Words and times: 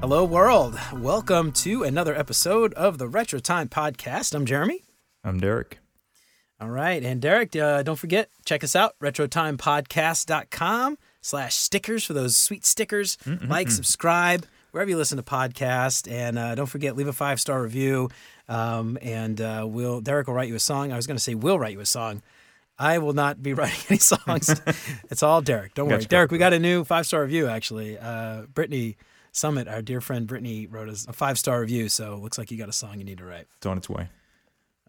Hello, 0.00 0.24
world. 0.24 0.78
Welcome 0.92 1.50
to 1.52 1.82
another 1.82 2.16
episode 2.16 2.72
of 2.74 2.98
the 2.98 3.08
Retro 3.08 3.40
Time 3.40 3.68
Podcast. 3.68 4.32
I'm 4.32 4.46
Jeremy. 4.46 4.84
I'm 5.24 5.40
Derek. 5.40 5.80
All 6.60 6.68
right. 6.68 7.02
And 7.02 7.20
Derek, 7.20 7.54
uh, 7.56 7.82
don't 7.82 7.98
forget, 7.98 8.30
check 8.44 8.62
us 8.62 8.76
out, 8.76 8.94
retrotimepodcast.com 9.02 10.98
slash 11.20 11.56
stickers 11.56 12.04
for 12.04 12.12
those 12.12 12.36
sweet 12.36 12.64
stickers. 12.64 13.16
Mm-mm-mm. 13.24 13.48
Like, 13.48 13.70
subscribe, 13.70 14.46
wherever 14.70 14.88
you 14.88 14.96
listen 14.96 15.16
to 15.16 15.24
podcasts. 15.24 16.10
And 16.10 16.38
uh, 16.38 16.54
don't 16.54 16.66
forget, 16.66 16.96
leave 16.96 17.08
a 17.08 17.12
five-star 17.12 17.60
review. 17.60 18.08
Um, 18.48 18.98
and 19.02 19.40
uh, 19.40 19.66
we'll 19.68 20.00
Derek 20.00 20.28
will 20.28 20.34
write 20.34 20.48
you 20.48 20.54
a 20.54 20.60
song. 20.60 20.92
I 20.92 20.96
was 20.96 21.08
going 21.08 21.16
to 21.16 21.22
say 21.22 21.34
we'll 21.34 21.58
write 21.58 21.72
you 21.72 21.80
a 21.80 21.86
song. 21.86 22.22
I 22.78 22.98
will 22.98 23.14
not 23.14 23.42
be 23.42 23.52
writing 23.54 23.80
any 23.88 23.98
songs. 23.98 24.48
it's 25.10 25.24
all 25.24 25.42
Derek. 25.42 25.74
Don't 25.74 25.88
worry. 25.88 26.04
Derek, 26.04 26.30
we 26.30 26.38
got 26.38 26.52
a 26.52 26.58
new 26.60 26.84
five-star 26.84 27.20
review, 27.22 27.48
actually. 27.48 27.98
Uh, 27.98 28.42
Brittany 28.54 28.96
Summit, 29.38 29.68
our 29.68 29.82
dear 29.82 30.00
friend 30.00 30.26
Brittany, 30.26 30.66
wrote 30.66 30.88
us 30.88 31.06
a 31.08 31.12
five 31.12 31.38
star 31.38 31.60
review. 31.60 31.88
So 31.88 32.14
it 32.14 32.20
looks 32.20 32.38
like 32.38 32.50
you 32.50 32.58
got 32.58 32.68
a 32.68 32.72
song 32.72 32.98
you 32.98 33.04
need 33.04 33.18
to 33.18 33.24
write. 33.24 33.46
It's 33.56 33.66
on 33.66 33.78
its 33.78 33.88
way. 33.88 34.08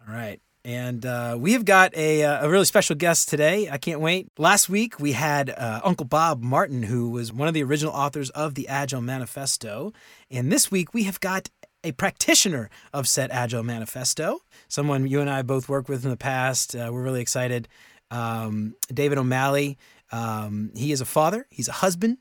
All 0.07 0.13
right. 0.13 0.41
And 0.65 1.05
uh, 1.05 1.37
we 1.39 1.53
have 1.53 1.63
got 1.63 1.95
a, 1.95 2.23
uh, 2.23 2.45
a 2.45 2.49
really 2.49 2.65
special 2.65 2.95
guest 2.95 3.29
today. 3.29 3.69
I 3.69 3.77
can't 3.77 4.01
wait. 4.01 4.27
Last 4.37 4.67
week, 4.67 4.99
we 4.99 5.13
had 5.13 5.49
uh, 5.49 5.79
Uncle 5.83 6.05
Bob 6.05 6.41
Martin, 6.41 6.83
who 6.83 7.09
was 7.09 7.31
one 7.31 7.47
of 7.47 7.53
the 7.53 7.63
original 7.63 7.93
authors 7.93 8.29
of 8.31 8.55
the 8.55 8.67
Agile 8.67 9.01
Manifesto. 9.01 9.93
And 10.29 10.51
this 10.51 10.69
week, 10.69 10.93
we 10.93 11.03
have 11.03 11.19
got 11.21 11.49
a 11.83 11.93
practitioner 11.93 12.69
of 12.93 13.07
said 13.07 13.31
Agile 13.31 13.63
Manifesto, 13.63 14.39
someone 14.67 15.07
you 15.07 15.21
and 15.21 15.29
I 15.29 15.43
both 15.43 15.69
worked 15.69 15.87
with 15.87 16.03
in 16.03 16.09
the 16.09 16.17
past. 16.17 16.75
Uh, 16.75 16.89
we're 16.91 17.03
really 17.03 17.21
excited. 17.21 17.69
Um, 18.11 18.75
David 18.93 19.17
O'Malley. 19.17 19.77
Um, 20.11 20.71
he 20.75 20.91
is 20.91 21.01
a 21.01 21.05
father, 21.05 21.45
he's 21.49 21.67
a 21.67 21.73
husband, 21.73 22.17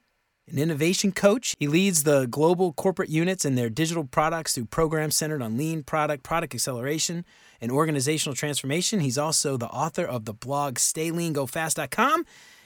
an 0.50 0.58
innovation 0.58 1.12
coach. 1.12 1.54
He 1.58 1.68
leads 1.68 2.04
the 2.04 2.26
global 2.26 2.72
corporate 2.72 3.08
units 3.08 3.44
and 3.44 3.56
their 3.56 3.70
digital 3.70 4.04
products 4.04 4.54
through 4.54 4.66
programs 4.66 5.16
centered 5.16 5.42
on 5.42 5.56
lean 5.56 5.82
product, 5.82 6.22
product 6.22 6.54
acceleration, 6.54 7.24
and 7.60 7.70
organizational 7.70 8.34
transformation. 8.34 9.00
He's 9.00 9.18
also 9.18 9.56
the 9.56 9.68
author 9.68 10.04
of 10.04 10.24
the 10.24 10.32
blog 10.32 10.76
StayLeanGoFast.com. 10.76 12.24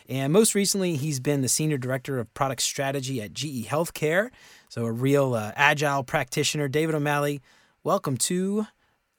And 0.08 0.33
most 0.33 0.55
recently, 0.55 0.97
he's 0.97 1.20
been 1.20 1.42
the 1.42 1.48
senior 1.48 1.78
director 1.78 2.19
of 2.19 2.33
product 2.34 2.62
strategy 2.62 3.22
at 3.22 3.33
GE 3.33 3.66
Healthcare. 3.66 4.30
So, 4.69 4.84
a 4.84 4.92
real 4.92 5.34
uh, 5.34 5.53
agile 5.55 6.03
practitioner. 6.03 6.66
David 6.69 6.94
O'Malley, 6.94 7.41
welcome 7.84 8.16
to 8.19 8.66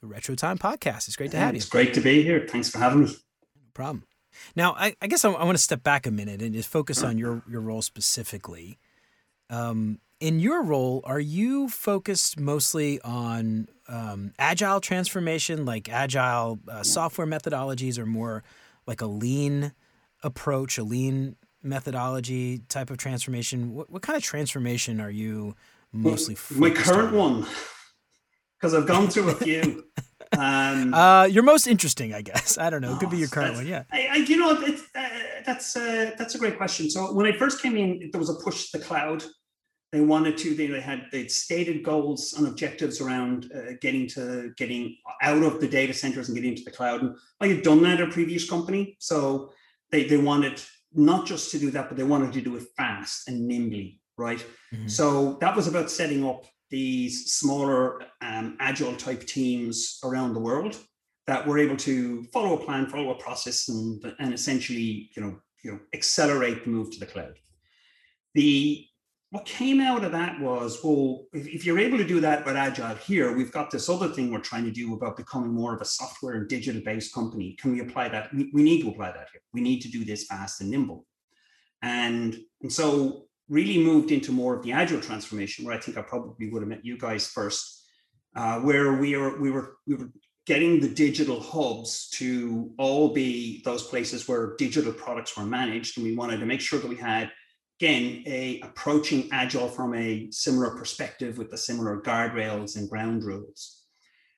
the 0.00 0.06
Retro 0.06 0.34
Time 0.34 0.58
podcast. 0.58 1.08
It's 1.08 1.16
great 1.16 1.30
to 1.30 1.38
have 1.38 1.54
you. 1.54 1.58
It's 1.58 1.68
great 1.68 1.94
to 1.94 2.00
be 2.00 2.22
here. 2.22 2.46
Thanks 2.48 2.68
for 2.68 2.78
having 2.78 3.04
me. 3.04 3.06
No 3.06 3.70
problem. 3.72 4.04
Now, 4.56 4.74
I, 4.78 4.94
I 5.00 5.06
guess 5.06 5.24
I, 5.24 5.30
I, 5.30 5.44
want 5.44 5.56
to 5.56 5.62
step 5.62 5.82
back 5.82 6.06
a 6.06 6.10
minute 6.10 6.42
and 6.42 6.54
just 6.54 6.68
focus 6.68 7.02
on 7.02 7.18
your 7.18 7.42
your 7.48 7.60
role 7.60 7.82
specifically. 7.82 8.78
Um, 9.50 10.00
in 10.20 10.40
your 10.40 10.62
role, 10.62 11.02
are 11.04 11.20
you 11.20 11.68
focused 11.68 12.38
mostly 12.40 13.00
on 13.02 13.68
um, 13.88 14.32
agile 14.38 14.80
transformation, 14.80 15.64
like 15.64 15.88
agile 15.88 16.58
uh, 16.68 16.82
software 16.82 17.26
methodologies, 17.26 17.98
or 17.98 18.06
more 18.06 18.42
like 18.86 19.00
a 19.00 19.06
lean 19.06 19.72
approach, 20.22 20.78
a 20.78 20.84
lean 20.84 21.36
methodology 21.62 22.58
type 22.68 22.90
of 22.90 22.96
transformation? 22.96 23.74
What, 23.74 23.90
what 23.90 24.02
kind 24.02 24.16
of 24.16 24.22
transformation 24.22 25.00
are 25.00 25.10
you 25.10 25.56
mostly? 25.92 26.36
My 26.50 26.70
current 26.70 27.14
on? 27.14 27.40
one, 27.40 27.46
because 28.56 28.74
I've 28.74 28.86
gone 28.86 29.08
through 29.08 29.30
a 29.30 29.34
few. 29.34 29.84
Um, 30.38 30.94
uh, 31.02 31.24
your 31.24 31.42
most 31.42 31.66
interesting, 31.66 32.14
I 32.14 32.22
guess. 32.22 32.58
I 32.58 32.70
don't 32.70 32.80
know. 32.80 32.94
It 32.94 33.00
could 33.00 33.10
be 33.10 33.18
your 33.18 33.28
current 33.28 33.56
one. 33.56 33.66
Yeah. 33.66 33.84
I, 33.92 34.08
I, 34.10 34.16
you 34.16 34.36
know, 34.36 34.58
it's, 34.60 34.82
uh, 34.94 35.08
that's 35.44 35.76
uh, 35.76 36.12
that's 36.18 36.34
a 36.34 36.38
great 36.38 36.56
question. 36.56 36.90
So 36.90 37.12
when 37.12 37.26
I 37.26 37.32
first 37.32 37.62
came 37.62 37.76
in, 37.76 38.10
there 38.12 38.18
was 38.18 38.30
a 38.30 38.34
push 38.34 38.70
to 38.70 38.78
the 38.78 38.84
cloud. 38.84 39.24
They 39.92 40.00
wanted 40.00 40.36
to. 40.38 40.54
They, 40.54 40.66
they 40.66 40.80
had 40.80 41.06
they 41.12 41.28
stated 41.28 41.84
goals 41.84 42.34
and 42.36 42.46
objectives 42.48 43.00
around 43.00 43.50
uh, 43.54 43.74
getting 43.80 44.08
to 44.08 44.52
getting 44.56 44.96
out 45.22 45.42
of 45.42 45.60
the 45.60 45.68
data 45.68 45.94
centers 45.94 46.28
and 46.28 46.36
getting 46.36 46.52
into 46.52 46.64
the 46.64 46.72
cloud. 46.72 47.02
And 47.02 47.16
I 47.40 47.46
had 47.48 47.62
done 47.62 47.82
that 47.84 48.00
at 48.00 48.08
a 48.08 48.12
previous 48.12 48.48
company, 48.48 48.96
so 48.98 49.52
they 49.90 50.04
they 50.04 50.16
wanted 50.16 50.60
not 50.94 51.26
just 51.26 51.50
to 51.50 51.58
do 51.58 51.70
that, 51.72 51.88
but 51.88 51.96
they 51.96 52.04
wanted 52.04 52.32
to 52.32 52.40
do 52.40 52.56
it 52.56 52.64
fast 52.76 53.28
and 53.28 53.46
nimbly, 53.46 54.00
right? 54.16 54.44
Mm-hmm. 54.72 54.88
So 54.88 55.38
that 55.40 55.54
was 55.54 55.66
about 55.66 55.90
setting 55.90 56.24
up 56.26 56.46
these 56.74 57.30
smaller 57.30 58.02
um, 58.20 58.56
agile 58.58 58.96
type 58.96 59.24
teams 59.26 60.00
around 60.02 60.34
the 60.34 60.40
world 60.40 60.76
that 61.28 61.46
were 61.46 61.56
able 61.56 61.76
to 61.76 62.24
follow 62.32 62.58
a 62.58 62.64
plan, 62.64 62.86
follow 62.86 63.10
a 63.12 63.14
process, 63.14 63.68
and, 63.68 64.02
and 64.18 64.34
essentially, 64.34 65.08
you 65.14 65.22
know, 65.22 65.38
you 65.62 65.70
know, 65.70 65.78
accelerate 65.92 66.64
the 66.64 66.70
move 66.70 66.90
to 66.90 66.98
the 66.98 67.06
cloud. 67.06 67.34
The 68.34 68.84
what 69.30 69.44
came 69.46 69.80
out 69.80 70.02
of 70.04 70.10
that 70.12 70.40
was, 70.40 70.80
well, 70.82 71.26
if, 71.32 71.46
if 71.46 71.64
you're 71.64 71.78
able 71.78 71.98
to 71.98 72.06
do 72.14 72.20
that 72.20 72.44
with 72.44 72.56
agile 72.56 72.96
here, 72.96 73.36
we've 73.36 73.52
got 73.52 73.70
this 73.70 73.88
other 73.88 74.08
thing 74.08 74.32
we're 74.32 74.40
trying 74.40 74.64
to 74.64 74.70
do 74.72 74.94
about 74.94 75.16
becoming 75.16 75.52
more 75.52 75.74
of 75.74 75.80
a 75.80 75.84
software 75.84 76.34
and 76.34 76.48
digital 76.48 76.82
based 76.82 77.14
company. 77.14 77.56
Can 77.60 77.70
we 77.72 77.80
apply 77.82 78.08
that? 78.08 78.34
We, 78.34 78.50
we 78.52 78.62
need 78.64 78.82
to 78.82 78.88
apply 78.90 79.12
that 79.12 79.28
here. 79.32 79.42
We 79.52 79.60
need 79.60 79.80
to 79.82 79.88
do 79.88 80.04
this 80.04 80.24
fast 80.24 80.60
and 80.60 80.70
nimble. 80.70 81.06
And, 81.82 82.36
and 82.62 82.72
so 82.72 83.26
really 83.48 83.78
moved 83.78 84.10
into 84.10 84.32
more 84.32 84.56
of 84.56 84.62
the 84.62 84.72
agile 84.72 85.00
transformation, 85.00 85.64
where 85.64 85.74
I 85.74 85.80
think 85.80 85.98
I 85.98 86.02
probably 86.02 86.50
would 86.50 86.62
have 86.62 86.68
met 86.68 86.84
you 86.84 86.98
guys 86.98 87.26
first, 87.26 87.84
uh, 88.36 88.60
where 88.60 88.94
we 88.94 89.14
are 89.14 89.38
we 89.38 89.50
were 89.50 89.76
we 89.86 89.94
were 89.94 90.10
getting 90.46 90.80
the 90.80 90.88
digital 90.88 91.40
hubs 91.40 92.10
to 92.10 92.70
all 92.78 93.12
be 93.14 93.62
those 93.64 93.86
places 93.86 94.28
where 94.28 94.54
digital 94.56 94.92
products 94.92 95.36
were 95.36 95.44
managed, 95.44 95.96
and 95.96 96.06
we 96.06 96.16
wanted 96.16 96.38
to 96.40 96.46
make 96.46 96.60
sure 96.60 96.78
that 96.78 96.88
we 96.88 96.96
had 96.96 97.30
again 97.80 98.22
a 98.26 98.60
approaching 98.60 99.28
agile 99.32 99.68
from 99.68 99.94
a 99.94 100.28
similar 100.30 100.76
perspective 100.76 101.38
with 101.38 101.50
the 101.50 101.58
similar 101.58 102.00
guardrails 102.00 102.76
and 102.76 102.88
ground 102.88 103.24
rules. 103.24 103.82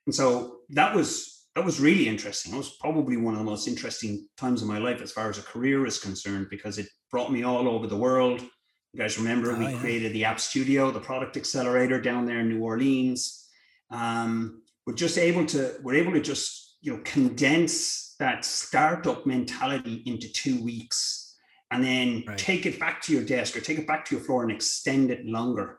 And 0.06 0.14
so 0.14 0.58
that 0.70 0.94
was 0.94 1.46
that 1.54 1.64
was 1.64 1.80
really 1.80 2.06
interesting. 2.06 2.52
It 2.52 2.58
was 2.58 2.76
probably 2.80 3.16
one 3.16 3.34
of 3.34 3.38
the 3.38 3.44
most 3.44 3.66
interesting 3.66 4.28
times 4.36 4.60
of 4.62 4.68
my 4.68 4.78
life 4.78 5.00
as 5.00 5.12
far 5.12 5.30
as 5.30 5.38
a 5.38 5.42
career 5.42 5.86
is 5.86 5.98
concerned 5.98 6.48
because 6.50 6.76
it 6.76 6.86
brought 7.10 7.32
me 7.32 7.44
all 7.44 7.66
over 7.66 7.86
the 7.86 7.96
world 7.96 8.42
you 8.96 9.02
guys 9.02 9.18
remember 9.18 9.52
oh, 9.52 9.58
we 9.58 9.66
yeah. 9.66 9.78
created 9.78 10.12
the 10.14 10.24
App 10.24 10.40
Studio, 10.40 10.90
the 10.90 11.00
product 11.00 11.36
accelerator 11.36 12.00
down 12.00 12.24
there 12.24 12.40
in 12.40 12.48
New 12.48 12.62
Orleans. 12.62 13.46
Um, 13.90 14.62
we're 14.86 14.94
just 14.94 15.18
able 15.18 15.44
to 15.46 15.74
we're 15.82 15.96
able 15.96 16.12
to 16.12 16.20
just 16.20 16.78
you 16.80 16.94
know 16.94 17.02
condense 17.04 18.14
that 18.18 18.46
startup 18.46 19.26
mentality 19.26 20.02
into 20.06 20.32
two 20.32 20.62
weeks 20.64 21.36
and 21.70 21.84
then 21.84 22.24
right. 22.26 22.38
take 22.38 22.64
it 22.64 22.80
back 22.80 23.02
to 23.02 23.12
your 23.12 23.22
desk 23.22 23.54
or 23.54 23.60
take 23.60 23.78
it 23.78 23.86
back 23.86 24.06
to 24.06 24.14
your 24.14 24.24
floor 24.24 24.42
and 24.42 24.52
extend 24.52 25.10
it 25.10 25.26
longer. 25.26 25.78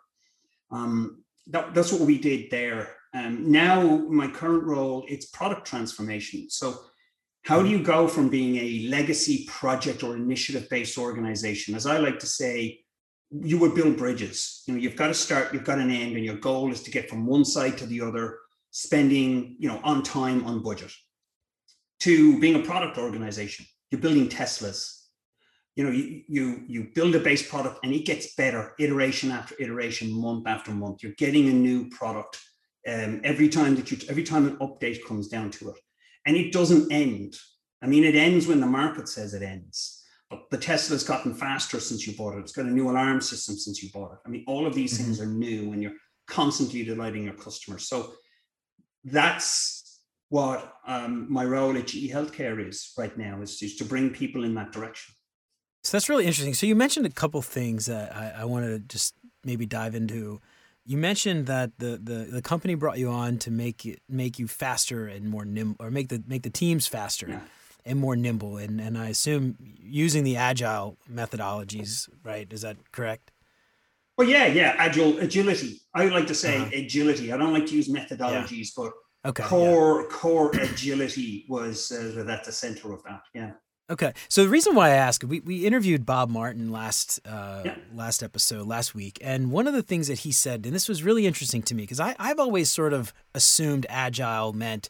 Um, 0.70 1.24
that, 1.48 1.74
that's 1.74 1.92
what 1.92 2.02
we 2.02 2.20
did 2.20 2.52
there. 2.52 2.94
Um, 3.16 3.52
now, 3.52 3.82
my 3.82 4.28
current 4.28 4.64
role, 4.64 5.06
it's 5.08 5.26
product 5.28 5.66
transformation. 5.66 6.52
So, 6.52 6.82
how 7.44 7.64
do 7.64 7.70
you 7.70 7.82
go 7.82 8.08
from 8.08 8.30
being 8.30 8.58
a 8.58 8.90
legacy 8.90 9.46
project 9.48 10.04
or 10.04 10.16
initiative 10.16 10.70
based 10.70 11.00
organization? 11.00 11.74
As 11.74 11.88
I 11.88 11.98
like 11.98 12.20
to 12.20 12.28
say, 12.28 12.82
you 13.32 13.58
would 13.60 13.76
build 13.76 13.98
bridges. 13.98 14.64
You 14.66 14.74
know, 14.74 14.80
you've 14.80 14.96
got 14.96 15.08
to 15.08 15.14
start, 15.14 15.54
you've 15.54 15.66
got 15.66 15.80
an 15.80 15.92
end, 15.92 16.16
and 16.16 16.26
your 16.26 16.38
goal 16.38 16.72
is 16.72 16.84
to 16.84 16.92
get 16.92 17.10
from 17.10 17.26
one 17.26 17.46
side 17.46 17.78
to 17.80 17.86
the 17.86 18.02
other, 18.02 18.40
spending, 18.72 19.56
you 19.60 19.68
know, 19.68 19.80
on 19.84 20.04
time, 20.04 20.46
on 20.46 20.64
budget. 20.64 20.92
To 22.02 22.40
being 22.40 22.56
a 22.56 22.66
product 22.66 22.98
organization, 22.98 23.66
you're 23.92 24.02
building 24.02 24.30
Teslas. 24.30 24.94
You 25.76 25.84
know, 25.84 25.92
you 25.92 26.24
you 26.28 26.64
you 26.68 26.88
build 26.96 27.16
a 27.16 27.20
base 27.20 27.48
product 27.48 27.80
and 27.84 27.94
it 27.94 28.06
gets 28.06 28.34
better 28.36 28.74
iteration 28.80 29.30
after 29.32 29.56
iteration, 29.60 30.12
month 30.12 30.48
after 30.48 30.72
month. 30.72 31.04
You're 31.04 31.14
getting 31.14 31.50
a 31.50 31.54
new 31.54 31.90
product 31.90 32.40
um, 32.88 33.22
every 33.24 33.50
time 33.50 33.76
that 33.76 33.92
you 33.92 33.98
every 34.10 34.24
time 34.24 34.48
an 34.48 34.58
update 34.58 35.06
comes 35.06 35.28
down 35.28 35.52
to 35.52 35.70
it, 35.70 35.76
and 36.26 36.36
it 36.36 36.52
doesn't 36.52 36.92
end. 36.92 37.36
I 37.84 37.88
mean, 37.88 38.04
it 38.04 38.16
ends 38.16 38.48
when 38.48 38.60
the 38.60 38.68
market 38.68 39.07
says 39.07 39.34
it 39.34 39.44
ends 39.44 40.04
but 40.29 40.50
the 40.50 40.57
Tesla's 40.57 41.03
gotten 41.03 41.33
faster 41.33 41.79
since 41.79 42.06
you 42.06 42.15
bought 42.15 42.35
it. 42.35 42.39
It's 42.39 42.51
got 42.51 42.65
a 42.65 42.71
new 42.71 42.89
alarm 42.89 43.21
system 43.21 43.56
since 43.57 43.81
you 43.81 43.89
bought 43.94 44.13
it. 44.13 44.19
I 44.25 44.29
mean, 44.29 44.44
all 44.47 44.68
of 44.68 44.75
these 44.75 44.94
mm-hmm. 44.94 45.06
things 45.06 45.21
are 45.21 45.25
new 45.25 45.71
and 45.71 45.81
you're 45.81 45.94
constantly 46.27 46.83
delighting 46.83 47.24
your 47.24 47.33
customers. 47.33 47.88
So 47.88 48.13
that's 49.06 50.01
what 50.29 50.74
um, 50.85 51.31
my 51.31 51.45
role 51.45 51.77
at 51.77 51.88
GE 51.88 52.12
Healthcare 52.12 52.68
is 52.68 52.91
right 52.97 53.18
now 53.18 53.41
is, 53.41 53.62
is 53.62 53.77
to 53.77 53.85
bring 53.85 54.09
people 54.09 54.44
in 54.44 54.53
that 54.56 54.74
direction. 54.74 55.15
So 55.83 55.94
that's 55.94 56.09
really 56.09 56.25
interesting. 56.25 56.53
So 56.53 56.65
you 56.65 56.75
mentioned 56.75 57.06
a 57.06 57.12
couple 57.12 57.41
things 57.41 57.85
that 57.85 58.13
I, 58.13 58.41
I 58.41 58.45
wanted 58.45 58.71
to 58.71 58.79
just 58.94 59.15
maybe 59.45 59.65
dive 59.65 59.95
into. 59.95 60.41
You 60.85 60.97
mentioned 60.97 61.45
that 61.45 61.79
the, 61.79 61.97
the, 62.03 62.27
the 62.29 62.41
company 62.41 62.75
brought 62.75 62.97
you 62.97 63.09
on 63.09 63.38
to 63.39 63.51
make 63.51 63.85
it 63.85 64.01
make 64.09 64.39
you 64.39 64.47
faster 64.47 65.07
and 65.07 65.29
more 65.29 65.45
nimble, 65.45 65.85
or 65.85 65.91
make 65.91 66.09
the 66.09 66.21
make 66.27 66.44
the 66.44 66.50
teams 66.50 66.88
faster. 66.88 67.27
Yeah 67.29 67.39
and 67.88 68.00
more 68.00 68.16
nimble. 68.16 68.57
And, 68.57 68.80
and 68.80 68.98
I 68.98 69.10
assume 69.10 69.57
using 69.81 70.24
the 70.24 70.36
agile 70.36 70.98
methodologies, 71.12 72.10
right? 72.24 72.51
Is 72.51 72.62
that 72.62 72.78
correct? 72.92 73.31
Well, 74.18 74.28
yeah, 74.28 74.48
yeah, 74.48 74.75
agile 74.78 75.18
agility. 75.19 75.81
I 75.94 76.04
would 76.04 76.13
like 76.13 76.28
to 76.28 76.36
say 76.36 76.57
uh-huh. 76.57 76.72
agility. 76.74 77.31
I 77.31 77.38
don't 77.38 77.54
like 77.54 77.68
to 77.68 77.75
use 77.75 77.88
methodologies, 77.88 78.72
yeah. 78.75 78.84
but 78.84 79.30
okay, 79.30 79.44
core 79.44 80.01
yeah. 80.01 80.07
core 80.10 80.51
agility 80.56 81.45
was 81.48 81.92
uh, 81.92 82.25
at 82.28 82.44
the 82.44 82.51
center 82.51 82.94
of 82.94 83.04
that. 83.04 83.22
Yeah. 83.34 83.51
Okay, 83.89 84.13
so 84.28 84.44
the 84.44 84.50
reason 84.50 84.75
why 84.75 84.89
I 84.89 84.95
ask, 84.95 85.24
we, 85.25 85.39
we 85.39 85.66
interviewed 85.66 86.06
Bob 86.06 86.30
Martin 86.30 86.72
last 86.72 87.22
uh, 87.25 87.62
Yeah. 87.63 87.75
last 87.94 88.22
episode 88.22 88.68
last 88.68 88.94
week, 88.94 89.18
and 89.22 89.51
one 89.51 89.68
of 89.68 89.74
the 89.74 89.84
things 89.84 90.07
that 90.07 90.19
he 90.19 90.31
said, 90.31 90.66
and 90.66 90.75
this 90.75 90.89
was 90.89 91.04
really 91.04 91.25
interesting 91.25 91.62
to 91.63 91.75
me 91.75 91.84
because 91.84 92.00
I 92.00 92.16
I've 92.19 92.39
always 92.39 92.72
sort 92.72 92.94
of 92.94 93.13
assumed 93.34 93.86
agile 93.88 94.51
meant 94.51 94.89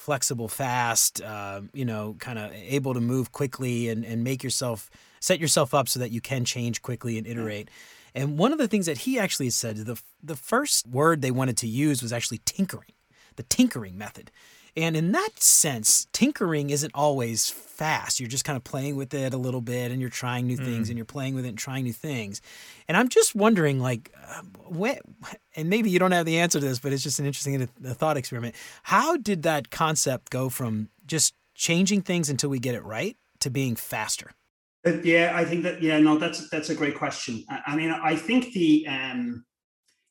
flexible, 0.00 0.48
fast, 0.48 1.20
uh, 1.22 1.60
you 1.74 1.84
know, 1.84 2.16
kind 2.18 2.38
of 2.38 2.50
able 2.52 2.94
to 2.94 3.00
move 3.00 3.32
quickly 3.32 3.88
and 3.90 4.04
and 4.04 4.24
make 4.24 4.42
yourself 4.42 4.90
set 5.20 5.38
yourself 5.38 5.74
up 5.74 5.88
so 5.88 6.00
that 6.00 6.10
you 6.10 6.20
can 6.20 6.44
change 6.44 6.80
quickly 6.80 7.18
and 7.18 7.26
iterate. 7.26 7.68
And 8.14 8.38
one 8.38 8.52
of 8.52 8.58
the 8.58 8.66
things 8.66 8.86
that 8.86 8.98
he 8.98 9.18
actually 9.18 9.50
said, 9.50 9.76
the 9.76 10.00
the 10.22 10.36
first 10.36 10.86
word 10.86 11.20
they 11.20 11.30
wanted 11.30 11.58
to 11.58 11.66
use 11.66 12.02
was 12.02 12.12
actually 12.12 12.40
tinkering, 12.44 12.92
the 13.36 13.42
tinkering 13.42 13.98
method. 13.98 14.30
And 14.76 14.96
in 14.96 15.12
that 15.12 15.40
sense, 15.40 16.06
tinkering 16.12 16.70
isn't 16.70 16.92
always 16.94 17.50
fast. 17.50 18.20
You're 18.20 18.28
just 18.28 18.44
kind 18.44 18.56
of 18.56 18.64
playing 18.64 18.96
with 18.96 19.14
it 19.14 19.32
a 19.32 19.38
little 19.38 19.60
bit 19.60 19.90
and 19.90 20.00
you're 20.00 20.10
trying 20.10 20.46
new 20.46 20.56
things 20.56 20.88
and 20.88 20.98
you're 20.98 21.06
playing 21.06 21.34
with 21.34 21.44
it 21.44 21.48
and 21.48 21.58
trying 21.58 21.84
new 21.84 21.92
things. 21.92 22.40
And 22.88 22.96
I'm 22.96 23.08
just 23.08 23.34
wondering, 23.34 23.80
like, 23.80 24.12
uh, 24.16 24.42
when, 24.68 24.98
and 25.56 25.70
maybe 25.70 25.90
you 25.90 25.98
don't 25.98 26.12
have 26.12 26.26
the 26.26 26.38
answer 26.38 26.60
to 26.60 26.66
this, 26.66 26.78
but 26.78 26.92
it's 26.92 27.02
just 27.02 27.18
an 27.18 27.26
interesting 27.26 27.68
a 27.84 27.94
thought 27.94 28.16
experiment. 28.16 28.54
How 28.84 29.16
did 29.16 29.42
that 29.44 29.70
concept 29.70 30.30
go 30.30 30.48
from 30.48 30.90
just 31.06 31.34
changing 31.54 32.02
things 32.02 32.28
until 32.30 32.50
we 32.50 32.58
get 32.58 32.74
it 32.74 32.84
right 32.84 33.16
to 33.40 33.50
being 33.50 33.76
faster? 33.76 34.32
Uh, 34.86 35.00
yeah, 35.02 35.32
I 35.34 35.44
think 35.44 35.62
that 35.64 35.82
yeah, 35.82 35.98
no, 35.98 36.16
that's 36.16 36.48
that's 36.48 36.70
a 36.70 36.74
great 36.74 36.96
question. 36.96 37.44
I, 37.50 37.60
I 37.68 37.76
mean, 37.76 37.90
I 37.90 38.16
think 38.16 38.52
the 38.52 38.86
um, 38.88 39.44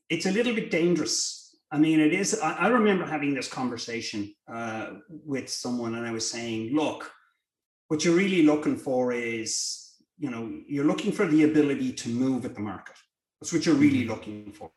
it's 0.10 0.26
a 0.26 0.32
little 0.32 0.54
bit 0.54 0.70
dangerous. 0.70 1.39
I 1.72 1.78
mean, 1.78 2.00
it 2.00 2.14
is. 2.14 2.40
I, 2.40 2.54
I 2.54 2.68
remember 2.68 3.06
having 3.06 3.34
this 3.34 3.48
conversation 3.48 4.34
uh, 4.52 4.92
with 5.10 5.50
someone, 5.50 5.96
and 5.96 6.06
I 6.08 6.12
was 6.12 6.30
saying, 6.30 6.76
look, 6.76 7.12
what 7.90 8.04
you're 8.04 8.16
really 8.16 8.44
looking 8.44 8.76
for 8.78 9.12
is, 9.12 9.94
you 10.18 10.32
know, 10.32 10.52
you're 10.68 10.86
looking 10.86 11.12
for 11.12 11.26
the 11.28 11.44
ability 11.44 11.94
to 11.94 12.10
move 12.10 12.46
at 12.46 12.56
the 12.56 12.62
market. 12.62 12.96
That's 13.40 13.54
what 13.54 13.66
you're 13.66 13.76
really 13.76 14.06
looking 14.06 14.52
for. 14.52 14.72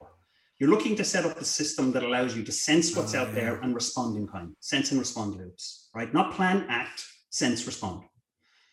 You're 0.59 0.71
looking 0.71 0.95
to 0.97 1.05
set 1.05 1.25
up 1.25 1.37
the 1.39 1.45
system 1.45 1.91
that 1.93 2.05
allows 2.05 2.37
you 2.37 2.45
to 2.45 2.53
sense 2.53 2.95
what's 2.95 3.15
Oh, 3.15 3.21
out 3.21 3.35
there 3.35 3.57
and 3.63 3.75
respond 3.75 4.17
in 4.17 4.29
kind. 4.29 4.55
Sense 4.61 4.91
and 4.93 5.01
respond 5.01 5.35
loops, 5.37 5.89
right? 5.95 6.13
Not 6.15 6.35
plan, 6.35 6.67
act, 6.69 7.05
sense, 7.31 7.67
respond. 7.67 8.03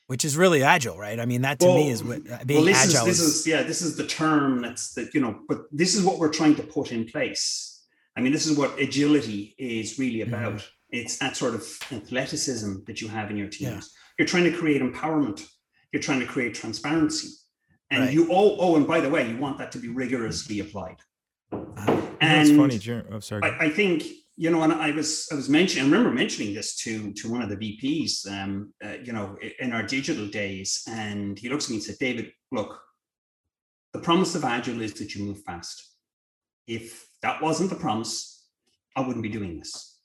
Which 0.07 0.23
is 0.25 0.37
really 0.37 0.61
agile, 0.61 0.97
right? 0.97 1.19
I 1.19 1.25
mean, 1.25 1.41
that 1.41 1.59
to 1.59 1.65
Well, 1.67 1.77
me 1.77 1.89
is 1.89 2.03
what 2.03 2.19
uh, 2.29 2.39
being 2.45 2.59
well, 2.59 2.65
this 2.65 2.83
agile 2.95 3.07
is, 3.07 3.17
this 3.19 3.27
is. 3.27 3.47
yeah 3.47 3.63
this 3.63 3.81
is 3.81 3.95
the 3.95 4.05
term 4.05 4.61
that's 4.61 4.93
the 4.93 5.09
you 5.13 5.21
know 5.21 5.39
but 5.47 5.61
this 5.71 5.93
is 5.95 6.03
what 6.03 6.17
we're 6.17 6.33
trying 6.33 6.55
to 6.55 6.63
put 6.63 6.91
in 6.91 7.05
place 7.05 7.78
i 8.19 8.21
mean 8.21 8.33
this 8.33 8.45
is 8.45 8.57
what 8.57 8.77
agility 8.79 9.55
is 9.57 9.97
really 9.97 10.19
Mm-hmm. 10.19 10.33
about 10.33 10.69
it's 10.89 11.17
that 11.19 11.37
sort 11.37 11.53
of 11.55 11.61
athleticism 11.91 12.71
that 12.87 12.99
you 13.01 13.07
have 13.07 13.27
in 13.31 13.37
your 13.37 13.47
teams 13.47 13.71
Yeah. 13.71 13.81
you're 14.17 14.27
trying 14.33 14.43
to 14.51 14.55
create 14.61 14.81
empowerment 14.81 15.39
you're 15.91 16.01
trying 16.07 16.19
to 16.19 16.25
create 16.35 16.53
transparency 16.53 17.29
and 17.91 18.03
Right. 18.03 18.13
you 18.13 18.27
oh 18.39 18.49
oh 18.63 18.75
and 18.77 18.85
by 18.93 18.99
the 18.99 19.09
way 19.09 19.21
you 19.31 19.37
want 19.37 19.57
that 19.59 19.71
to 19.73 19.79
be 19.79 19.87
rigorously 20.03 20.59
applied 20.65 20.99
Uh, 21.51 22.01
That's 22.21 22.51
funny. 22.61 22.77
Jer- 22.77 23.07
Oh, 23.13 23.21
sorry. 23.21 23.41
I, 23.47 23.49
I 23.67 23.69
think 23.79 23.97
you 24.43 24.49
know, 24.51 24.61
and 24.65 24.73
I 24.87 24.91
was 24.99 25.09
I 25.31 25.35
was 25.41 25.47
mentioning. 25.49 25.83
I 25.83 25.87
remember 25.89 26.11
mentioning 26.23 26.51
this 26.57 26.69
to 26.83 26.91
to 27.19 27.23
one 27.33 27.41
of 27.45 27.49
the 27.51 27.59
VPs, 27.63 28.11
um, 28.37 28.51
uh, 28.85 28.97
you 29.05 29.13
know, 29.17 29.27
in 29.63 29.69
our 29.75 29.83
digital 29.97 30.27
days, 30.41 30.69
and 31.05 31.37
he 31.41 31.47
looks 31.49 31.65
at 31.65 31.71
me 31.71 31.75
and 31.77 31.83
said, 31.87 31.97
"David, 32.07 32.25
look, 32.57 32.71
the 33.95 33.99
promise 34.07 34.31
of 34.35 34.43
agile 34.55 34.81
is 34.87 34.93
that 34.99 35.09
you 35.15 35.25
move 35.25 35.39
fast. 35.49 35.77
If 36.67 37.08
that 37.21 37.41
wasn't 37.41 37.69
the 37.69 37.75
promise, 37.75 38.47
I 38.95 39.01
wouldn't 39.01 39.23
be 39.23 39.29
doing 39.29 39.59
this." 39.59 39.97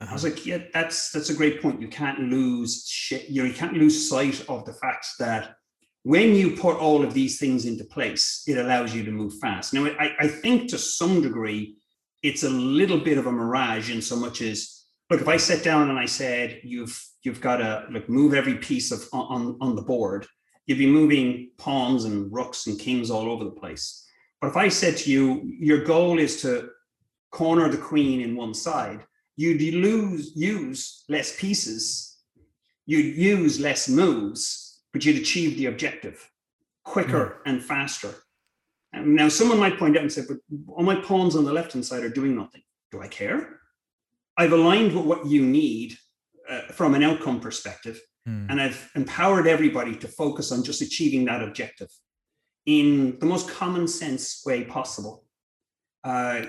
I 0.00 0.12
was 0.12 0.24
uh-huh. 0.24 0.34
like, 0.34 0.46
"Yeah, 0.46 0.58
that's 0.72 1.10
that's 1.10 1.30
a 1.30 1.34
great 1.34 1.60
point. 1.60 1.80
You 1.80 1.88
can't 1.88 2.20
lose 2.20 2.86
shit. 2.88 3.28
You 3.28 3.42
know, 3.42 3.48
you 3.48 3.54
can't 3.54 3.74
lose 3.74 4.08
sight 4.08 4.44
of 4.48 4.64
the 4.64 4.74
fact 4.74 5.06
that." 5.18 5.54
When 6.04 6.34
you 6.34 6.52
put 6.52 6.76
all 6.76 7.04
of 7.04 7.12
these 7.12 7.38
things 7.38 7.66
into 7.66 7.84
place, 7.84 8.44
it 8.46 8.56
allows 8.56 8.94
you 8.94 9.04
to 9.04 9.10
move 9.10 9.34
fast. 9.40 9.74
Now, 9.74 9.84
I, 9.84 10.14
I 10.20 10.28
think 10.28 10.70
to 10.70 10.78
some 10.78 11.20
degree, 11.20 11.76
it's 12.22 12.42
a 12.42 12.50
little 12.50 12.98
bit 12.98 13.18
of 13.18 13.26
a 13.26 13.32
mirage 13.32 13.90
in 13.90 14.02
so 14.02 14.16
much 14.16 14.40
as 14.40 14.86
look 15.10 15.20
if 15.20 15.28
i 15.28 15.36
sat 15.36 15.62
down 15.62 15.90
and 15.90 15.98
i 15.98 16.04
said 16.04 16.60
you've 16.62 17.02
you've 17.22 17.40
got 17.40 17.58
to 17.58 17.86
like 17.92 18.08
move 18.08 18.34
every 18.34 18.56
piece 18.56 18.90
of 18.90 19.02
on 19.12 19.56
on 19.60 19.76
the 19.76 19.82
board 19.82 20.26
you'd 20.66 20.78
be 20.78 20.86
moving 20.86 21.50
pawns 21.58 22.04
and 22.04 22.32
rooks 22.32 22.66
and 22.66 22.78
kings 22.78 23.10
all 23.10 23.30
over 23.30 23.44
the 23.44 23.50
place 23.50 24.04
but 24.40 24.48
if 24.48 24.56
i 24.56 24.68
said 24.68 24.96
to 24.96 25.10
you 25.10 25.42
your 25.44 25.84
goal 25.84 26.18
is 26.18 26.42
to 26.42 26.70
corner 27.30 27.68
the 27.68 27.76
queen 27.76 28.20
in 28.20 28.36
one 28.36 28.54
side 28.54 29.00
you'd 29.36 29.60
lose 29.74 30.32
use 30.34 31.04
less 31.08 31.38
pieces 31.38 32.18
you'd 32.86 33.16
use 33.16 33.60
less 33.60 33.88
moves 33.88 34.80
but 34.92 35.04
you'd 35.04 35.20
achieve 35.20 35.56
the 35.56 35.66
objective 35.66 36.30
quicker 36.84 37.42
and 37.46 37.62
faster 37.62 38.14
and 38.92 39.14
now 39.14 39.28
someone 39.28 39.58
might 39.58 39.78
point 39.78 39.96
out 39.96 40.02
and 40.02 40.12
say, 40.12 40.22
but 40.26 40.38
all 40.68 40.82
my 40.82 40.96
pawns 40.96 41.36
on 41.36 41.44
the 41.44 41.52
left 41.52 41.72
hand 41.72 41.84
side 41.84 42.02
are 42.04 42.08
doing 42.08 42.34
nothing. 42.34 42.62
Do 42.90 43.02
I 43.02 43.08
care? 43.08 43.60
I've 44.36 44.52
aligned 44.52 44.94
with 44.94 45.04
what 45.04 45.26
you 45.26 45.44
need 45.44 45.98
uh, 46.48 46.62
from 46.72 46.94
an 46.94 47.02
outcome 47.02 47.40
perspective, 47.40 48.00
Hmm. 48.26 48.46
and 48.50 48.60
I've 48.60 48.90
empowered 48.94 49.46
everybody 49.46 49.96
to 49.96 50.08
focus 50.08 50.52
on 50.52 50.62
just 50.62 50.82
achieving 50.82 51.24
that 51.26 51.42
objective 51.42 51.88
in 52.68 53.18
the 53.18 53.26
most 53.26 53.48
common 53.48 53.88
sense 53.88 54.42
way 54.44 54.62
possible. 54.64 55.24
Uh, 56.04 56.42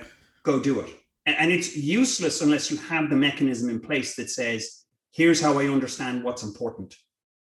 go 0.43 0.59
do 0.59 0.81
it. 0.81 0.89
And, 1.25 1.51
it's 1.51 1.75
useless 1.75 2.41
unless 2.41 2.71
you 2.71 2.77
have 2.77 3.09
the 3.09 3.15
mechanism 3.15 3.69
in 3.69 3.79
place 3.79 4.15
that 4.15 4.29
says, 4.29 4.83
here's 5.11 5.41
how 5.41 5.59
I 5.59 5.65
understand 5.65 6.23
what's 6.23 6.43
important, 6.43 6.95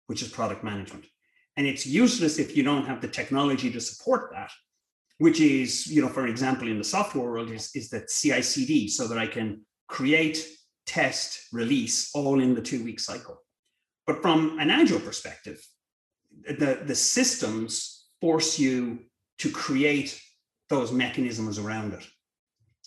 which 0.07 0.23
is 0.23 0.29
product 0.29 0.65
management. 0.65 1.05
And 1.57 1.67
it's 1.67 1.87
useless 1.87 2.39
if 2.39 2.57
you 2.57 2.63
don't 2.63 2.87
have 2.87 3.01
the 3.01 3.09
technology 3.09 3.71
to 3.71 3.81
support 3.81 4.31
that 4.33 4.51
which 5.19 5.41
is, 5.41 5.87
you 5.87 6.03
know, 6.03 6.09
for 6.09 6.27
example, 6.27 6.69
in 6.69 6.79
the 6.79 6.85
software 6.85 7.25
world, 7.25 7.51
is, 7.51 7.71
is 7.75 7.89
that 7.91 8.09
CI/CD, 8.09 8.89
so 8.89 9.07
that 9.07 9.19
I 9.19 9.27
can 9.27 9.63
create, 9.89 10.47
test, 10.87 11.49
release 11.53 12.11
all 12.15 12.41
in 12.41 12.55
the 12.55 12.63
two-week 12.63 13.01
cycle. 13.01 13.41
But 14.07 14.23
from 14.23 14.59
an 14.59 14.71
agile 14.71 15.01
perspective, 15.01 15.65
the, 16.47 16.83
the 16.85 16.95
systems 16.95 17.94
force 18.25 18.59
you 18.59 19.01
to 19.37 19.51
create 19.51 20.19
those 20.71 20.91
mechanisms 20.93 21.59
around 21.59 21.93
it. 21.93 22.07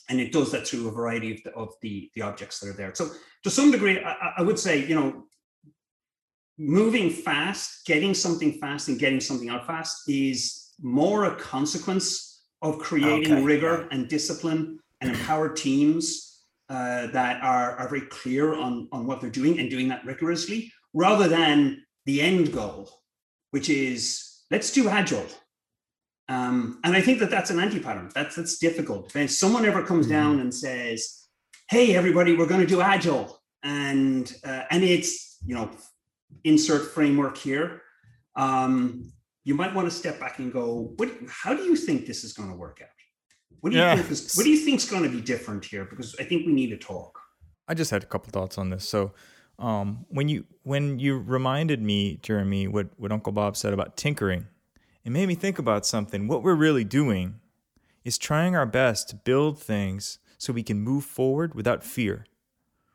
And 0.10 0.20
it 0.20 0.32
does 0.32 0.52
that 0.52 0.66
through 0.66 0.88
a 0.88 0.92
variety 0.92 1.32
of 1.34 1.44
the, 1.44 1.52
of 1.54 1.70
the, 1.84 2.10
the 2.16 2.24
objects 2.24 2.60
that 2.60 2.70
are 2.70 2.74
there. 2.74 2.96
So 2.96 3.10
to 3.44 3.52
some 3.52 3.70
degree, 3.70 4.04
I, 4.04 4.34
I- 4.38 4.42
would 4.42 4.58
say, 4.58 4.84
you 4.88 4.96
know, 4.96 5.26
moving 6.58 7.12
fast, 7.12 7.86
getting 7.86 8.16
something 8.16 8.54
fast 8.54 8.88
and 8.88 8.98
getting 8.98 9.20
something 9.20 9.50
out 9.50 9.68
fast 9.68 10.10
is 10.10 10.72
more 10.82 11.26
a 11.26 11.36
consequence 11.36 12.42
of 12.64 12.80
creating 12.80 13.34
Okay, 13.34 13.44
rigor 13.44 13.88
and 13.92 14.08
discipline 14.08 14.80
and 15.02 15.12
empowered 15.12 15.56
teams 15.56 16.46
uh, 16.70 17.06
that 17.18 17.44
are, 17.44 17.74
are 17.78 17.88
very 17.88 18.08
clear 18.08 18.56
on, 18.56 18.88
on 18.92 19.06
what 19.06 19.22
they're 19.22 19.30
doing 19.30 19.60
and 19.60 19.70
doing 19.70 19.88
that 19.90 20.04
rigorously 20.04 20.74
rather 20.96 21.28
than 21.28 21.84
the 22.08 22.22
end 22.22 22.52
goal, 22.52 22.90
which 23.52 23.70
is 23.70 24.37
let's 24.52 24.72
do 24.72 24.90
agile. 24.90 25.26
Um, 26.30 26.80
and 26.84 26.96
I 26.96 27.02
think 27.02 27.20
that 27.20 27.30
that's 27.30 27.50
an 27.50 27.60
anti-pattern. 27.60 28.10
That's 28.14 28.36
that's 28.36 28.58
difficult. 28.58 29.16
If 29.16 29.32
someone 29.32 29.66
ever 29.66 29.84
comes 29.84 30.08
down 30.08 30.40
and 30.42 30.54
says, 30.54 31.28
"Hey, 31.70 31.96
everybody, 31.96 32.36
we're 32.36 32.48
going 32.48 32.60
to 32.62 32.68
do 32.68 32.82
agile," 32.82 33.40
and 33.64 34.34
uh, 34.44 34.64
and 34.70 34.84
it's 34.84 35.38
you 35.46 35.56
know 35.56 35.70
insert 36.44 36.92
framework 36.92 37.38
here, 37.38 37.82
um, 38.36 39.10
you 39.46 39.56
might 39.56 39.74
want 39.74 39.90
to 39.90 39.96
step 39.96 40.20
back 40.20 40.40
and 40.40 40.52
go, 40.52 40.94
"What? 40.98 41.10
How 41.30 41.54
do 41.54 41.64
you 41.64 41.78
think 41.78 42.06
this 42.06 42.26
is 42.26 42.34
going 42.34 42.50
to 42.50 42.56
work 42.56 42.82
out? 42.84 42.90
What 43.62 43.72
do 43.72 43.78
you 43.78 43.84
Yeah. 43.84 43.96
think? 43.96 44.12
Is, 44.12 44.36
what 44.36 44.44
do 44.44 44.50
you 44.50 44.60
think 44.66 44.80
is 44.82 44.90
going 44.90 45.04
to 45.04 45.10
be 45.10 45.22
different 45.22 45.64
here? 45.64 45.86
Because 45.86 46.14
I 46.20 46.24
think 46.26 46.46
we 46.46 46.52
need 46.52 46.72
to 46.72 46.78
talk." 46.78 47.18
I 47.70 47.74
just 47.74 47.92
had 47.92 48.04
a 48.04 48.06
couple 48.06 48.32
thoughts 48.32 48.58
on 48.58 48.70
this. 48.70 48.88
So, 48.88 49.14
um, 49.60 50.06
when 50.10 50.30
you 50.30 50.46
when 50.64 51.00
you 51.00 51.18
reminded 51.18 51.82
me, 51.82 52.20
Jeremy, 52.22 52.68
what 52.68 52.88
what 52.98 53.12
Uncle 53.12 53.32
Bob 53.32 53.58
said 53.58 53.74
about 53.74 53.98
tinkering, 53.98 54.48
it 55.04 55.12
made 55.12 55.28
me 55.28 55.36
think 55.36 55.60
about 55.60 55.86
something. 55.86 56.28
What 56.28 56.44
we're 56.44 56.56
really 56.56 56.84
doing 56.84 57.40
is 58.04 58.18
trying 58.18 58.56
our 58.56 58.66
best 58.66 59.10
to 59.10 59.16
build 59.16 59.60
things 59.60 60.20
so 60.38 60.54
we 60.54 60.64
can 60.64 60.80
move 60.80 61.04
forward 61.04 61.56
without 61.56 61.84
fear. 61.84 62.26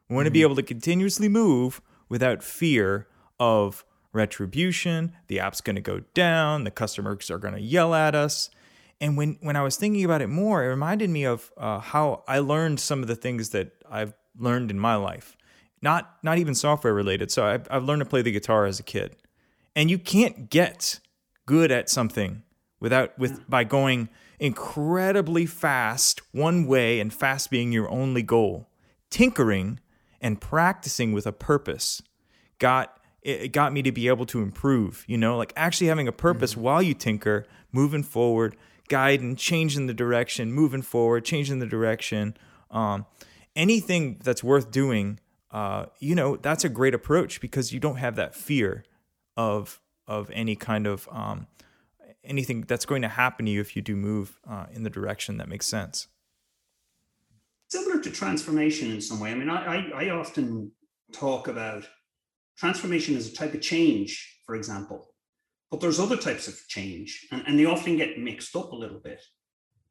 We 0.08 0.16
want 0.16 0.26
to 0.26 0.30
be 0.30 0.42
able 0.42 0.56
to 0.56 0.62
continuously 0.62 1.28
move 1.28 1.80
without 2.08 2.42
fear 2.42 3.08
of 3.40 3.84
retribution. 4.12 5.12
The 5.26 5.40
app's 5.40 5.60
going 5.60 5.76
to 5.76 5.82
go 5.82 6.00
down. 6.14 6.64
The 6.64 6.70
customers 6.70 7.30
are 7.30 7.38
going 7.38 7.54
to 7.54 7.60
yell 7.60 7.94
at 7.94 8.14
us. 8.14 8.50
And 9.00 9.16
when, 9.16 9.38
when 9.40 9.56
I 9.56 9.62
was 9.62 9.76
thinking 9.76 10.04
about 10.04 10.22
it 10.22 10.28
more, 10.28 10.62
it 10.62 10.68
reminded 10.68 11.10
me 11.10 11.24
of 11.24 11.50
uh, 11.56 11.80
how 11.80 12.22
I 12.28 12.38
learned 12.38 12.78
some 12.78 13.02
of 13.02 13.08
the 13.08 13.16
things 13.16 13.48
that 13.50 13.72
I've 13.90 14.14
learned 14.38 14.70
in 14.70 14.78
my 14.78 14.94
life. 14.94 15.36
Not, 15.82 16.16
not 16.22 16.38
even 16.38 16.54
software 16.54 16.94
related. 16.94 17.30
So 17.30 17.44
I've, 17.44 17.66
I've 17.70 17.84
learned 17.84 18.00
to 18.00 18.06
play 18.06 18.22
the 18.22 18.32
guitar 18.32 18.64
as 18.64 18.78
a 18.78 18.84
kid. 18.84 19.16
And 19.74 19.90
you 19.90 19.98
can't 19.98 20.48
get 20.48 21.00
good 21.46 21.72
at 21.72 21.90
something 21.90 22.42
without 22.80 23.18
with 23.18 23.48
by 23.48 23.64
going 23.64 24.08
incredibly 24.38 25.46
fast 25.46 26.20
one 26.32 26.66
way 26.66 27.00
and 27.00 27.12
fast 27.12 27.50
being 27.50 27.72
your 27.72 27.90
only 27.90 28.22
goal. 28.22 28.68
Tinkering 29.10 29.80
and 30.20 30.40
practicing 30.40 31.12
with 31.12 31.26
a 31.26 31.32
purpose 31.32 32.02
got 32.58 32.98
it, 33.22 33.52
got 33.52 33.72
me 33.72 33.82
to 33.82 33.92
be 33.92 34.08
able 34.08 34.26
to 34.26 34.42
improve. 34.42 35.04
You 35.06 35.16
know, 35.16 35.36
like 35.36 35.52
actually 35.56 35.86
having 35.88 36.08
a 36.08 36.12
purpose 36.12 36.52
mm-hmm. 36.52 36.62
while 36.62 36.82
you 36.82 36.94
tinker, 36.94 37.46
moving 37.72 38.02
forward, 38.02 38.56
guiding, 38.88 39.36
changing 39.36 39.86
the 39.86 39.94
direction, 39.94 40.52
moving 40.52 40.82
forward, 40.82 41.24
changing 41.24 41.58
the 41.60 41.66
direction. 41.66 42.36
Um, 42.70 43.06
anything 43.54 44.20
that's 44.22 44.42
worth 44.42 44.70
doing, 44.70 45.20
uh, 45.52 45.86
you 45.98 46.14
know, 46.14 46.36
that's 46.36 46.64
a 46.64 46.68
great 46.68 46.94
approach 46.94 47.40
because 47.40 47.72
you 47.72 47.80
don't 47.80 47.96
have 47.96 48.16
that 48.16 48.34
fear 48.34 48.84
of 49.36 49.80
of 50.08 50.30
any 50.32 50.56
kind 50.56 50.86
of 50.86 51.08
um, 51.12 51.46
anything 52.24 52.62
that's 52.62 52.86
going 52.86 53.02
to 53.02 53.08
happen 53.08 53.46
to 53.46 53.52
you 53.52 53.60
if 53.60 53.76
you 53.76 53.82
do 53.82 53.94
move 53.94 54.38
uh, 54.48 54.66
in 54.72 54.82
the 54.82 54.90
direction 54.90 55.36
that 55.36 55.48
makes 55.48 55.66
sense. 55.66 56.08
Similar 57.68 58.02
to 58.02 58.10
transformation 58.10 58.90
in 58.90 59.00
some 59.00 59.20
way. 59.20 59.30
I 59.30 59.34
mean, 59.34 59.48
I, 59.48 59.90
I, 59.92 60.04
I 60.04 60.10
often 60.10 60.72
talk 61.12 61.48
about 61.48 61.84
transformation 62.58 63.16
as 63.16 63.28
a 63.28 63.34
type 63.34 63.54
of 63.54 63.60
change, 63.60 64.40
for 64.44 64.54
example, 64.54 65.14
but 65.70 65.80
there's 65.80 66.00
other 66.00 66.16
types 66.16 66.48
of 66.48 66.58
change, 66.68 67.26
and, 67.30 67.42
and 67.46 67.58
they 67.58 67.64
often 67.64 67.96
get 67.96 68.18
mixed 68.18 68.54
up 68.56 68.72
a 68.72 68.76
little 68.76 69.00
bit. 69.00 69.22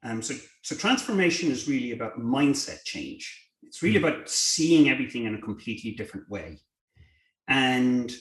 Um, 0.04 0.22
so, 0.22 0.36
so 0.62 0.76
transformation 0.76 1.52
is 1.52 1.68
really 1.68 1.92
about 1.92 2.20
mindset 2.20 2.84
change. 2.84 3.51
It's 3.72 3.82
really 3.82 4.00
hmm. 4.00 4.06
about 4.06 4.30
seeing 4.30 4.90
everything 4.90 5.24
in 5.24 5.36
a 5.36 5.40
completely 5.40 5.92
different 5.92 6.30
way. 6.30 6.60
And 7.48 8.12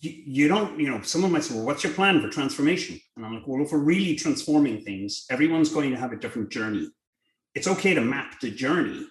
you, 0.00 0.12
you 0.26 0.48
don't, 0.48 0.80
you 0.80 0.90
know, 0.90 1.00
someone 1.02 1.30
might 1.30 1.44
say, 1.44 1.54
well, 1.54 1.64
what's 1.64 1.84
your 1.84 1.92
plan 1.92 2.20
for 2.20 2.28
transformation? 2.28 3.00
And 3.16 3.24
I'm 3.24 3.34
like, 3.34 3.46
well, 3.46 3.62
if 3.62 3.70
we're 3.70 3.78
really 3.78 4.16
transforming 4.16 4.80
things, 4.80 5.26
everyone's 5.30 5.72
going 5.72 5.92
to 5.92 5.96
have 5.96 6.10
a 6.10 6.16
different 6.16 6.50
journey. 6.50 6.90
It's 7.54 7.68
okay 7.68 7.94
to 7.94 8.00
map 8.00 8.40
the 8.40 8.50
journey, 8.50 9.06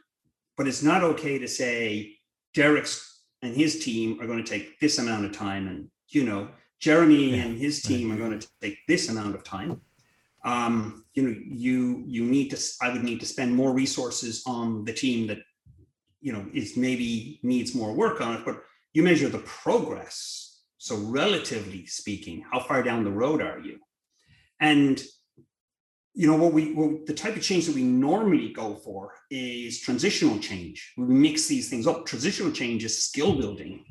but 0.58 0.68
it's 0.68 0.84
not 0.84 1.02
okay 1.02 1.40
to 1.40 1.48
say 1.48 2.18
Derek's 2.54 3.24
and 3.42 3.56
his 3.56 3.86
team 3.86 4.20
are 4.20 4.28
going 4.28 4.44
to 4.44 4.50
take 4.50 4.78
this 4.82 5.00
amount 5.00 5.24
of 5.24 5.32
time, 5.32 5.68
and 5.68 5.90
you 6.10 6.26
know, 6.26 6.50
Jeremy 6.82 7.36
yeah. 7.36 7.44
and 7.44 7.58
his 7.58 7.82
team 7.82 8.12
are 8.12 8.18
going 8.18 8.38
to 8.38 8.48
take 8.62 8.80
this 8.88 9.08
amount 9.08 9.36
of 9.36 9.46
time. 9.46 9.80
Um, 10.44 11.06
you 11.14 11.24
know, 11.24 11.36
you 11.46 12.04
you 12.08 12.24
need 12.24 12.50
to. 12.50 12.60
I 12.82 12.92
would 12.92 13.04
need 13.04 13.20
to 13.20 13.26
spend 13.26 13.56
more 13.56 13.74
resources 13.74 14.44
on 14.46 14.86
the 14.86 14.94
team 14.94 15.28
that, 15.28 15.40
you 16.22 16.32
know, 16.32 16.46
is 16.54 16.78
maybe 16.78 17.40
needs 17.44 17.76
more 17.76 17.94
work 17.94 18.22
on 18.22 18.36
it, 18.36 18.46
but 18.46 18.62
you 18.94 19.04
measure 19.04 19.30
the 19.30 19.40
progress 19.40 20.48
so, 20.78 20.96
relatively 20.96 21.86
speaking, 21.86 22.46
how 22.50 22.60
far 22.60 22.84
down 22.84 23.04
the 23.04 23.12
road 23.12 23.42
are 23.42 23.60
you? 23.60 23.80
And 24.62 25.04
you 26.14 26.28
know 26.28 26.38
what 26.38 26.54
we 26.54 26.74
what 26.74 27.06
the 27.06 27.14
type 27.14 27.36
of 27.36 27.44
change 27.44 27.68
that 27.68 27.76
we 27.76 27.84
normally 27.84 28.54
go 28.54 28.76
for 28.76 29.14
is 29.30 29.82
transitional 29.82 30.40
change. 30.40 30.94
We 30.98 31.14
mix 31.14 31.48
these 31.48 31.70
things 31.70 31.88
up. 31.88 32.06
Transitional 32.06 32.52
change 32.52 32.86
is 32.86 33.04
skill 33.04 33.38
building, 33.38 33.84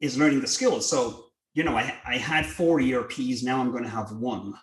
is 0.00 0.16
learning 0.16 0.40
the 0.40 0.46
skills. 0.46 0.88
So 0.88 1.26
you 1.54 1.64
know, 1.64 1.76
I, 1.76 1.94
I 2.06 2.16
had 2.16 2.46
four 2.46 2.80
ERPs. 2.80 3.42
Now 3.42 3.60
I'm 3.60 3.70
going 3.70 3.84
to 3.84 3.90
have 3.90 4.12
one. 4.12 4.54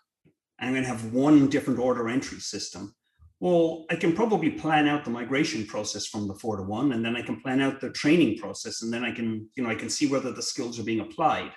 I'm 0.61 0.73
going 0.73 0.83
to 0.83 0.89
have 0.89 1.13
one 1.13 1.49
different 1.49 1.79
order 1.79 2.09
entry 2.09 2.39
system. 2.39 2.93
Well, 3.39 3.85
I 3.89 3.95
can 3.95 4.13
probably 4.13 4.51
plan 4.51 4.87
out 4.87 5.05
the 5.05 5.11
migration 5.11 5.65
process 5.65 6.05
from 6.05 6.27
the 6.27 6.35
four 6.35 6.57
to 6.57 6.63
one, 6.63 6.91
and 6.91 7.05
then 7.05 7.15
I 7.15 7.21
can 7.21 7.39
plan 7.39 7.61
out 7.61 7.79
the 7.79 7.89
training 7.89 8.37
process, 8.37 8.81
and 8.81 8.93
then 8.93 9.05
I 9.05 9.11
can, 9.11 9.47
you 9.55 9.63
know, 9.63 9.69
I 9.69 9.75
can 9.75 9.89
see 9.89 10.07
whether 10.07 10.31
the 10.31 10.41
skills 10.41 10.77
are 10.77 10.83
being 10.83 10.99
applied. 10.99 11.51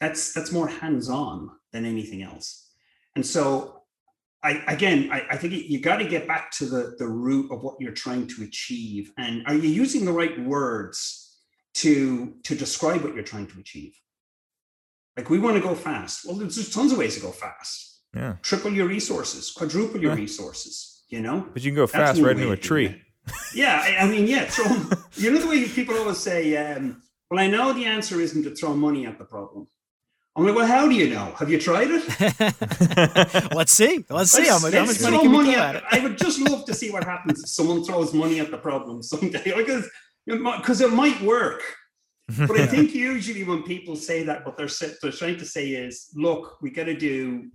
That's 0.00 0.34
that's 0.34 0.52
more 0.52 0.68
hands-on 0.68 1.50
than 1.72 1.86
anything 1.86 2.22
else. 2.22 2.72
And 3.16 3.24
so, 3.24 3.84
I 4.42 4.62
again, 4.68 5.08
I, 5.10 5.22
I 5.30 5.36
think 5.38 5.54
you 5.54 5.80
got 5.80 5.96
to 5.96 6.04
get 6.06 6.28
back 6.28 6.50
to 6.58 6.66
the 6.66 6.94
the 6.98 7.08
root 7.08 7.50
of 7.50 7.62
what 7.62 7.76
you're 7.80 7.92
trying 7.92 8.26
to 8.26 8.42
achieve, 8.42 9.10
and 9.16 9.46
are 9.46 9.54
you 9.54 9.70
using 9.70 10.04
the 10.04 10.12
right 10.12 10.38
words 10.44 11.38
to 11.74 12.34
to 12.42 12.54
describe 12.54 13.02
what 13.02 13.14
you're 13.14 13.24
trying 13.24 13.46
to 13.46 13.58
achieve? 13.58 13.94
Like 15.16 15.30
we 15.30 15.38
want 15.38 15.56
to 15.56 15.62
go 15.62 15.74
fast. 15.74 16.26
Well, 16.26 16.36
there's, 16.36 16.56
there's 16.56 16.74
tons 16.74 16.92
of 16.92 16.98
ways 16.98 17.14
to 17.14 17.22
go 17.22 17.30
fast. 17.30 17.93
Yeah. 18.14 18.36
Triple 18.42 18.72
your 18.72 18.86
resources, 18.86 19.50
quadruple 19.50 20.00
your 20.00 20.12
yeah. 20.12 20.18
resources 20.18 20.94
you 21.14 21.20
know. 21.20 21.46
But 21.52 21.62
you 21.62 21.70
can 21.70 21.76
go 21.76 21.86
fast 21.86 22.20
right 22.20 22.36
into 22.36 22.50
a 22.50 22.56
tree. 22.56 23.00
yeah, 23.54 23.80
I, 23.82 24.04
I, 24.04 24.08
mean, 24.08 24.26
yeah. 24.26 24.44
Throw, 24.44 24.66
you 25.14 25.30
know 25.30 25.40
the 25.40 25.48
way 25.48 25.66
people 25.66 25.96
always 25.96 26.18
say, 26.18 26.56
um, 26.56 27.02
"Well, 27.30 27.40
I 27.40 27.46
know 27.46 27.72
the 27.72 27.86
answer 27.86 28.20
isn't 28.20 28.42
to 28.42 28.54
throw 28.54 28.74
money 28.74 29.06
at 29.06 29.18
the 29.18 29.24
problem." 29.24 29.66
I'm 30.36 30.44
like, 30.44 30.56
well, 30.56 30.66
how 30.66 30.88
do 30.88 30.94
you 30.96 31.10
know? 31.10 31.32
Have 31.38 31.48
you 31.48 31.60
tried 31.60 31.90
it? 31.92 33.52
let's 33.54 33.70
see. 33.70 34.04
Let's 34.10 34.32
see 34.32 34.48
how 34.48 34.58
much, 34.58 34.74
how 34.74 34.84
much 34.84 35.00
money 35.00 35.18
can 35.20 35.30
money 35.30 35.50
we 35.50 35.54
at, 35.54 35.76
it. 35.76 35.84
I 35.92 36.00
would 36.00 36.18
just 36.18 36.40
love 36.40 36.64
to 36.64 36.74
see 36.74 36.90
what 36.90 37.04
happens 37.04 37.40
if 37.40 37.48
someone 37.48 37.84
throws 37.84 38.12
money 38.12 38.40
at 38.40 38.50
the 38.50 38.58
problem 38.58 39.00
someday, 39.00 39.54
because 39.56 39.88
because 40.26 40.80
it 40.80 40.90
might 40.92 41.20
work. 41.22 41.62
But 42.36 42.58
I 42.58 42.66
think 42.66 42.94
usually 42.94 43.44
when 43.44 43.62
people 43.62 43.94
say 43.94 44.24
that, 44.24 44.44
what 44.44 44.56
they're 44.56 44.68
they're 45.00 45.12
trying 45.12 45.36
to 45.38 45.46
say 45.46 45.68
is, 45.68 46.08
look, 46.16 46.58
we 46.60 46.70
got 46.70 46.84
to 46.84 46.96
do 46.96 47.50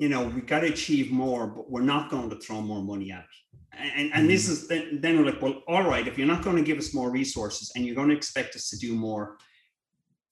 you 0.00 0.08
know, 0.08 0.24
we 0.24 0.40
got 0.40 0.60
to 0.60 0.68
achieve 0.68 1.12
more, 1.12 1.46
but 1.46 1.70
we're 1.70 1.82
not 1.82 2.10
going 2.10 2.30
to 2.30 2.36
throw 2.36 2.62
more 2.62 2.82
money 2.82 3.12
at 3.12 3.20
it. 3.20 3.58
And, 3.78 3.92
and 4.00 4.12
mm-hmm. 4.12 4.26
this 4.28 4.48
is 4.48 4.66
then, 4.66 4.98
then 5.02 5.18
we're 5.18 5.26
like, 5.26 5.42
well, 5.42 5.62
all 5.68 5.86
right, 5.86 6.08
if 6.08 6.16
you're 6.16 6.26
not 6.26 6.42
going 6.42 6.56
to 6.56 6.62
give 6.62 6.78
us 6.78 6.94
more 6.94 7.10
resources 7.10 7.70
and 7.76 7.84
you're 7.84 7.94
going 7.94 8.08
to 8.08 8.16
expect 8.16 8.56
us 8.56 8.70
to 8.70 8.78
do 8.78 8.94
more, 8.94 9.36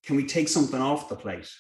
can 0.05 0.17
we 0.17 0.25
take 0.25 0.49
something 0.49 0.81
off 0.81 1.11
the 1.11 1.17
plate? 1.17 1.51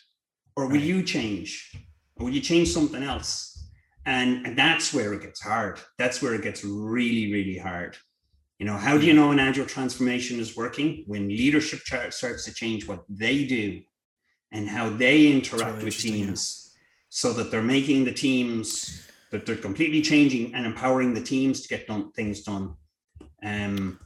Or 0.56 0.64
will 0.64 0.76
right. 0.76 0.82
you 0.82 1.02
change? 1.02 1.76
Or 2.16 2.24
will 2.24 2.32
you 2.32 2.40
change 2.40 2.70
something 2.70 3.02
else? 3.02 3.68
And, 4.06 4.46
and 4.46 4.58
that's 4.58 4.94
where 4.94 5.12
it 5.12 5.20
gets 5.20 5.42
hard. 5.42 5.78
That's 5.98 6.22
where 6.22 6.32
it 6.32 6.42
gets 6.42 6.64
really, 6.64 7.30
really 7.30 7.58
hard. 7.58 7.98
You 8.58 8.64
know, 8.64 8.78
how 8.78 8.96
do 8.96 9.04
you 9.04 9.12
know 9.12 9.32
an 9.32 9.38
agile 9.38 9.66
transformation 9.66 10.40
is 10.40 10.56
working? 10.56 11.04
When 11.06 11.28
leadership 11.28 11.80
starts 11.80 12.44
to 12.46 12.54
change 12.54 12.88
what 12.88 13.04
they 13.10 13.44
do 13.44 13.82
and 14.50 14.66
how 14.66 14.88
they 14.88 15.30
interact 15.30 15.74
really 15.74 15.84
with 15.84 15.98
teams 15.98 16.67
so 17.08 17.32
that 17.32 17.50
they're 17.50 17.62
making 17.62 18.04
the 18.04 18.12
teams 18.12 19.06
that 19.30 19.44
they're 19.44 19.56
completely 19.56 20.00
changing 20.00 20.54
and 20.54 20.66
empowering 20.66 21.14
the 21.14 21.22
teams 21.22 21.60
to 21.62 21.68
get 21.68 21.86
done 21.86 22.10
things 22.12 22.42
done. 22.42 22.74
Um, 23.42 24.00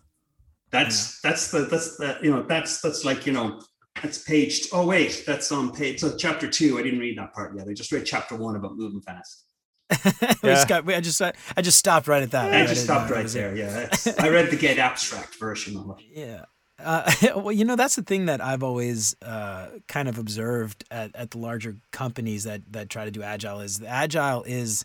that's 0.70 1.20
yeah. 1.22 1.30
that's 1.30 1.50
the 1.50 1.60
that's 1.60 1.96
the 1.96 2.18
you 2.22 2.30
know 2.30 2.42
that's 2.42 2.80
that's 2.80 3.04
like 3.04 3.26
you 3.26 3.32
know 3.32 3.60
that's 4.02 4.18
page. 4.18 4.68
Oh 4.72 4.86
wait, 4.86 5.24
that's 5.26 5.52
on 5.52 5.72
page. 5.72 6.00
So 6.00 6.16
chapter 6.16 6.48
two. 6.48 6.78
I 6.78 6.82
didn't 6.82 7.00
read 7.00 7.18
that 7.18 7.32
part 7.32 7.56
yet. 7.56 7.68
I 7.68 7.72
just 7.72 7.92
read 7.92 8.04
chapter 8.04 8.36
one 8.36 8.56
about 8.56 8.76
moving 8.76 9.02
fast. 9.02 9.44
yeah. 10.42 10.64
got, 10.66 10.88
I 10.88 11.00
just 11.00 11.20
I 11.20 11.32
just 11.60 11.78
stopped 11.78 12.08
right 12.08 12.22
at 12.22 12.30
that. 12.30 12.52
I, 12.52 12.62
I 12.62 12.66
just 12.66 12.84
stopped 12.84 13.10
right 13.10 13.26
there. 13.26 13.54
Yeah, 13.54 13.88
I 14.18 14.28
read 14.30 14.50
the 14.50 14.56
getAbstract 14.56 15.38
version 15.38 15.76
of 15.76 15.90
it. 15.90 16.04
Yeah. 16.10 16.44
Uh, 16.82 17.10
well, 17.36 17.52
you 17.52 17.64
know, 17.64 17.76
that's 17.76 17.96
the 17.96 18.02
thing 18.02 18.26
that 18.26 18.40
I've 18.40 18.62
always 18.62 19.16
uh, 19.22 19.68
kind 19.88 20.08
of 20.08 20.18
observed 20.18 20.84
at, 20.90 21.14
at 21.14 21.30
the 21.30 21.38
larger 21.38 21.76
companies 21.90 22.44
that 22.44 22.62
that 22.72 22.90
try 22.90 23.04
to 23.04 23.10
do 23.10 23.22
agile 23.22 23.60
is 23.60 23.78
the 23.78 23.88
agile 23.88 24.42
is 24.44 24.84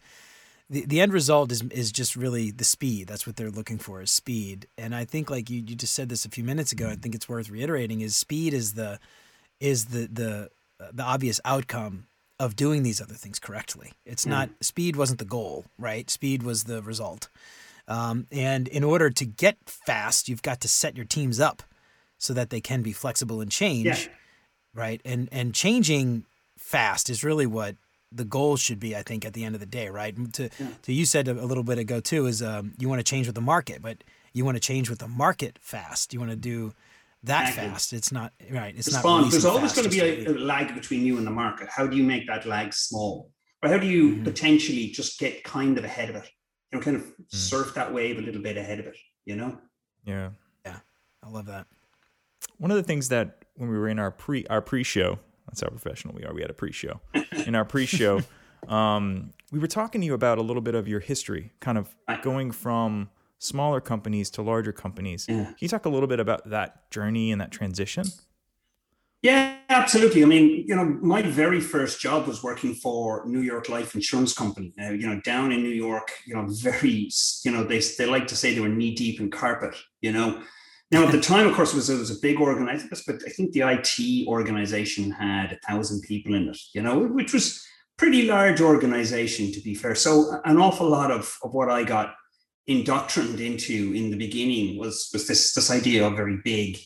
the, 0.70 0.86
the 0.86 1.02
end 1.02 1.14
result 1.14 1.52
is 1.52 1.64
is 1.72 1.92
just 1.92 2.16
really 2.16 2.52
the 2.52 2.64
speed. 2.64 3.08
That's 3.08 3.26
what 3.26 3.36
they're 3.36 3.52
looking 3.52 3.78
for 3.78 4.02
is 4.02 4.12
speed. 4.12 4.68
And 4.78 4.94
I 4.94 5.06
think 5.06 5.30
like 5.30 5.50
you, 5.50 5.58
you 5.66 5.76
just 5.76 5.94
said 5.94 6.10
this 6.10 6.26
a 6.26 6.30
few 6.30 6.44
minutes 6.44 6.72
ago. 6.72 6.90
I 6.90 6.96
think 6.96 7.16
it's 7.16 7.30
worth 7.30 7.50
reiterating 7.50 8.02
is 8.02 8.16
speed 8.16 8.54
is 8.54 8.74
the 8.74 9.00
is 9.60 9.86
the 9.86 10.08
the 10.12 10.50
the 10.94 11.04
obvious 11.04 11.40
outcome 11.44 12.08
of 12.40 12.56
doing 12.56 12.84
these 12.84 13.02
other 13.02 13.16
things 13.16 13.40
correctly. 13.40 13.94
It's 14.06 14.26
mm. 14.26 14.30
not 14.30 14.50
speed 14.62 14.96
wasn't 14.96 15.20
the 15.20 15.26
goal, 15.26 15.66
right? 15.78 16.10
Speed 16.10 16.44
was 16.44 16.66
the 16.66 16.82
result. 16.82 17.30
Um, 17.88 18.28
and 18.32 18.68
in 18.68 18.84
order 18.84 19.10
to 19.10 19.26
get 19.26 19.58
fast, 19.66 20.28
you've 20.28 20.42
got 20.42 20.60
to 20.62 20.68
set 20.68 20.98
your 20.98 21.06
teams 21.06 21.40
up 21.40 21.64
so 22.18 22.34
that 22.34 22.50
they 22.50 22.62
can 22.62 22.82
be 22.82 22.92
flexible 22.92 23.42
and 23.42 23.52
change, 23.52 23.86
yeah. 23.86 24.14
right? 24.74 25.02
And 25.06 25.30
and 25.32 25.54
changing 25.54 26.26
fast 26.58 27.10
is 27.10 27.24
really 27.24 27.46
what 27.46 27.76
the 28.12 28.26
goal 28.26 28.58
should 28.58 28.80
be. 28.80 28.96
I 28.96 29.04
think 29.04 29.26
at 29.26 29.34
the 29.34 29.44
end 29.44 29.56
of 29.56 29.62
the 29.62 29.68
day, 29.68 29.90
right? 29.90 30.16
To 30.34 30.50
yeah. 30.60 30.68
to 30.84 30.94
you 30.94 31.06
said 31.06 31.28
a, 31.28 31.34
little 31.34 31.64
bit 31.64 31.78
ago 31.78 32.00
too 32.00 32.26
is 32.26 32.42
um, 32.42 32.74
you 32.78 32.90
want 32.90 33.00
to 33.00 33.04
change 33.04 33.28
with 33.28 33.36
the 33.36 33.42
market, 33.42 33.82
but 33.82 34.04
you 34.34 34.46
want 34.46 34.56
to 34.56 34.62
change 34.62 34.90
with 34.90 35.00
the 35.00 35.08
market 35.08 35.58
fast. 35.62 36.14
You 36.14 36.20
want 36.20 36.32
to 36.32 36.38
do 36.38 36.74
that 37.24 37.50
exactly. 37.50 37.70
fast. 37.70 37.94
It's 37.94 38.12
not 38.12 38.34
right. 38.52 38.74
It's 38.76 38.88
Respond. 38.88 39.26
not. 39.26 39.32
There's 39.32 39.46
always 39.46 39.74
going 39.74 39.90
to 39.90 39.96
be 39.96 40.02
a, 40.02 40.32
a, 40.32 40.34
lag 40.34 40.74
between 40.74 41.06
you 41.06 41.18
and 41.18 41.26
the 41.26 41.32
market. 41.32 41.70
How 41.70 41.88
do 41.88 41.96
you 41.96 42.04
make 42.04 42.28
that 42.28 42.46
lag 42.46 42.74
small? 42.74 43.32
Or 43.64 43.70
how 43.70 43.78
do 43.78 43.88
you 43.88 44.14
mm-hmm. 44.14 44.24
potentially 44.24 44.90
just 44.90 45.20
get 45.20 45.44
kind 45.44 45.78
of 45.78 45.84
ahead 45.84 46.10
of 46.10 46.16
it? 46.16 46.30
You 46.72 46.78
know, 46.78 46.84
kind 46.84 46.98
of 46.98 47.04
mm. 47.04 47.26
surf 47.30 47.74
that 47.76 47.92
wave 47.94 48.20
a 48.20 48.22
little 48.22 48.42
bit 48.42 48.58
ahead 48.58 48.80
of 48.80 48.88
it. 48.88 48.98
You 49.26 49.36
know. 49.36 49.58
Yeah. 50.06 50.30
Yeah. 50.66 50.78
I 51.24 51.30
love 51.30 51.48
that 51.48 51.66
one 52.58 52.72
of 52.72 52.78
the 52.78 52.84
things 52.84 53.10
that 53.10 53.46
when 53.56 53.70
we 53.70 53.78
were 53.78 53.88
in 53.88 54.00
our 54.00 54.12
pre 54.12 54.46
our 54.48 54.62
pre-show, 54.62 55.20
that's 55.48 55.62
how 55.62 55.70
professional 55.70 56.14
we 56.14 56.24
are. 56.24 56.34
We 56.34 56.42
had 56.42 56.50
a 56.50 56.56
pre-show. 56.56 57.00
in 57.46 57.56
our 57.56 57.66
pre-show, 57.66 58.22
um, 58.68 59.34
we 59.52 59.60
were 59.60 59.68
talking 59.68 60.02
to 60.02 60.08
you 60.08 60.14
about 60.14 60.38
a 60.38 60.42
little 60.42 60.62
bit 60.62 60.76
of 60.76 60.88
your 60.88 61.00
history, 61.00 61.52
kind 61.60 61.78
of 61.78 61.96
going 62.22 62.52
from 62.52 63.10
smaller 63.40 63.80
companies 63.80 64.30
to 64.32 64.42
larger 64.42 64.72
companies. 64.72 65.26
Yeah. 65.28 65.46
Can 65.46 65.56
you 65.60 65.68
talk 65.68 65.86
a 65.86 65.90
little 65.90 66.08
bit 66.08 66.20
about 66.20 66.50
that 66.50 66.90
journey 66.92 67.32
and 67.32 67.40
that 67.40 67.52
transition? 67.52 68.06
Yeah, 69.24 69.58
absolutely. 69.70 70.22
I 70.22 70.28
mean, 70.28 70.64
you 70.68 70.76
know, 70.76 70.86
my 70.86 71.24
very 71.24 71.60
first 71.60 72.00
job 72.00 72.28
was 72.28 72.44
working 72.44 72.76
for 72.76 73.24
New 73.26 73.42
York 73.42 73.68
Life 73.68 73.96
Insurance 73.96 74.34
Company. 74.34 74.74
Uh, 74.80 74.92
you 74.92 75.08
know, 75.08 75.20
down 75.22 75.52
in 75.52 75.64
New 75.64 75.70
York, 75.70 76.12
you 76.26 76.36
know, 76.36 76.46
very, 76.48 77.10
you 77.44 77.52
know, 77.52 77.64
they 77.64 77.80
they 77.98 78.06
like 78.06 78.28
to 78.28 78.36
say 78.36 78.54
they 78.54 78.62
were 78.62 78.70
knee 78.70 78.94
deep 78.94 79.20
in 79.20 79.32
carpet. 79.32 79.76
You 80.02 80.12
know, 80.12 80.44
Now, 80.90 81.04
at 81.04 81.12
the 81.12 81.20
time, 81.20 81.48
of 81.48 81.54
course, 81.54 81.74
it 81.74 81.76
was, 81.76 81.90
it 81.90 82.00
was 82.00 82.12
a 82.12 82.22
big 82.22 82.40
organization, 82.40 82.90
but 83.06 83.18
I 83.26 83.30
think 83.30 83.52
the 83.52 83.62
IT 83.62 84.28
organization 84.28 85.12
had 85.12 85.52
a 85.52 85.68
thousand 85.68 86.02
people 86.04 86.34
in 86.34 86.48
it, 86.48 86.58
you 86.74 86.82
know, 86.82 87.00
which 87.00 87.34
was 87.34 87.62
pretty 87.98 88.24
large 88.24 88.62
organization, 88.62 89.52
to 89.52 89.60
be 89.62 89.76
fair. 89.76 89.96
So 89.96 90.40
an 90.46 90.58
awful 90.58 90.88
lot 90.88 91.12
of, 91.12 91.36
of 91.44 91.54
what 91.54 91.70
I 91.70 91.84
got 91.84 92.16
indoctrinated 92.68 93.42
into 93.42 93.94
in 93.94 94.12
the 94.12 94.18
beginning 94.18 94.78
was, 94.78 95.10
was 95.12 95.28
this, 95.28 95.54
this 95.54 95.72
idea 95.72 96.08
of 96.08 96.16
very 96.16 96.38
big. 96.44 96.78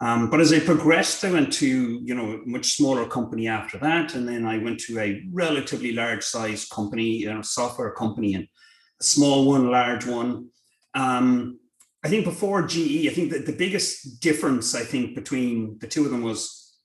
Um, 0.00 0.28
but 0.28 0.40
as 0.40 0.52
I 0.52 0.60
progressed, 0.60 1.24
I 1.24 1.30
went 1.30 1.52
to, 1.54 2.00
you 2.02 2.14
know, 2.14 2.32
a 2.32 2.48
much 2.48 2.72
smaller 2.72 3.06
company 3.06 3.48
after 3.48 3.78
that. 3.78 4.14
And 4.14 4.28
then 4.28 4.44
I 4.44 4.58
went 4.58 4.80
to 4.80 4.98
a 4.98 5.22
relatively 5.32 5.92
large 5.92 6.22
size 6.22 6.66
company, 6.66 7.18
you 7.18 7.32
know, 7.32 7.42
software 7.42 7.92
company 7.92 8.34
and 8.34 8.46
a 9.00 9.04
small 9.04 9.46
one, 9.46 9.70
large 9.70 10.04
one. 10.04 10.48
Um, 10.94 11.60
I 12.06 12.08
think 12.08 12.24
before 12.24 12.64
GE, 12.64 13.08
I 13.08 13.12
think 13.12 13.32
that 13.32 13.46
the 13.46 13.52
biggest 13.64 14.20
difference 14.20 14.76
I 14.76 14.84
think 14.84 15.16
between 15.16 15.76
the 15.80 15.88
two 15.88 16.04
of 16.04 16.12
them 16.12 16.22
was 16.22 16.78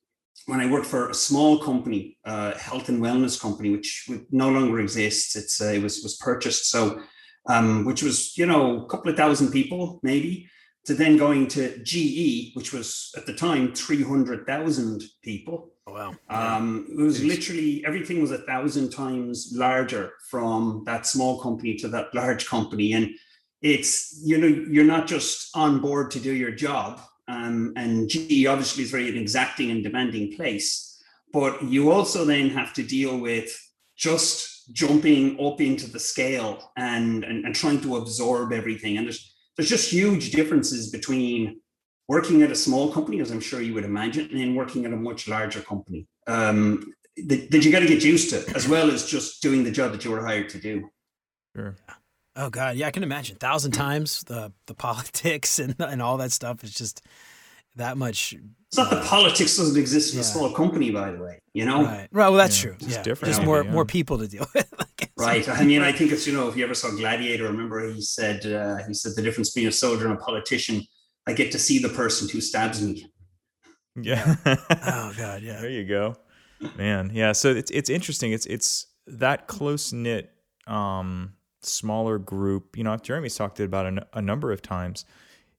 when 0.48 0.60
I 0.60 0.66
worked 0.66 0.88
for 0.88 1.12
a 1.12 1.14
small 1.14 1.60
company, 1.60 2.18
uh, 2.26 2.58
health 2.58 2.90
and 2.90 3.00
wellness 3.00 3.40
company, 3.40 3.70
which 3.70 4.10
no 4.32 4.50
longer 4.50 4.80
exists. 4.80 5.36
It's 5.36 5.62
uh, 5.62 5.74
it 5.76 5.84
was 5.84 6.02
was 6.02 6.18
purchased, 6.18 6.72
so 6.72 7.04
um, 7.48 7.86
which 7.86 8.02
was 8.02 8.36
you 8.36 8.48
know 8.48 8.84
a 8.84 8.88
couple 8.88 9.12
of 9.12 9.16
thousand 9.16 9.52
people 9.52 10.00
maybe, 10.02 10.50
to 10.86 10.96
then 10.96 11.18
going 11.18 11.48
to 11.50 11.78
GE, 11.84 12.56
which 12.56 12.74
was 12.74 13.12
at 13.16 13.28
the 13.28 13.36
time 13.36 13.76
three 13.76 14.02
hundred 14.02 14.48
thousand 14.48 15.04
people. 15.22 15.70
Oh, 15.86 15.94
wow! 15.94 16.16
Um, 16.32 16.88
it 16.98 17.00
was 17.00 17.24
literally 17.24 17.86
everything 17.86 18.22
was 18.22 18.32
a 18.32 18.40
thousand 18.40 18.90
times 18.90 19.54
larger 19.54 20.14
from 20.32 20.82
that 20.88 21.06
small 21.06 21.40
company 21.40 21.76
to 21.76 21.88
that 21.90 22.16
large 22.16 22.48
company, 22.48 22.94
and 22.94 23.12
it's 23.62 24.20
you 24.24 24.38
know 24.38 24.48
you're 24.48 24.84
not 24.84 25.08
just 25.08 25.56
on 25.56 25.80
board 25.80 26.12
to 26.12 26.20
do 26.20 26.34
your 26.34 26.52
job 26.52 27.00
um, 27.28 27.74
and 27.76 28.10
GE 28.10 28.46
obviously 28.48 28.84
is 28.84 28.92
very 28.92 29.10
an 29.10 29.18
exacting 29.18 29.72
and 29.72 29.84
demanding 29.84 30.36
place 30.36 30.92
but 31.32 31.64
you 31.64 31.92
also 31.92 32.26
then 32.26 32.50
have 32.50 32.74
to 32.74 32.84
deal 32.84 33.18
with 33.18 33.56
just 33.96 34.52
jumping 34.74 35.40
up 35.44 35.62
into 35.62 35.90
the 35.90 36.00
scale 36.00 36.72
and, 36.78 37.24
and 37.24 37.46
and 37.46 37.56
trying 37.56 37.82
to 37.82 37.98
absorb 37.98 38.52
everything. 38.52 38.98
And 38.98 39.08
there's 39.08 39.34
there's 39.56 39.70
just 39.70 39.92
huge 39.92 40.32
differences 40.32 40.90
between 40.90 41.62
working 42.08 42.42
at 42.42 42.52
a 42.52 42.56
small 42.56 42.92
company 42.92 43.22
as 43.22 43.32
i'm 43.32 43.40
sure 43.40 43.62
you 43.62 43.74
would 43.74 43.86
imagine 43.86 44.28
and 44.32 44.40
then 44.40 44.56
working 44.56 44.86
at 44.86 44.94
a 44.94 44.96
much 44.96 45.28
larger 45.28 45.62
company. 45.62 46.08
Um, 46.28 46.94
that, 47.28 47.52
that 47.52 47.66
you 47.66 47.72
got 47.72 47.80
to 47.80 47.88
get 47.88 48.04
used 48.04 48.30
to 48.30 48.56
as 48.56 48.68
well 48.68 48.90
as 48.90 49.06
just 49.06 49.42
doing 49.42 49.64
the 49.64 49.72
job 49.72 49.92
that 49.92 50.06
you 50.06 50.12
were 50.12 50.26
hired 50.26 50.50
to 50.50 50.60
do. 50.60 50.90
Sure. 51.56 51.76
Oh 52.42 52.50
God, 52.50 52.76
yeah, 52.76 52.88
I 52.88 52.92
can 52.92 53.04
imagine. 53.04 53.36
Thousand 53.36 53.72
times 53.72 54.24
the 54.24 54.52
the 54.66 54.74
politics 54.74 55.60
and 55.60 55.76
and 55.80 56.02
all 56.02 56.18
that 56.18 56.32
stuff 56.32 56.64
is 56.64 56.74
just 56.74 57.06
that 57.76 57.98
much. 57.98 58.34
It's 58.68 58.78
not 58.78 58.90
the 58.90 59.02
politics 59.02 59.58
doesn't 59.58 59.80
exist 59.80 60.14
in 60.14 60.18
yeah. 60.18 60.22
a 60.22 60.24
small 60.24 60.52
company, 60.52 60.90
by 60.90 61.12
the 61.12 61.22
way. 61.22 61.40
You 61.54 61.66
know, 61.66 61.84
right? 61.84 62.08
Right. 62.12 62.30
Well, 62.30 62.34
that's 62.34 62.64
yeah, 62.64 62.72
true. 62.72 62.88
Yeah, 62.88 63.04
different. 63.04 63.34
There's 63.34 63.46
more 63.46 63.64
yeah. 63.64 63.72
more 63.72 63.86
people 63.86 64.18
to 64.18 64.28
deal 64.28 64.48
with. 64.56 64.74
right. 65.18 65.48
I 65.48 65.64
mean, 65.64 65.84
I 65.84 65.92
think 65.92 66.12
it's 66.12 66.26
you 66.26 66.34
know, 66.34 66.48
if 66.48 66.58
you 66.58 66.64
ever 66.64 66.74
saw 66.74 66.90
Gladiator, 66.90 67.44
remember 67.44 67.88
he 67.94 68.02
said 68.02 68.44
uh, 68.46 68.78
he 68.88 68.96
said 68.96 69.12
the 69.16 69.22
difference 69.22 69.52
between 69.52 69.70
a 69.70 69.72
soldier 69.72 70.08
and 70.08 70.18
a 70.18 70.22
politician. 70.22 70.82
I 71.28 71.34
get 71.34 71.52
to 71.52 71.60
see 71.60 71.78
the 71.78 71.90
person 71.90 72.28
who 72.28 72.42
stabs 72.42 72.82
me. 72.82 73.06
Yeah. 73.96 74.36
oh 74.46 75.14
God. 75.16 75.44
Yeah. 75.44 75.62
There 75.62 75.70
you 75.70 75.86
go, 75.86 76.16
man. 76.76 77.12
Yeah. 77.14 77.34
So 77.34 77.50
it's 77.50 77.70
it's 77.70 77.90
interesting. 77.92 78.32
It's 78.32 78.48
it's 78.48 78.88
that 79.06 79.46
close 79.46 79.94
knit. 79.94 80.32
Um, 80.66 81.34
smaller 81.62 82.18
group. 82.18 82.78
You 82.78 82.84
know, 82.84 82.96
Jeremy's 82.98 83.36
talked 83.36 83.60
about 83.60 83.86
it 83.86 84.04
a 84.14 84.22
number 84.22 84.52
of 84.52 84.62
times. 84.62 85.06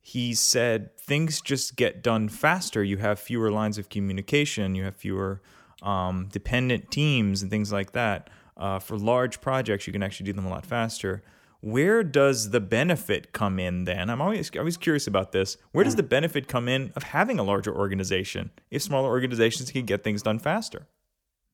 He 0.00 0.34
said 0.34 0.96
things 0.98 1.40
just 1.40 1.76
get 1.76 2.02
done 2.02 2.28
faster. 2.28 2.82
You 2.82 2.96
have 2.98 3.20
fewer 3.20 3.50
lines 3.50 3.78
of 3.78 3.88
communication. 3.88 4.74
You 4.74 4.84
have 4.84 4.96
fewer 4.96 5.40
um, 5.82 6.28
dependent 6.32 6.90
teams 6.90 7.42
and 7.42 7.50
things 7.50 7.72
like 7.72 7.92
that. 7.92 8.30
Uh, 8.56 8.78
for 8.78 8.98
large 8.98 9.40
projects, 9.40 9.86
you 9.86 9.92
can 9.92 10.02
actually 10.02 10.26
do 10.26 10.32
them 10.32 10.46
a 10.46 10.50
lot 10.50 10.66
faster. 10.66 11.22
Where 11.60 12.02
does 12.02 12.50
the 12.50 12.60
benefit 12.60 13.32
come 13.32 13.60
in 13.60 13.84
then? 13.84 14.10
I'm 14.10 14.20
always 14.20 14.50
always 14.56 14.76
curious 14.76 15.06
about 15.06 15.30
this. 15.30 15.56
Where 15.70 15.84
does 15.84 15.94
the 15.94 16.02
benefit 16.02 16.48
come 16.48 16.68
in 16.68 16.92
of 16.96 17.04
having 17.04 17.38
a 17.38 17.44
larger 17.44 17.72
organization 17.72 18.50
if 18.70 18.82
smaller 18.82 19.08
organizations 19.08 19.70
can 19.70 19.86
get 19.86 20.02
things 20.02 20.22
done 20.22 20.40
faster? 20.40 20.88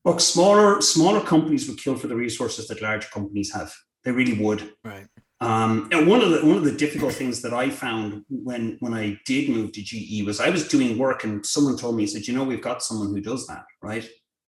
Look, 0.07 0.21
smaller 0.21 0.81
smaller 0.81 1.21
companies 1.21 1.69
would 1.69 1.79
kill 1.79 1.97
for 1.97 2.07
the 2.07 2.17
resources 2.17 2.69
that 2.69 2.81
large 2.81 3.11
companies 3.11 3.53
have. 3.53 3.75
They 4.05 4.13
really 4.13 4.39
would. 4.43 4.73
Right. 4.85 5.07
Um, 5.41 5.89
and 5.93 6.09
one 6.09 6.21
of 6.21 6.31
the 6.31 6.45
one 6.45 6.57
of 6.57 6.65
the 6.65 6.73
difficult 6.73 7.15
things 7.15 7.43
that 7.43 7.55
I 7.55 7.71
found 7.71 8.25
when 8.29 8.77
when 8.81 8.93
I 8.93 9.21
did 9.25 9.49
move 9.49 9.73
to 9.73 9.83
GE 9.83 10.27
was 10.27 10.41
I 10.41 10.51
was 10.51 10.67
doing 10.67 10.99
work 10.99 11.23
and 11.23 11.47
someone 11.47 11.77
told 11.77 11.97
me, 11.97 12.03
he 12.03 12.07
said, 12.09 12.27
you 12.27 12.35
know, 12.35 12.43
we've 12.43 12.63
got 12.63 12.83
someone 12.83 13.11
who 13.11 13.21
does 13.21 13.47
that, 13.47 13.65
right? 13.81 14.09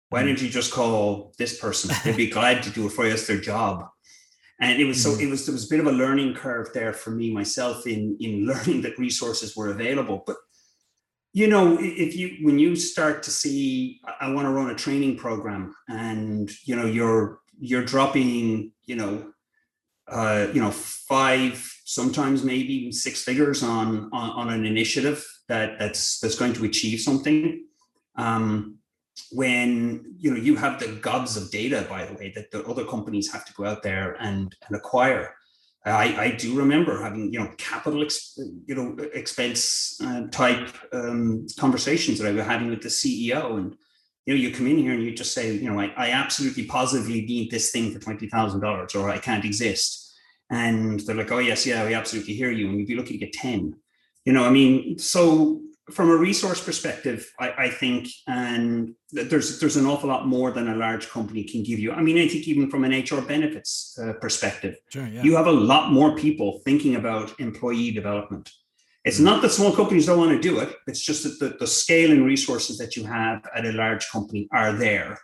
Why 0.10 0.24
don't 0.24 0.42
you 0.42 0.48
just 0.48 0.72
call 0.72 1.34
this 1.38 1.60
person? 1.60 1.94
They'd 2.04 2.16
be 2.16 2.30
glad 2.40 2.64
to 2.64 2.70
do 2.70 2.86
it 2.86 2.94
for 2.94 3.06
you. 3.06 3.12
It's 3.12 3.28
their 3.28 3.40
job. 3.40 3.90
And 4.62 4.82
it 4.82 4.86
was 4.86 5.04
so 5.04 5.16
it 5.16 5.30
was 5.30 5.46
there 5.46 5.54
was 5.54 5.66
a 5.66 5.70
bit 5.70 5.82
of 5.82 5.88
a 5.88 5.92
learning 5.92 6.36
curve 6.36 6.70
there 6.74 6.94
for 6.94 7.12
me 7.12 7.32
myself 7.32 7.86
in 7.86 8.18
in 8.22 8.48
learning 8.52 8.82
that 8.84 8.98
resources 8.98 9.58
were 9.58 9.72
available. 9.72 10.24
But 10.26 10.38
you 11.34 11.48
know, 11.48 11.78
if 11.80 12.16
you 12.16 12.38
when 12.44 12.58
you 12.58 12.78
start 12.78 13.24
to 13.24 13.32
see, 13.32 14.00
I 14.22 14.32
want 14.32 14.48
to 14.48 14.52
run 14.52 14.72
a 14.72 14.76
training 14.76 15.18
program, 15.18 15.76
and 15.90 16.50
you 16.64 16.76
know, 16.76 16.86
you're 16.86 17.40
you're 17.60 17.84
dropping, 17.84 18.72
you 18.86 18.96
know, 18.96 19.34
uh, 20.10 20.48
you 20.54 20.62
know, 20.62 20.72
five, 20.72 21.74
sometimes 21.86 22.44
maybe 22.44 22.92
six 22.92 23.24
figures 23.24 23.64
on, 23.64 24.10
on, 24.14 24.30
on 24.32 24.50
an 24.50 24.66
initiative 24.66 25.26
that 25.48 25.80
that's 25.80 26.20
that's 26.20 26.36
going 26.36 26.54
to 26.54 26.66
achieve 26.66 27.00
something. 27.00 27.66
Um, 28.16 28.78
when 29.32 30.16
you 30.18 30.32
know 30.32 30.38
you 30.38 30.56
have 30.56 30.80
the 30.80 30.88
gobs 30.88 31.38
of 31.38 31.50
data, 31.52 31.86
by 31.90 32.06
the 32.06 32.14
way, 32.14 32.32
that 32.36 32.52
the 32.52 32.64
other 32.66 32.86
companies 32.86 33.32
have 33.32 33.46
to 33.46 33.54
go 33.54 33.66
out 33.66 33.84
there 33.84 34.16
and, 34.20 34.56
and 34.68 34.78
acquire. 34.78 35.34
I, 35.86 36.16
I 36.18 36.32
do 36.32 36.58
remember 36.58 37.02
having 37.02 37.32
you 37.32 37.40
know 37.40 37.52
capital 37.58 38.04
ex, 38.04 38.38
you 38.66 38.76
know 38.76 38.98
expense 39.14 40.00
uh, 40.04 40.28
type 40.32 40.70
um, 40.92 41.48
conversations 41.58 42.20
that 42.20 42.28
I 42.28 42.34
was 42.34 42.46
having 42.46 42.70
with 42.70 42.82
the 42.82 42.90
CEO, 42.90 43.58
and 43.58 43.76
you 44.28 44.34
know, 44.34 44.42
you 44.42 44.52
come 44.52 44.68
in 44.68 44.78
here 44.78 44.92
and 44.92 45.02
you 45.02 45.14
just 45.14 45.34
say, 45.34 45.54
you 45.54 45.72
know, 45.72 45.80
I, 45.80 45.86
I 45.96 46.10
absolutely 46.12 46.66
positively 46.66 47.22
need 47.22 47.50
this 47.50 47.72
thing 47.72 47.94
for 47.94 48.00
twenty 48.00 48.28
thousand 48.28 48.60
dollars, 48.60 48.94
or 48.94 49.10
I 49.10 49.20
can't 49.20 49.46
exist. 49.46 50.14
And 50.50 51.00
they're 51.00 51.16
like, 51.16 51.32
oh 51.32 51.40
yes, 51.40 51.66
yeah, 51.66 51.86
we 51.86 51.94
absolutely 51.94 52.34
hear 52.34 52.52
you, 52.52 52.68
and 52.68 52.78
you'd 52.78 52.90
be 52.90 52.96
looking 52.96 53.18
to 53.18 53.26
get 53.26 53.34
ten. 53.34 53.76
You 54.26 54.34
know, 54.34 54.44
I 54.44 54.50
mean, 54.50 55.00
so 55.00 55.62
from 55.92 56.10
a 56.10 56.16
resource 56.18 56.62
perspective, 56.62 57.32
I, 57.40 57.54
I 57.58 57.70
think, 57.70 58.10
and 58.28 58.94
there's 59.14 59.62
there's 59.62 59.78
an 59.78 59.86
awful 59.86 60.10
lot 60.10 60.28
more 60.28 60.52
than 60.52 60.68
a 60.68 60.76
large 60.76 61.08
company 61.08 61.46
can 61.46 61.64
give 61.64 61.80
you. 61.80 61.94
I 61.94 62.02
mean, 62.02 62.18
I 62.18 62.28
think 62.28 62.50
even 62.50 62.70
from 62.70 62.84
an 62.84 62.92
HR 62.92 63.22
benefits 63.22 63.98
uh, 63.98 64.12
perspective, 64.20 64.76
sure, 64.92 65.08
yeah. 65.08 65.24
you 65.24 65.38
have 65.38 65.48
a 65.48 65.52
lot 65.52 65.94
more 65.94 66.18
people 66.18 66.60
thinking 66.66 66.98
about 66.98 67.40
employee 67.40 67.92
development 67.92 68.52
it's 69.08 69.20
not 69.20 69.42
that 69.42 69.52
small 69.52 69.74
companies 69.74 70.06
don't 70.06 70.20
want 70.20 70.32
to 70.32 70.40
do 70.40 70.60
it. 70.60 70.76
It's 70.86 71.02
just 71.02 71.24
that 71.24 71.40
the, 71.40 71.58
the 71.58 71.66
scale 71.66 72.12
and 72.12 72.26
resources 72.26 72.78
that 72.78 72.98
you 72.98 73.06
have 73.06 73.42
at 73.56 73.66
a 73.66 73.72
large 73.72 74.10
company 74.10 74.50
are 74.52 74.74
there. 74.74 75.18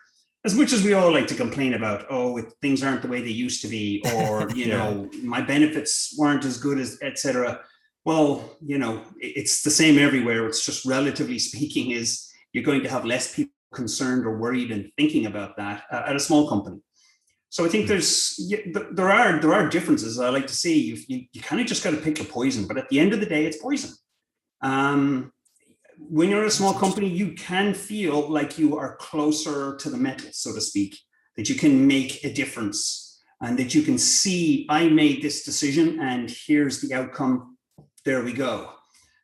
As 0.45 0.55
much 0.55 0.71
as 0.71 0.83
we 0.83 0.93
all 0.93 1.11
like 1.11 1.27
to 1.27 1.35
complain 1.35 1.73
about, 1.73 2.05
oh, 2.09 2.41
things 2.61 2.81
aren't 2.81 3.01
the 3.01 3.09
way 3.09 3.19
they 3.21 3.29
used 3.29 3.61
to 3.61 3.67
be, 3.67 4.01
or 4.15 4.49
you 4.51 4.67
yeah. 4.67 4.77
know, 4.77 5.09
my 5.21 5.41
benefits 5.41 6.15
weren't 6.17 6.45
as 6.45 6.57
good 6.57 6.79
as, 6.79 6.97
etc. 7.01 7.59
Well, 8.05 8.57
you 8.65 8.77
know, 8.77 9.01
it's 9.19 9.63
the 9.63 9.71
same 9.71 9.99
everywhere. 9.99 10.47
It's 10.47 10.65
just 10.65 10.85
relatively 10.85 11.39
speaking, 11.49 11.91
is 11.91 12.31
you're 12.53 12.63
going 12.63 12.83
to 12.83 12.89
have 12.89 13.03
less 13.03 13.35
people 13.35 13.51
concerned 13.73 14.25
or 14.25 14.37
worried 14.37 14.71
and 14.71 14.91
thinking 14.97 15.25
about 15.25 15.57
that 15.57 15.83
uh, 15.91 16.03
at 16.07 16.15
a 16.15 16.19
small 16.19 16.47
company. 16.47 16.79
So 17.53 17.63
I 17.63 17.69
think 17.69 17.83
hmm. 17.83 17.89
there's 17.89 18.35
there 18.93 19.11
are 19.11 19.39
there 19.39 19.53
are 19.53 19.69
differences. 19.69 20.19
I 20.19 20.29
like 20.29 20.47
to 20.47 20.55
see 20.55 20.75
you 20.81 20.97
you, 21.07 21.25
you 21.33 21.41
kind 21.41 21.61
of 21.61 21.67
just 21.67 21.83
got 21.83 21.91
to 21.91 21.97
pick 21.97 22.17
your 22.17 22.25
poison, 22.25 22.65
but 22.65 22.79
at 22.79 22.89
the 22.89 22.99
end 22.99 23.13
of 23.13 23.19
the 23.19 23.27
day, 23.27 23.45
it's 23.45 23.61
poison. 23.61 23.91
Um, 24.63 25.31
when 25.99 26.29
you're 26.29 26.45
a 26.45 26.49
small 26.59 26.73
company, 26.73 27.07
you 27.07 27.33
can 27.33 27.75
feel 27.75 28.27
like 28.27 28.57
you 28.57 28.75
are 28.75 28.95
closer 28.95 29.75
to 29.75 29.89
the 29.91 29.97
metal, 29.97 30.29
so 30.31 30.51
to 30.55 30.61
speak, 30.61 30.97
that 31.37 31.47
you 31.47 31.53
can 31.53 31.85
make 31.85 32.23
a 32.23 32.33
difference 32.33 33.21
and 33.39 33.59
that 33.59 33.75
you 33.75 33.83
can 33.83 33.99
see, 33.99 34.65
I 34.67 34.89
made 34.89 35.21
this 35.21 35.43
decision 35.43 35.99
and 35.99 36.33
here's 36.47 36.81
the 36.81 36.95
outcome. 36.95 37.57
There 38.03 38.23
we 38.23 38.33
go. 38.33 38.72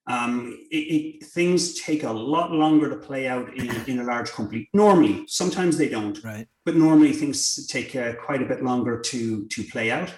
Um, 0.09 0.57
it, 0.71 0.75
it, 0.75 1.23
things 1.23 1.79
take 1.79 2.03
a 2.03 2.11
lot 2.11 2.51
longer 2.51 2.89
to 2.89 2.95
play 2.95 3.27
out 3.27 3.53
in, 3.55 3.69
in 3.85 3.99
a 3.99 4.03
large 4.03 4.31
company. 4.31 4.67
Normally, 4.73 5.23
sometimes 5.27 5.77
they 5.77 5.87
don't, 5.87 6.21
right. 6.23 6.47
but 6.65 6.75
normally 6.75 7.13
things 7.13 7.67
take 7.67 7.95
uh, 7.95 8.13
quite 8.15 8.41
a 8.41 8.47
bit 8.47 8.63
longer 8.63 8.99
to 8.99 9.47
to 9.47 9.63
play 9.65 9.91
out. 9.91 10.11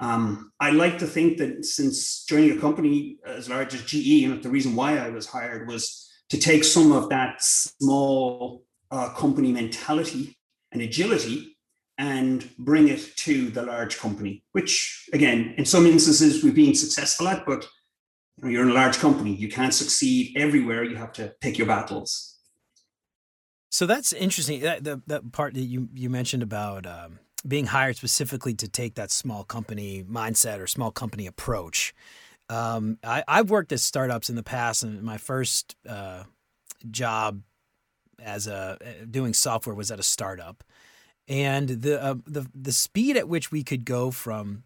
Um, 0.00 0.52
I 0.58 0.70
like 0.70 0.98
to 0.98 1.06
think 1.06 1.36
that 1.38 1.66
since 1.66 2.24
joining 2.24 2.56
a 2.56 2.60
company 2.60 3.18
as 3.26 3.48
large 3.48 3.74
as 3.74 3.82
GE, 3.82 3.94
you 3.94 4.28
know, 4.28 4.40
the 4.40 4.48
reason 4.48 4.74
why 4.74 4.98
I 4.98 5.10
was 5.10 5.26
hired 5.26 5.68
was 5.68 6.10
to 6.30 6.38
take 6.38 6.64
some 6.64 6.92
of 6.92 7.08
that 7.10 7.42
small 7.42 8.64
uh, 8.90 9.10
company 9.10 9.52
mentality 9.52 10.38
and 10.72 10.82
agility 10.82 11.56
and 11.98 12.48
bring 12.58 12.88
it 12.88 13.16
to 13.16 13.48
the 13.50 13.62
large 13.62 13.98
company, 13.98 14.44
which 14.52 15.08
again, 15.12 15.54
in 15.56 15.64
some 15.64 15.86
instances 15.86 16.42
we've 16.42 16.54
been 16.54 16.74
successful 16.74 17.28
at, 17.28 17.46
but 17.46 17.66
you're 18.42 18.62
in 18.62 18.70
a 18.70 18.74
large 18.74 18.98
company. 18.98 19.34
You 19.34 19.48
can't 19.48 19.72
succeed 19.72 20.36
everywhere. 20.36 20.84
You 20.84 20.96
have 20.96 21.12
to 21.14 21.34
pick 21.40 21.58
your 21.58 21.66
battles. 21.66 22.36
So 23.70 23.86
that's 23.86 24.12
interesting. 24.12 24.60
That 24.60 24.84
the 24.84 25.02
that 25.06 25.32
part 25.32 25.54
that 25.54 25.62
you 25.62 25.88
you 25.94 26.10
mentioned 26.10 26.42
about 26.42 26.86
um, 26.86 27.18
being 27.46 27.66
hired 27.66 27.96
specifically 27.96 28.54
to 28.54 28.68
take 28.68 28.94
that 28.94 29.10
small 29.10 29.44
company 29.44 30.04
mindset 30.04 30.60
or 30.60 30.66
small 30.66 30.90
company 30.90 31.26
approach. 31.26 31.94
Um, 32.48 32.98
I, 33.02 33.24
I've 33.26 33.50
worked 33.50 33.72
at 33.72 33.80
startups 33.80 34.30
in 34.30 34.36
the 34.36 34.42
past, 34.42 34.82
and 34.82 35.02
my 35.02 35.18
first 35.18 35.74
uh, 35.88 36.24
job 36.90 37.42
as 38.22 38.46
a 38.46 38.78
uh, 38.80 39.04
doing 39.10 39.34
software 39.34 39.74
was 39.74 39.90
at 39.90 39.98
a 39.98 40.04
startup, 40.04 40.62
and 41.28 41.68
the 41.68 42.02
uh, 42.02 42.14
the 42.26 42.46
the 42.54 42.72
speed 42.72 43.16
at 43.16 43.28
which 43.28 43.50
we 43.50 43.64
could 43.64 43.84
go 43.84 44.10
from 44.10 44.62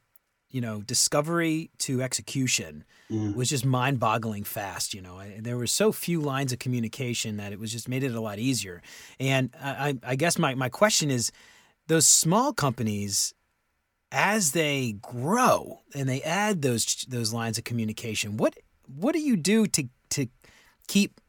you 0.50 0.60
know 0.60 0.82
discovery 0.82 1.70
to 1.78 2.02
execution 2.02 2.84
mm. 3.10 3.34
was 3.34 3.48
just 3.48 3.64
mind-boggling 3.64 4.44
fast 4.44 4.94
you 4.94 5.00
know? 5.00 5.20
There 5.38 5.56
were 5.56 5.66
so 5.66 5.92
few 5.92 6.20
lines 6.20 6.52
of 6.52 6.58
communication 6.58 7.36
that 7.36 7.52
it 7.52 7.60
was 7.60 7.72
just 7.72 7.88
made 7.88 8.02
it 8.02 8.14
a 8.14 8.20
lot 8.20 8.38
easier. 8.38 8.82
And 9.18 9.50
i, 9.62 9.96
I 10.02 10.16
guess 10.16 10.38
my, 10.38 10.54
my 10.54 10.68
question 10.68 11.10
is 11.10 11.30
those 11.86 12.06
small 12.06 12.52
companies 12.52 13.34
as 14.12 14.52
they 14.52 14.96
grow 15.00 15.80
and 15.94 16.08
they 16.08 16.22
add 16.22 16.62
those 16.62 17.06
those 17.08 17.32
lines 17.32 17.58
of 17.58 17.64
communication 17.64 18.36
what 18.36 18.54
what 18.86 19.12
do 19.12 19.20
you 19.20 19.36
do 19.36 19.66
to 19.66 19.88
to 20.10 20.26
keep 20.88 21.20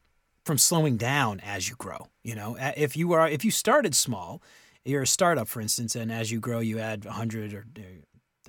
from 0.44 0.58
slowing 0.58 0.96
down 0.96 1.38
as 1.40 1.68
you 1.68 1.76
grow 1.76 2.08
you 2.24 2.34
know? 2.34 2.56
If 2.76 2.96
you 2.96 3.12
are 3.12 3.28
if 3.28 3.44
you 3.44 3.50
started 3.50 3.94
small 3.94 4.42
you're 4.84 5.02
a 5.02 5.06
startup 5.06 5.46
for 5.46 5.60
instance 5.60 5.94
and 5.94 6.10
as 6.10 6.32
you 6.32 6.40
grow 6.40 6.58
you 6.58 6.80
add 6.80 7.04
100 7.04 7.54
or 7.54 7.66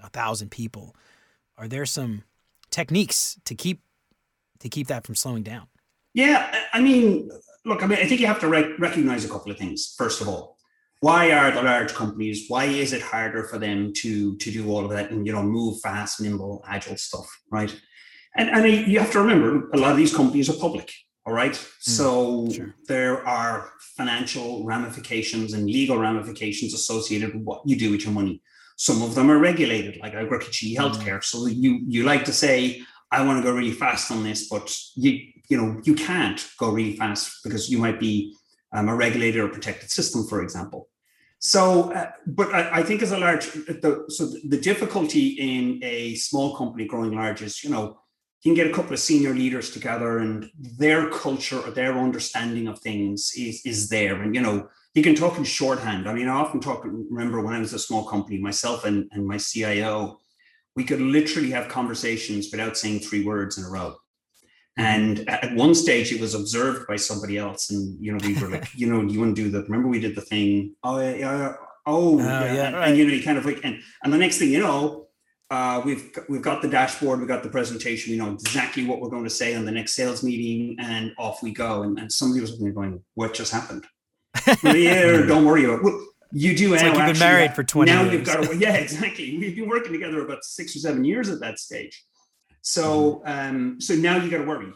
a 0.03 0.09
thousand 0.09 0.51
people. 0.51 0.95
Are 1.57 1.67
there 1.67 1.85
some 1.85 2.23
techniques 2.69 3.39
to 3.45 3.55
keep 3.55 3.81
to 4.59 4.69
keep 4.69 4.87
that 4.87 5.05
from 5.05 5.15
slowing 5.15 5.43
down? 5.43 5.67
Yeah, 6.13 6.55
I 6.73 6.79
mean, 6.79 7.29
look, 7.65 7.83
I 7.83 7.87
mean, 7.87 7.99
I 7.99 8.05
think 8.05 8.21
you 8.21 8.27
have 8.27 8.39
to 8.41 8.47
rec- 8.47 8.77
recognize 8.79 9.25
a 9.25 9.29
couple 9.29 9.51
of 9.51 9.57
things. 9.57 9.95
First 9.97 10.21
of 10.21 10.27
all, 10.27 10.57
why 10.99 11.31
are 11.31 11.51
the 11.51 11.61
large 11.61 11.93
companies? 11.93 12.45
Why 12.47 12.65
is 12.65 12.93
it 12.93 13.01
harder 13.01 13.43
for 13.43 13.57
them 13.57 13.93
to 13.97 14.37
to 14.37 14.51
do 14.51 14.71
all 14.71 14.85
of 14.85 14.91
that 14.91 15.11
and 15.11 15.25
you 15.25 15.33
know 15.33 15.43
move 15.43 15.81
fast, 15.81 16.21
nimble, 16.21 16.63
agile 16.67 16.97
stuff, 16.97 17.27
right? 17.51 17.73
And 18.35 18.49
and 18.49 18.87
you 18.87 18.99
have 18.99 19.11
to 19.11 19.19
remember, 19.19 19.69
a 19.73 19.77
lot 19.77 19.91
of 19.91 19.97
these 19.97 20.15
companies 20.15 20.49
are 20.49 20.59
public. 20.59 20.91
All 21.25 21.33
right. 21.33 21.53
Mm, 21.53 21.81
so 21.81 22.49
sure. 22.51 22.75
there 22.87 23.25
are 23.25 23.71
financial 23.97 24.65
ramifications 24.65 25.53
and 25.53 25.65
legal 25.65 25.97
ramifications 25.97 26.73
associated 26.73 27.33
with 27.33 27.43
what 27.43 27.61
you 27.65 27.77
do 27.77 27.91
with 27.91 28.03
your 28.03 28.13
money. 28.13 28.41
Some 28.75 29.01
of 29.01 29.15
them 29.15 29.29
are 29.29 29.39
regulated, 29.39 29.99
like 30.01 30.13
Agrokachie 30.13 30.75
mm. 30.75 30.77
Healthcare. 30.77 31.19
Mm. 31.19 31.23
So 31.23 31.47
you 31.47 31.81
you 31.87 32.03
like 32.03 32.25
to 32.25 32.33
say, 32.33 32.81
I 33.11 33.23
want 33.25 33.37
to 33.39 33.43
go 33.43 33.55
really 33.55 33.71
fast 33.71 34.11
on 34.11 34.23
this, 34.23 34.49
but 34.49 34.75
you 34.95 35.19
you 35.49 35.57
know 35.57 35.81
you 35.83 35.95
can't 35.95 36.45
go 36.57 36.71
really 36.71 36.95
fast 36.95 37.43
because 37.43 37.69
you 37.69 37.77
might 37.77 37.99
be 37.99 38.35
um, 38.73 38.89
a 38.89 38.95
regulated 38.95 39.41
or 39.41 39.49
protected 39.49 39.91
system, 39.91 40.25
for 40.27 40.41
example. 40.41 40.89
So, 41.39 41.91
uh, 41.91 42.11
but 42.25 42.53
I, 42.53 42.79
I, 42.79 42.83
think 42.83 43.01
as 43.01 43.11
a 43.11 43.17
large, 43.17 43.51
the, 43.51 44.05
so 44.07 44.27
the 44.47 44.57
difficulty 44.57 45.27
in 45.27 45.79
a 45.83 46.15
small 46.15 46.55
company 46.55 46.85
growing 46.85 47.13
large 47.13 47.41
is, 47.41 47.65
you 47.65 47.69
know, 47.69 47.99
you 48.41 48.51
can 48.51 48.53
get 48.53 48.71
a 48.71 48.73
couple 48.73 48.93
of 48.93 48.99
senior 48.99 49.33
leaders 49.33 49.69
together 49.69 50.19
and 50.19 50.49
their 50.57 51.09
culture 51.09 51.59
or 51.59 51.71
their 51.71 51.97
understanding 51.97 52.67
of 52.67 52.79
things 52.79 53.33
is, 53.37 53.61
is 53.65 53.89
there. 53.89 54.21
And, 54.21 54.33
you 54.33 54.39
know, 54.39 54.69
you 54.93 55.01
can 55.01 55.15
talk 55.15 55.37
in 55.37 55.43
shorthand. 55.43 56.07
I 56.07 56.13
mean, 56.13 56.27
I 56.27 56.35
often 56.35 56.59
talk, 56.59 56.83
remember 56.85 57.41
when 57.41 57.53
I 57.53 57.59
was 57.59 57.73
a 57.73 57.79
small 57.79 58.05
company, 58.05 58.39
myself 58.39 58.85
and, 58.85 59.09
and 59.11 59.25
my 59.25 59.37
CIO, 59.37 60.19
we 60.75 60.83
could 60.83 61.01
literally 61.01 61.51
have 61.51 61.67
conversations 61.67 62.49
without 62.51 62.77
saying 62.77 62.99
three 62.99 63.23
words 63.23 63.57
in 63.57 63.65
a 63.65 63.69
row. 63.69 63.95
And 64.77 65.27
at 65.29 65.53
one 65.55 65.75
stage, 65.75 66.11
it 66.11 66.19
was 66.19 66.33
observed 66.33 66.87
by 66.87 66.95
somebody 66.95 67.37
else, 67.37 67.69
and 67.69 67.95
you 68.03 68.11
know, 68.11 68.17
we 68.25 68.33
were 68.39 68.49
like, 68.49 68.67
you 68.75 68.87
know, 68.87 69.01
you 69.01 69.19
want 69.19 69.35
to 69.35 69.43
do 69.43 69.51
that? 69.51 69.65
Remember, 69.65 69.87
we 69.87 69.99
did 69.99 70.15
the 70.15 70.21
thing. 70.21 70.75
Oh 70.83 70.99
yeah, 70.99 71.53
oh, 71.85 72.17
oh 72.17 72.19
yeah, 72.19 72.53
yeah. 72.53 72.65
And, 72.67 72.75
right. 72.75 72.89
and, 72.89 72.97
you 72.97 73.05
know, 73.05 73.13
you 73.13 73.23
kind 73.23 73.37
of 73.37 73.45
like, 73.45 73.59
and 73.63 73.79
and 74.03 74.11
the 74.11 74.17
next 74.17 74.39
thing 74.39 74.49
you 74.49 74.61
know, 74.61 75.09
uh, 75.51 75.79
we've 75.85 76.09
we've 76.27 76.41
got 76.41 76.63
the 76.63 76.67
dashboard, 76.67 77.19
we've 77.19 77.27
got 77.27 77.43
the 77.43 77.49
presentation, 77.49 78.13
we 78.13 78.17
know 78.17 78.31
exactly 78.31 78.83
what 78.83 78.99
we're 78.99 79.11
going 79.11 79.23
to 79.23 79.29
say 79.29 79.53
on 79.53 79.63
the 79.63 79.71
next 79.71 79.93
sales 79.93 80.23
meeting, 80.23 80.75
and 80.79 81.11
off 81.19 81.43
we 81.43 81.51
go. 81.51 81.83
And, 81.83 81.99
and 81.99 82.11
somebody 82.11 82.41
was 82.41 82.59
going, 82.59 82.99
"What 83.13 83.35
just 83.35 83.51
happened?" 83.51 83.85
Yeah, 84.63 85.21
don't 85.27 85.45
worry 85.45 85.65
about 85.65 85.79
it. 85.79 85.83
Well, 85.83 86.05
you 86.31 86.57
do. 86.57 86.73
It's 86.73 86.81
like 86.81 86.95
you've 86.95 87.05
been 87.05 87.19
married 87.19 87.53
for 87.53 87.63
20 87.63 87.91
now 87.91 88.01
years. 88.01 88.13
you've 88.13 88.25
got 88.25 88.43
to, 88.43 88.57
yeah, 88.57 88.75
exactly. 88.75 89.37
We've 89.37 89.55
been 89.55 89.69
working 89.69 89.93
together 89.93 90.25
about 90.25 90.43
six 90.43 90.75
or 90.75 90.79
seven 90.79 91.05
years 91.05 91.29
at 91.29 91.39
that 91.41 91.59
stage. 91.59 92.03
So, 92.61 93.21
mm-hmm. 93.25 93.55
um, 93.55 93.81
so 93.81 93.93
now 93.93 94.17
you 94.17 94.31
got 94.31 94.39
to 94.39 94.45
worry. 94.45 94.73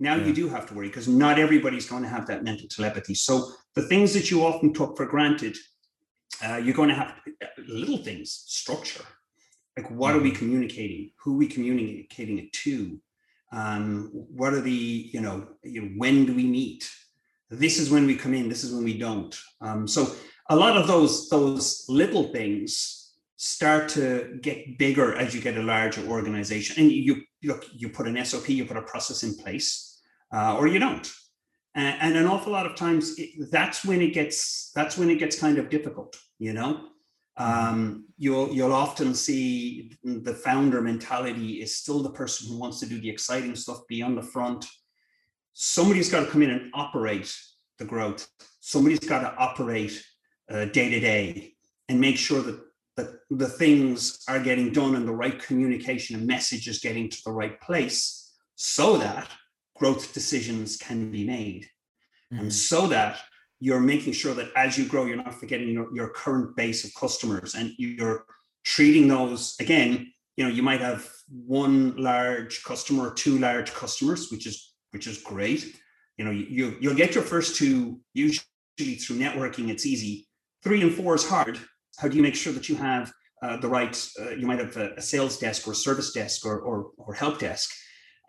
Now 0.00 0.16
yeah. 0.16 0.26
you 0.26 0.34
do 0.34 0.48
have 0.48 0.66
to 0.66 0.74
worry 0.74 0.88
because 0.88 1.08
not 1.08 1.38
everybody's 1.38 1.88
going 1.88 2.02
to 2.02 2.08
have 2.08 2.26
that 2.26 2.44
mental 2.44 2.68
telepathy. 2.68 3.14
So 3.14 3.52
the 3.74 3.82
things 3.82 4.12
that 4.14 4.30
you 4.30 4.44
often 4.44 4.74
took 4.74 4.96
for 4.96 5.06
granted, 5.06 5.56
uh, 6.44 6.56
you're 6.56 6.74
going 6.74 6.88
to 6.88 6.94
have 6.94 7.14
uh, 7.40 7.46
little 7.68 7.98
things, 7.98 8.42
structure. 8.46 9.04
Like 9.76 9.90
what 9.90 10.10
mm-hmm. 10.10 10.18
are 10.18 10.22
we 10.22 10.30
mm-hmm. 10.30 10.38
communicating? 10.38 11.10
Who 11.22 11.34
are 11.34 11.38
we 11.38 11.46
communicating 11.46 12.38
it 12.38 12.52
to? 12.52 13.00
Um, 13.52 14.10
what 14.12 14.52
are 14.54 14.60
the, 14.60 14.72
you 14.72 15.20
know, 15.20 15.46
you 15.62 15.82
know, 15.82 15.88
when 15.96 16.26
do 16.26 16.34
we 16.34 16.46
meet? 16.46 16.90
This 17.52 17.78
is 17.78 17.90
when 17.90 18.06
we 18.06 18.16
come 18.16 18.34
in 18.34 18.48
this 18.48 18.64
is 18.64 18.72
when 18.72 18.84
we 18.84 18.98
don't. 18.98 19.38
Um, 19.60 19.86
so 19.86 20.14
a 20.50 20.56
lot 20.56 20.76
of 20.76 20.86
those 20.86 21.28
those 21.28 21.84
little 21.88 22.32
things 22.32 23.14
start 23.36 23.88
to 23.88 24.38
get 24.40 24.78
bigger 24.78 25.14
as 25.16 25.34
you 25.34 25.40
get 25.40 25.56
a 25.56 25.62
larger 25.62 26.06
organization. 26.06 26.82
And 26.82 26.92
you 26.92 27.22
look 27.44 27.64
you 27.72 27.88
put 27.88 28.06
an 28.06 28.24
sop 28.24 28.48
you 28.48 28.64
put 28.64 28.76
a 28.76 28.82
process 28.82 29.22
in 29.22 29.34
place 29.36 30.00
uh, 30.32 30.56
or 30.56 30.66
you 30.66 30.78
don't. 30.78 31.10
And, 31.74 31.96
and, 32.02 32.16
an 32.18 32.26
awful 32.26 32.52
lot 32.52 32.66
of 32.66 32.76
times 32.76 33.14
it, 33.16 33.50
that's 33.50 33.82
when 33.82 34.02
it 34.02 34.12
gets 34.12 34.70
that's 34.74 34.98
when 34.98 35.08
it 35.08 35.16
gets 35.16 35.40
kind 35.40 35.56
of 35.58 35.70
difficult 35.70 36.16
you 36.42 36.52
know? 36.52 36.88
Um, 37.36 38.06
you'll 38.18 38.52
you'll 38.52 38.74
often 38.74 39.14
see 39.14 39.92
the 40.04 40.34
founder 40.34 40.82
mentality 40.82 41.62
is 41.62 41.76
still 41.76 42.02
the 42.02 42.10
person 42.10 42.48
who 42.48 42.58
wants 42.58 42.78
to 42.80 42.86
do 42.86 43.00
the 43.00 43.08
exciting 43.08 43.56
stuff 43.56 43.86
be 43.88 44.02
on 44.02 44.14
the 44.14 44.22
front 44.22 44.66
somebody's 45.52 46.10
got 46.10 46.24
to 46.24 46.30
come 46.30 46.42
in 46.42 46.50
and 46.50 46.70
operate 46.74 47.34
the 47.78 47.84
growth. 47.84 48.28
Somebody's 48.60 49.00
got 49.00 49.20
to 49.20 49.34
operate 49.36 50.04
day 50.48 50.90
to 50.90 51.00
day 51.00 51.54
and 51.88 52.00
make 52.00 52.16
sure 52.16 52.42
that, 52.42 52.60
that 52.96 53.08
the 53.30 53.48
things 53.48 54.22
are 54.28 54.40
getting 54.40 54.72
done 54.72 54.94
and 54.94 55.08
the 55.08 55.14
right 55.14 55.40
communication 55.40 56.16
and 56.16 56.26
message 56.26 56.68
is 56.68 56.78
getting 56.78 57.08
to 57.08 57.18
the 57.24 57.32
right 57.32 57.60
place 57.60 58.34
so 58.54 58.98
that 58.98 59.28
growth 59.76 60.12
decisions 60.12 60.76
can 60.76 61.10
be 61.10 61.24
made. 61.24 61.64
Mm-hmm. 62.32 62.44
And 62.44 62.52
so 62.52 62.86
that 62.88 63.20
you're 63.60 63.80
making 63.80 64.12
sure 64.12 64.34
that 64.34 64.50
as 64.56 64.76
you 64.76 64.86
grow, 64.86 65.06
you're 65.06 65.16
not 65.16 65.34
forgetting 65.34 65.68
your, 65.68 65.94
your 65.94 66.08
current 66.08 66.54
base 66.56 66.84
of 66.84 66.94
customers 66.94 67.54
and 67.54 67.72
you're 67.78 68.26
treating 68.64 69.08
those 69.08 69.56
again 69.60 70.12
you 70.36 70.44
know 70.44 70.50
you 70.50 70.62
might 70.62 70.80
have 70.80 71.08
one 71.28 71.96
large 71.96 72.62
customer 72.64 73.08
or 73.08 73.14
two 73.14 73.38
large 73.38 73.72
customers 73.72 74.30
which 74.30 74.46
is 74.46 74.71
which 74.92 75.06
is 75.06 75.18
great. 75.18 75.76
You 76.16 76.24
know 76.24 76.30
you 76.30 76.76
you'll 76.80 76.94
get 76.94 77.14
your 77.14 77.24
first 77.24 77.56
two 77.56 78.00
usually 78.14 78.44
through 78.78 79.18
networking 79.18 79.68
it's 79.68 79.86
easy. 79.86 80.28
Three 80.62 80.82
and 80.82 80.94
four 80.94 81.14
is 81.14 81.28
hard. 81.28 81.58
How 81.98 82.08
do 82.08 82.16
you 82.16 82.22
make 82.22 82.34
sure 82.36 82.52
that 82.52 82.68
you 82.68 82.76
have 82.76 83.12
uh, 83.42 83.56
the 83.56 83.68
right 83.68 83.94
uh, 84.20 84.30
you 84.30 84.46
might 84.46 84.60
have 84.60 84.76
a, 84.76 84.94
a, 84.96 85.02
sales 85.02 85.38
desk 85.38 85.66
or 85.66 85.74
service 85.74 86.12
desk 86.12 86.46
or 86.46 86.60
or, 86.60 86.90
or 86.96 87.14
help 87.14 87.38
desk? 87.38 87.70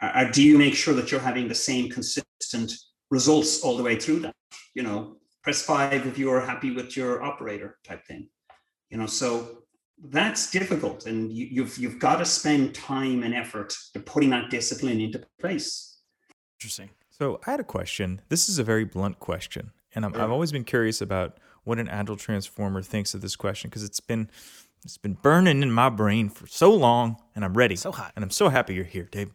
Uh, 0.01 0.11
uh, 0.15 0.31
do 0.31 0.41
you 0.41 0.57
make 0.57 0.75
sure 0.75 0.93
that 0.93 1.11
you're 1.11 1.19
having 1.19 1.47
the 1.47 1.55
same 1.55 1.89
consistent 1.89 2.73
results 3.11 3.61
all 3.61 3.77
the 3.77 3.83
way 3.83 3.95
through 3.95 4.19
that 4.19 4.35
you 4.73 4.83
know 4.83 5.17
press 5.43 5.61
five 5.61 6.07
if 6.07 6.17
you 6.17 6.31
are 6.31 6.41
happy 6.41 6.71
with 6.71 6.95
your 6.97 7.21
operator 7.21 7.77
type 7.83 8.03
thing. 8.05 8.27
You 8.89 8.97
know 8.97 9.05
so 9.05 9.59
that's 10.09 10.51
difficult 10.51 11.05
and 11.05 11.31
you, 11.31 11.47
you've 11.51 11.77
you've 11.77 11.99
got 11.99 12.17
to 12.17 12.25
spend 12.25 12.73
time 12.73 13.23
and 13.23 13.33
effort 13.33 13.73
to 13.93 13.99
putting 13.99 14.31
that 14.31 14.49
discipline 14.49 14.99
into 14.99 15.23
place 15.39 15.92
interesting 16.63 16.89
so 17.09 17.39
I 17.45 17.51
had 17.51 17.59
a 17.59 17.63
question. 17.63 18.21
This 18.29 18.49
is 18.49 18.57
a 18.57 18.63
very 18.63 18.85
blunt 18.85 19.19
question, 19.19 19.71
and 19.93 20.03
i 20.03 20.09
have 20.17 20.31
always 20.31 20.51
been 20.51 20.63
curious 20.63 20.99
about 20.99 21.37
what 21.63 21.77
an 21.77 21.87
agile 21.87 22.15
transformer 22.15 22.81
thinks 22.81 23.13
of 23.13 23.21
this 23.21 23.35
question 23.35 23.69
because 23.69 23.83
it's 23.83 23.99
been 23.99 24.31
it's 24.83 24.97
been 24.97 25.13
burning 25.13 25.61
in 25.61 25.71
my 25.71 25.89
brain 25.89 26.27
for 26.27 26.47
so 26.47 26.73
long, 26.73 27.17
and 27.35 27.45
I'm 27.45 27.53
ready. 27.53 27.75
So 27.75 27.91
hot, 27.91 28.13
and 28.15 28.23
I'm 28.23 28.31
so 28.31 28.49
happy 28.49 28.73
you're 28.73 28.83
here, 28.83 29.07
Dave. 29.11 29.29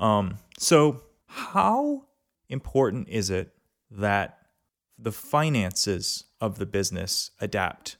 Um, 0.00 0.38
so 0.58 1.02
how 1.26 2.06
important 2.48 3.08
is 3.08 3.30
it 3.30 3.54
that 3.92 4.38
the 4.98 5.12
finances 5.12 6.24
of 6.40 6.58
the 6.58 6.66
business 6.66 7.30
adapt 7.40 7.96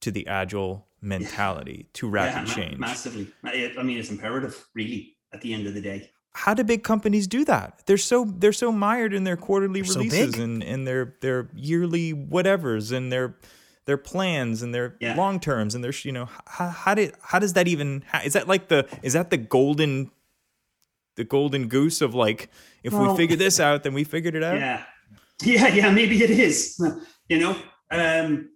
to 0.00 0.10
the 0.10 0.26
agile 0.26 0.88
mentality 1.00 1.86
to 1.92 2.08
rapid 2.10 2.48
yeah, 2.48 2.54
change? 2.54 2.78
Massively. 2.78 3.28
I 3.44 3.82
mean, 3.84 3.98
it's 3.98 4.10
imperative, 4.10 4.66
really, 4.74 5.16
at 5.32 5.42
the 5.42 5.54
end 5.54 5.68
of 5.68 5.74
the 5.74 5.80
day 5.80 6.10
how 6.38 6.54
do 6.54 6.62
big 6.62 6.84
companies 6.84 7.26
do 7.26 7.44
that? 7.44 7.82
They're 7.86 7.96
so 7.96 8.24
they're 8.24 8.52
so 8.52 8.70
mired 8.70 9.12
in 9.12 9.24
their 9.24 9.36
quarterly 9.36 9.82
they're 9.82 9.94
releases 9.94 10.36
so 10.36 10.42
and, 10.42 10.62
and 10.62 10.86
their 10.86 11.16
their 11.20 11.48
yearly 11.54 12.14
whatevers 12.14 12.92
and 12.96 13.10
their 13.10 13.36
their 13.86 13.96
plans 13.96 14.62
and 14.62 14.72
their 14.72 14.94
yeah. 15.00 15.16
long 15.16 15.40
terms 15.40 15.74
and 15.74 15.82
their 15.82 15.92
you 16.04 16.12
know 16.12 16.28
how, 16.46 16.68
how 16.68 16.94
did 16.94 17.12
how 17.22 17.40
does 17.40 17.54
that 17.54 17.66
even 17.66 18.04
how, 18.06 18.20
is 18.20 18.34
that 18.34 18.46
like 18.46 18.68
the 18.68 18.86
is 19.02 19.14
that 19.14 19.30
the 19.30 19.36
golden 19.36 20.12
the 21.16 21.24
golden 21.24 21.66
goose 21.66 22.00
of 22.00 22.14
like 22.14 22.50
if 22.84 22.92
well, 22.92 23.10
we 23.10 23.16
figure 23.16 23.36
this 23.36 23.58
out, 23.58 23.82
then 23.82 23.92
we 23.92 24.04
figured 24.04 24.36
it 24.36 24.44
out. 24.44 24.58
Yeah, 24.58 24.84
yeah, 25.42 25.66
yeah. 25.68 25.90
Maybe 25.90 26.22
it 26.22 26.30
is. 26.30 26.80
You 27.28 27.40
know, 27.40 27.56
um, 27.90 28.50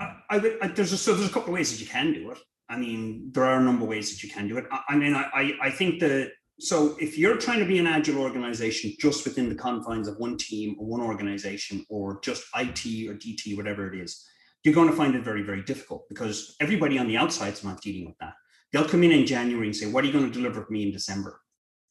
I, 0.00 0.14
I, 0.30 0.56
I 0.62 0.68
there's 0.68 0.92
a, 0.92 0.96
so 0.96 1.14
there's 1.14 1.28
a 1.28 1.32
couple 1.32 1.50
of 1.50 1.54
ways 1.54 1.70
that 1.70 1.80
you 1.80 1.86
can 1.86 2.14
do 2.14 2.30
it. 2.30 2.38
I 2.70 2.78
mean, 2.78 3.30
there 3.32 3.44
are 3.44 3.60
a 3.60 3.62
number 3.62 3.82
of 3.82 3.90
ways 3.90 4.10
that 4.10 4.22
you 4.22 4.30
can 4.30 4.48
do 4.48 4.56
it. 4.56 4.64
I, 4.72 4.80
I 4.90 4.96
mean, 4.96 5.14
I, 5.14 5.52
I 5.60 5.70
think 5.70 6.00
that 6.00 6.32
so 6.60 6.96
if 7.00 7.16
you're 7.16 7.36
trying 7.36 7.58
to 7.60 7.64
be 7.64 7.78
an 7.78 7.86
agile 7.86 8.20
organization 8.20 8.94
just 8.98 9.24
within 9.24 9.48
the 9.48 9.54
confines 9.54 10.06
of 10.08 10.18
one 10.18 10.36
team 10.36 10.76
or 10.78 10.86
one 10.86 11.00
organization 11.00 11.86
or 11.88 12.20
just 12.22 12.44
IT 12.54 13.08
or 13.08 13.14
DT, 13.14 13.56
whatever 13.56 13.92
it 13.92 13.98
is, 13.98 14.26
you're 14.62 14.74
going 14.74 14.90
to 14.90 14.96
find 14.96 15.14
it 15.14 15.24
very, 15.24 15.42
very 15.42 15.62
difficult 15.62 16.08
because 16.08 16.56
everybody 16.60 16.98
on 16.98 17.06
the 17.06 17.16
outside 17.16 17.54
is 17.54 17.64
not 17.64 17.80
dealing 17.80 18.06
with 18.06 18.18
that. 18.18 18.34
They'll 18.72 18.88
come 18.88 19.02
in 19.02 19.10
in 19.10 19.26
January 19.26 19.66
and 19.66 19.74
say, 19.74 19.90
What 19.90 20.04
are 20.04 20.06
you 20.06 20.12
going 20.12 20.26
to 20.26 20.32
deliver 20.32 20.62
for 20.62 20.72
me 20.72 20.82
in 20.82 20.92
December? 20.92 21.40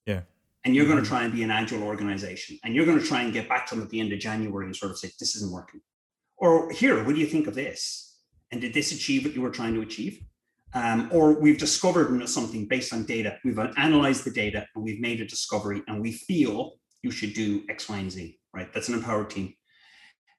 Yeah. 0.06 0.22
And 0.66 0.76
you're 0.76 0.86
mm-hmm. 0.86 0.94
going 0.94 1.04
to 1.04 1.10
try 1.10 1.24
and 1.24 1.34
be 1.34 1.44
an 1.44 1.52
agile 1.52 1.84
organization 1.84 2.60
and 2.64 2.76
you're 2.76 2.86
going 2.86 3.00
to 3.00 3.06
try 3.06 3.24
and 3.24 3.34
get 3.34 3.50
back 3.50 3.66
to 3.68 3.76
them 3.76 3.84
at 3.84 3.90
the 3.90 4.00
end 4.00 4.14
of 4.14 4.20
January 4.20 4.66
and 4.66 4.76
sort 4.76 4.92
of 4.92 5.00
say, 5.00 5.10
This 5.20 5.36
isn't 5.36 5.52
working. 5.52 5.82
Or 6.38 6.72
here, 6.72 7.04
what 7.04 7.16
do 7.16 7.22
you 7.22 7.28
think 7.28 7.48
of 7.48 7.56
this? 7.56 8.18
And 8.52 8.62
did 8.62 8.74
this 8.74 8.92
achieve 8.92 9.26
what 9.26 9.36
you 9.36 9.42
were 9.42 9.50
trying 9.50 9.74
to 9.74 9.82
achieve? 9.82 10.22
Um, 10.74 11.10
or 11.12 11.40
we've 11.40 11.58
discovered 11.58 12.28
something 12.30 12.68
based 12.68 12.94
on 12.94 13.06
data. 13.06 13.40
We've 13.44 13.58
analyzed 13.58 14.24
the 14.24 14.32
data 14.32 14.68
and 14.76 14.84
we've 14.84 15.00
made 15.00 15.20
a 15.22 15.26
discovery, 15.26 15.82
and 15.88 16.02
we 16.02 16.12
feel 16.12 16.74
you 17.02 17.12
should 17.12 17.34
do 17.34 17.64
X, 17.70 17.90
Y, 17.90 17.98
and 17.98 18.12
Z. 18.12 18.38
Right? 18.54 18.72
That's 18.74 18.90
an 18.90 18.96
empowered 18.96 19.30
team. 19.30 19.54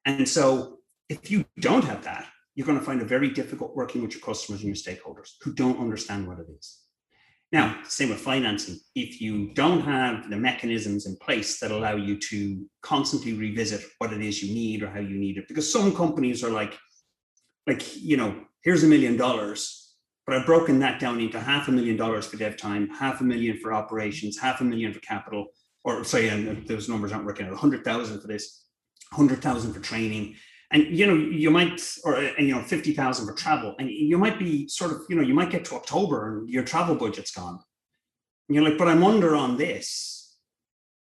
And 0.07 0.29
so, 0.29 0.79
if 1.09 1.31
you 1.31 1.45
don't 1.59 1.85
have 1.85 2.05
that, 2.05 2.27
you're 2.55 2.67
going 2.67 2.79
to 2.79 2.85
find 2.85 3.01
it 3.01 3.07
very 3.07 3.31
difficult 3.31 3.75
working 3.75 4.03
with 4.03 4.13
your 4.13 4.21
customers 4.21 4.63
and 4.63 4.69
your 4.69 4.77
stakeholders 4.77 5.31
who 5.43 5.53
don't 5.53 5.81
understand 5.81 6.27
what 6.27 6.39
it 6.39 6.47
is. 6.59 6.81
Now, 7.53 7.81
same 7.83 8.11
with 8.11 8.21
financing. 8.21 8.79
If 8.95 9.21
you 9.21 9.53
don't 9.55 9.81
have 9.81 10.31
the 10.31 10.37
mechanisms 10.37 11.07
in 11.07 11.17
place 11.17 11.59
that 11.59 11.73
allow 11.73 11.97
you 11.97 12.17
to 12.19 12.65
constantly 12.83 13.33
revisit 13.33 13.83
what 13.99 14.13
it 14.13 14.21
is 14.21 14.43
you 14.43 14.55
need 14.55 14.83
or 14.85 14.91
how 14.91 15.01
you 15.01 15.19
need 15.19 15.37
it, 15.37 15.49
because 15.49 15.71
some 15.71 15.95
companies 15.95 16.45
are 16.45 16.51
like, 16.51 16.79
like 17.67 17.97
you 17.97 18.17
know, 18.17 18.45
here's 18.63 18.85
a 18.85 18.87
million 18.87 19.17
dollars 19.17 19.80
but 20.31 20.39
I've 20.39 20.47
broken 20.47 20.79
that 20.79 21.01
down 21.01 21.19
into 21.19 21.41
half 21.41 21.67
a 21.67 21.73
million 21.73 21.97
dollars 21.97 22.25
for 22.25 22.37
dev 22.37 22.57
time, 22.57 22.89
half 22.91 23.21
a 23.21 23.25
million 23.25 23.59
for 23.59 23.75
operations, 23.75 24.39
half 24.39 24.61
a 24.61 24.65
million 24.65 24.93
for 24.93 25.01
capital, 25.01 25.49
or 25.83 26.05
say, 26.05 26.29
and 26.29 26.69
those 26.69 26.89
numbers 26.89 27.11
aren't 27.11 27.27
working 27.27 27.47
out, 27.47 27.51
100,000 27.51 28.21
for 28.21 28.29
this, 28.29 28.63
100,000 29.11 29.73
for 29.73 29.81
training. 29.81 30.37
And, 30.71 30.85
you 30.97 31.09
know, 31.09 31.17
you 31.17 31.51
might, 31.51 31.83
or, 32.05 32.15
and, 32.15 32.47
you 32.47 32.55
know, 32.55 32.63
50,000 32.63 33.27
for 33.27 33.33
travel. 33.33 33.75
And 33.81 33.91
you 33.91 34.19
might 34.19 34.39
be 34.39 34.69
sort 34.69 34.93
of, 34.93 34.99
you 35.09 35.17
know, 35.17 35.23
you 35.23 35.35
might 35.35 35.51
get 35.51 35.65
to 35.65 35.75
October 35.75 36.29
and 36.29 36.49
your 36.49 36.63
travel 36.63 36.95
budget's 36.95 37.33
gone. 37.33 37.59
And 38.49 38.55
you're 38.55 38.63
like, 38.63 38.79
but 38.79 38.87
I'm 38.87 39.03
under 39.03 39.35
on 39.35 39.57
this. 39.57 40.37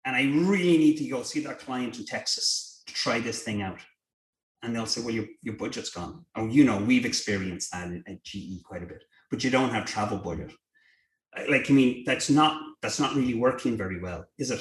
And 0.05 0.17
I 0.17 0.23
really 0.49 0.79
need 0.79 0.97
to 0.97 1.09
go 1.09 1.23
see 1.23 1.39
that 1.45 1.61
client 1.61 1.97
in 1.97 2.07
Texas 2.07 2.83
to 2.89 2.93
try 2.93 3.21
this 3.21 3.45
thing 3.45 3.63
out 3.63 3.79
and 4.65 4.75
they'll 4.75 4.87
say, 4.87 5.01
well, 5.01 5.15
your, 5.15 5.27
your 5.43 5.55
budget's 5.55 5.91
gone. 5.91 6.25
Oh, 6.35 6.49
you 6.49 6.65
know, 6.65 6.79
we've 6.79 7.05
experienced 7.05 7.71
that 7.71 7.89
at 7.93 8.25
GE 8.25 8.65
quite 8.65 8.83
a 8.83 8.87
bit 8.87 9.05
but 9.33 9.43
you 9.43 9.51
don't 9.51 9.71
have 9.71 9.87
travel 9.87 10.19
budget. 10.19 10.53
Like, 11.49 11.71
I 11.71 11.73
mean, 11.73 12.05
that's 12.05 12.29
not 12.29 12.61
that's 12.83 13.01
not 13.01 13.15
really 13.17 13.35
working 13.35 13.77
very 13.77 13.99
well, 13.99 14.27
is 14.39 14.51
it? 14.51 14.61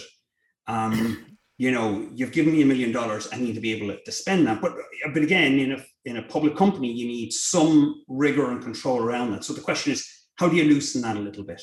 Um, 0.65 1.25
you 1.57 1.71
know, 1.71 2.09
you've 2.15 2.31
given 2.31 2.53
me 2.53 2.61
a 2.61 2.65
million 2.65 2.91
dollars, 2.91 3.27
I 3.31 3.37
need 3.37 3.53
to 3.53 3.61
be 3.61 3.73
able 3.73 3.95
to 4.03 4.11
spend 4.11 4.47
that. 4.47 4.61
But 4.61 4.73
but 5.13 5.21
again, 5.21 5.59
in 5.59 5.73
a 5.73 5.83
in 6.05 6.17
a 6.17 6.23
public 6.23 6.55
company, 6.55 6.89
you 6.89 7.05
need 7.05 7.33
some 7.33 8.03
rigor 8.07 8.49
and 8.49 8.63
control 8.63 8.99
around 9.03 9.31
that. 9.31 9.43
So 9.43 9.53
the 9.53 9.61
question 9.61 9.91
is, 9.91 10.07
how 10.37 10.47
do 10.47 10.55
you 10.55 10.63
loosen 10.63 11.01
that 11.01 11.17
a 11.17 11.19
little 11.19 11.43
bit? 11.43 11.61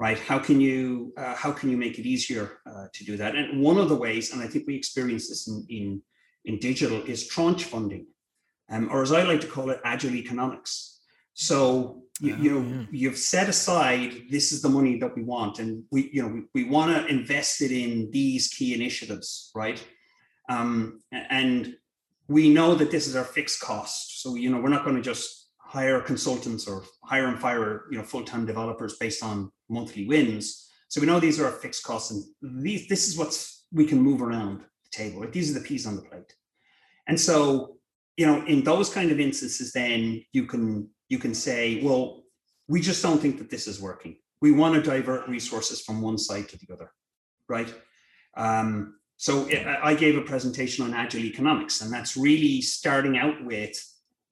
Right? 0.00 0.18
How 0.18 0.38
can 0.38 0.62
you 0.62 1.12
uh, 1.18 1.34
how 1.34 1.52
can 1.52 1.70
you 1.70 1.76
make 1.76 1.98
it 1.98 2.06
easier 2.06 2.58
uh, 2.66 2.86
to 2.94 3.04
do 3.04 3.18
that? 3.18 3.36
And 3.36 3.60
one 3.60 3.76
of 3.76 3.90
the 3.90 3.96
ways, 3.96 4.32
and 4.32 4.40
I 4.40 4.46
think 4.46 4.66
we 4.66 4.74
experience 4.74 5.28
this 5.28 5.46
in 5.46 5.66
in, 5.68 6.02
in 6.46 6.58
digital, 6.58 7.02
is 7.02 7.28
tranche 7.28 7.64
funding, 7.64 8.06
um, 8.70 8.88
or 8.90 9.02
as 9.02 9.12
I 9.12 9.24
like 9.24 9.42
to 9.42 9.46
call 9.46 9.68
it, 9.68 9.80
agile 9.84 10.14
economics. 10.14 10.96
So 11.34 11.99
you, 12.20 12.36
you 12.36 12.50
know 12.50 12.76
yeah. 12.76 12.86
you've 12.90 13.18
set 13.18 13.48
aside 13.48 14.12
this 14.30 14.52
is 14.52 14.62
the 14.62 14.68
money 14.68 14.98
that 14.98 15.14
we 15.16 15.22
want. 15.22 15.58
And 15.58 15.84
we 15.90 16.10
you 16.12 16.22
know 16.22 16.28
we, 16.28 16.62
we 16.62 16.70
want 16.70 16.94
to 16.94 17.06
invest 17.06 17.62
it 17.62 17.72
in 17.72 18.10
these 18.10 18.48
key 18.48 18.74
initiatives 18.74 19.50
right? 19.54 19.82
Um, 20.48 21.00
and 21.12 21.76
we 22.28 22.48
know 22.48 22.74
that 22.74 22.90
this 22.90 23.06
is 23.06 23.16
our 23.16 23.24
fixed 23.24 23.60
cost. 23.60 24.22
So 24.22 24.34
you 24.34 24.50
know 24.50 24.60
we're 24.60 24.68
not 24.68 24.84
going 24.84 24.96
to 24.96 25.02
just 25.02 25.48
hire 25.58 26.00
consultants 26.00 26.66
or 26.66 26.82
hire 27.04 27.28
and 27.28 27.38
fire 27.38 27.84
you 27.90 27.98
know 27.98 28.04
full-time 28.04 28.44
developers 28.44 28.96
based 28.98 29.22
on 29.22 29.50
monthly 29.68 30.06
wins. 30.06 30.68
So 30.88 31.00
we 31.00 31.06
know 31.06 31.20
these 31.20 31.38
are 31.40 31.46
our 31.46 31.52
fixed 31.52 31.84
costs 31.84 32.10
and 32.10 32.64
these 32.64 32.88
this 32.88 33.08
is 33.08 33.16
what's 33.16 33.66
we 33.72 33.86
can 33.86 34.00
move 34.00 34.20
around 34.20 34.60
the 34.60 34.90
table 34.90 35.20
right? 35.20 35.32
These 35.32 35.50
are 35.50 35.58
the 35.58 35.66
peas 35.66 35.86
on 35.86 35.96
the 35.96 36.02
plate. 36.02 36.34
And 37.06 37.18
so 37.18 37.76
you 38.16 38.26
know 38.26 38.44
in 38.46 38.62
those 38.64 38.92
kind 38.92 39.10
of 39.10 39.20
instances 39.20 39.72
then 39.72 40.22
you 40.32 40.46
can 40.46 40.90
you 41.10 41.18
can 41.18 41.34
say, 41.34 41.82
well, 41.82 42.22
we 42.68 42.80
just 42.80 43.02
don't 43.02 43.20
think 43.20 43.36
that 43.38 43.50
this 43.50 43.66
is 43.66 43.82
working. 43.82 44.16
We 44.40 44.52
want 44.52 44.76
to 44.76 44.90
divert 44.90 45.28
resources 45.28 45.82
from 45.82 46.00
one 46.00 46.16
side 46.16 46.48
to 46.48 46.56
the 46.56 46.72
other, 46.72 46.92
right? 47.48 47.74
Um, 48.36 48.94
so 49.16 49.46
I 49.82 49.94
gave 49.94 50.16
a 50.16 50.22
presentation 50.22 50.82
on 50.84 50.94
agile 50.94 51.24
economics, 51.24 51.82
and 51.82 51.92
that's 51.92 52.16
really 52.16 52.62
starting 52.62 53.18
out 53.18 53.44
with 53.44 53.76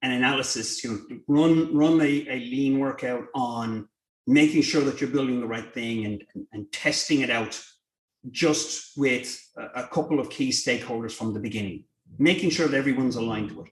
an 0.01 0.11
analysis. 0.11 0.83
Know, 0.83 0.97
run 1.27 1.75
run 1.75 2.01
a, 2.01 2.25
a 2.27 2.37
lean 2.39 2.79
workout 2.79 3.25
on 3.35 3.87
making 4.25 4.63
sure 4.63 4.81
that 4.81 4.99
you're 4.99 5.11
building 5.11 5.41
the 5.41 5.47
right 5.47 5.71
thing 5.73 6.05
and, 6.05 6.23
and, 6.33 6.47
and 6.53 6.71
testing 6.71 7.21
it 7.21 7.29
out 7.29 7.61
just 8.31 8.97
with 8.97 9.39
a, 9.57 9.83
a 9.83 9.87
couple 9.87 10.19
of 10.19 10.29
key 10.31 10.49
stakeholders 10.49 11.11
from 11.11 11.33
the 11.33 11.39
beginning, 11.39 11.83
making 12.17 12.49
sure 12.49 12.67
that 12.67 12.77
everyone's 12.77 13.15
aligned 13.15 13.49
to 13.49 13.61
it 13.61 13.69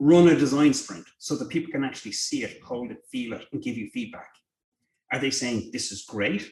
run 0.00 0.28
a 0.28 0.34
design 0.34 0.72
sprint 0.72 1.06
so 1.18 1.36
that 1.36 1.50
people 1.50 1.70
can 1.70 1.84
actually 1.84 2.12
see 2.12 2.42
it, 2.42 2.60
hold 2.62 2.90
it, 2.90 3.04
feel 3.12 3.34
it, 3.34 3.46
and 3.52 3.62
give 3.62 3.76
you 3.76 3.90
feedback. 3.90 4.30
Are 5.12 5.18
they 5.18 5.30
saying 5.30 5.70
this 5.72 5.92
is 5.92 6.04
great? 6.04 6.50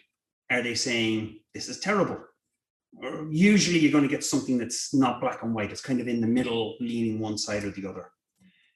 Are 0.51 0.63
they 0.63 0.75
saying 0.75 1.41
this 1.55 1.69
is 1.69 1.81
terrible? 1.81 2.19
Or 3.03 3.27
usually 3.31 3.79
you're 3.79 3.93
going 3.93 4.05
to 4.05 4.09
get 4.09 4.25
something 4.25 4.59
that's 4.59 4.95
not 4.95 5.21
black 5.21 5.43
and 5.43 5.55
white. 5.55 5.73
It's 5.73 5.81
kind 5.81 6.01
of 6.01 6.09
in 6.09 6.21
the 6.21 6.27
middle, 6.27 6.77
leaning 6.79 7.19
one 7.19 7.39
side 7.39 7.65
or 7.65 7.71
the 7.71 7.89
other. 7.89 8.11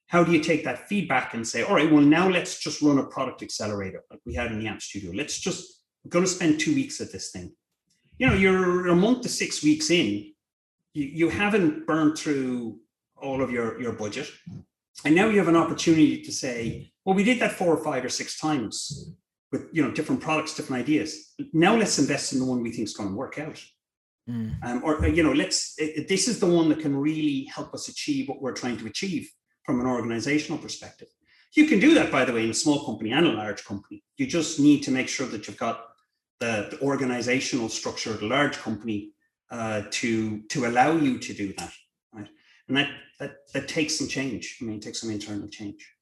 How 0.07 0.25
do 0.25 0.33
you 0.33 0.41
take 0.41 0.65
that 0.65 0.89
feedback 0.89 1.35
and 1.35 1.47
say, 1.47 1.63
all 1.63 1.75
right, 1.75 1.91
well, 1.91 2.03
now 2.03 2.29
let's 2.29 2.59
just 2.59 2.83
run 2.83 2.99
a 2.99 3.05
product 3.05 3.43
accelerator 3.43 4.05
like 4.11 4.21
we 4.25 4.35
had 4.35 4.53
in 4.53 4.59
the 4.59 4.69
App 4.69 4.81
Studio. 4.83 5.13
Let's 5.15 5.39
just, 5.39 5.83
we're 6.05 6.11
going 6.11 6.25
to 6.25 6.31
spend 6.31 6.61
two 6.61 6.75
weeks 6.75 7.01
at 7.01 7.13
this 7.13 7.31
thing. 7.31 7.53
You 8.19 8.27
know, 8.29 8.35
you're 8.35 8.89
a 8.89 8.97
month 8.97 9.23
to 9.23 9.29
six 9.29 9.63
weeks 9.63 9.91
in, 9.91 10.33
you, 10.93 11.05
you 11.07 11.29
haven't 11.31 11.87
burned 11.87 12.19
through 12.19 12.79
all 13.23 13.43
of 13.43 13.51
your, 13.51 13.81
your 13.81 13.93
budget. 13.93 14.31
And 15.05 15.15
now 15.15 15.29
you 15.29 15.39
have 15.39 15.49
an 15.49 15.57
opportunity 15.57 16.23
to 16.23 16.33
say, 16.33 16.93
well, 17.05 17.15
we 17.15 17.25
did 17.25 17.41
that 17.41 17.53
four 17.53 17.75
or 17.75 17.83
five 17.83 18.05
or 18.05 18.09
six 18.09 18.39
times 18.39 19.13
with 19.51 19.69
you 19.73 19.83
know 19.83 19.91
different 19.91 20.21
products, 20.21 20.55
different 20.55 20.83
ideas. 20.83 21.35
Now 21.53 21.77
let's 21.77 21.99
invest 21.99 22.33
in 22.33 22.39
the 22.39 22.45
one 22.45 22.63
we 22.63 22.73
think 22.73 22.89
is 22.89 22.95
going 22.95 23.11
to 23.11 23.15
work 23.15 23.39
out. 23.39 23.63
Mm. 24.29 24.65
Um, 24.65 24.83
or 24.85 25.07
you 25.07 25.23
know, 25.23 25.33
let's 25.33 25.75
this 25.77 26.29
is 26.29 26.41
the 26.41 26.47
one 26.47 26.69
that 26.71 26.81
can 26.81 26.97
really 26.97 27.45
help 27.45 27.75
us 27.75 27.89
achieve 27.89 28.29
what 28.29 28.41
we're 28.41 28.53
trying 28.53 28.79
to 28.79 28.87
achieve 28.87 29.29
from 29.65 29.81
an 29.81 29.87
organizational 29.87 30.59
perspective. 30.59 31.09
You 31.55 31.67
can 31.67 31.81
do 31.81 31.95
that, 31.95 32.11
by 32.11 32.25
the 32.25 32.33
way, 32.33 32.45
in 32.45 32.51
a 32.51 32.55
small 32.55 32.85
company 32.87 33.13
and 33.13 33.27
a 33.27 33.33
large 33.33 33.65
company. 33.65 34.03
You 34.17 34.27
just 34.27 34.59
need 34.59 34.83
to 34.85 34.91
make 34.91 35.09
sure 35.09 35.27
that 35.27 35.47
you've 35.47 35.59
got 35.59 35.85
the, 36.41 36.69
the 36.71 36.81
organizational 36.81 37.69
structure 37.69 38.15
at 38.15 38.23
a 38.23 38.27
large 38.27 38.57
company 38.57 39.13
uh, 39.51 39.83
to 39.91 40.43
to 40.49 40.67
allow 40.67 40.97
you 40.97 41.19
to 41.19 41.35
do 41.35 41.53
that 41.59 41.73
Right? 42.13 42.29
and 42.69 42.77
that 42.77 42.91
that 43.19 43.37
that 43.53 43.69
takes 43.69 43.99
some 43.99 44.09
change. 44.09 44.59
I 44.61 44.65
mean, 44.65 44.77
it 44.77 44.83
takes 44.83 45.01
some 45.01 45.11
internal 45.11 45.49
change. 45.49 45.95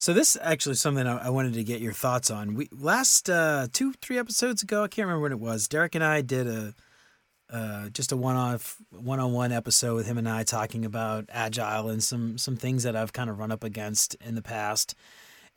So 0.00 0.12
this 0.12 0.36
is 0.36 0.42
actually 0.42 0.74
something 0.74 1.06
I 1.06 1.30
wanted 1.30 1.54
to 1.54 1.64
get 1.64 1.80
your 1.80 1.94
thoughts 1.94 2.30
on. 2.30 2.54
We 2.54 2.68
last 2.70 3.30
uh, 3.30 3.68
two 3.72 3.94
three 4.02 4.18
episodes 4.18 4.62
ago, 4.62 4.84
I 4.84 4.88
can't 4.88 5.06
remember 5.06 5.22
when 5.22 5.32
it 5.32 5.40
was. 5.40 5.66
Derek 5.66 5.94
and 5.94 6.04
I 6.04 6.20
did 6.20 6.46
a 6.46 6.74
uh, 7.50 7.88
just 7.88 8.12
a 8.12 8.16
one 8.16 8.36
off 8.36 8.76
one 8.90 9.20
on 9.20 9.32
one 9.32 9.52
episode 9.52 9.94
with 9.94 10.06
him 10.06 10.18
and 10.18 10.28
I 10.28 10.42
talking 10.42 10.84
about 10.84 11.26
agile 11.32 11.88
and 11.88 12.02
some 12.02 12.36
some 12.36 12.56
things 12.56 12.82
that 12.82 12.96
I've 12.96 13.12
kind 13.12 13.30
of 13.30 13.38
run 13.38 13.52
up 13.52 13.64
against 13.64 14.14
in 14.16 14.34
the 14.34 14.42
past. 14.42 14.94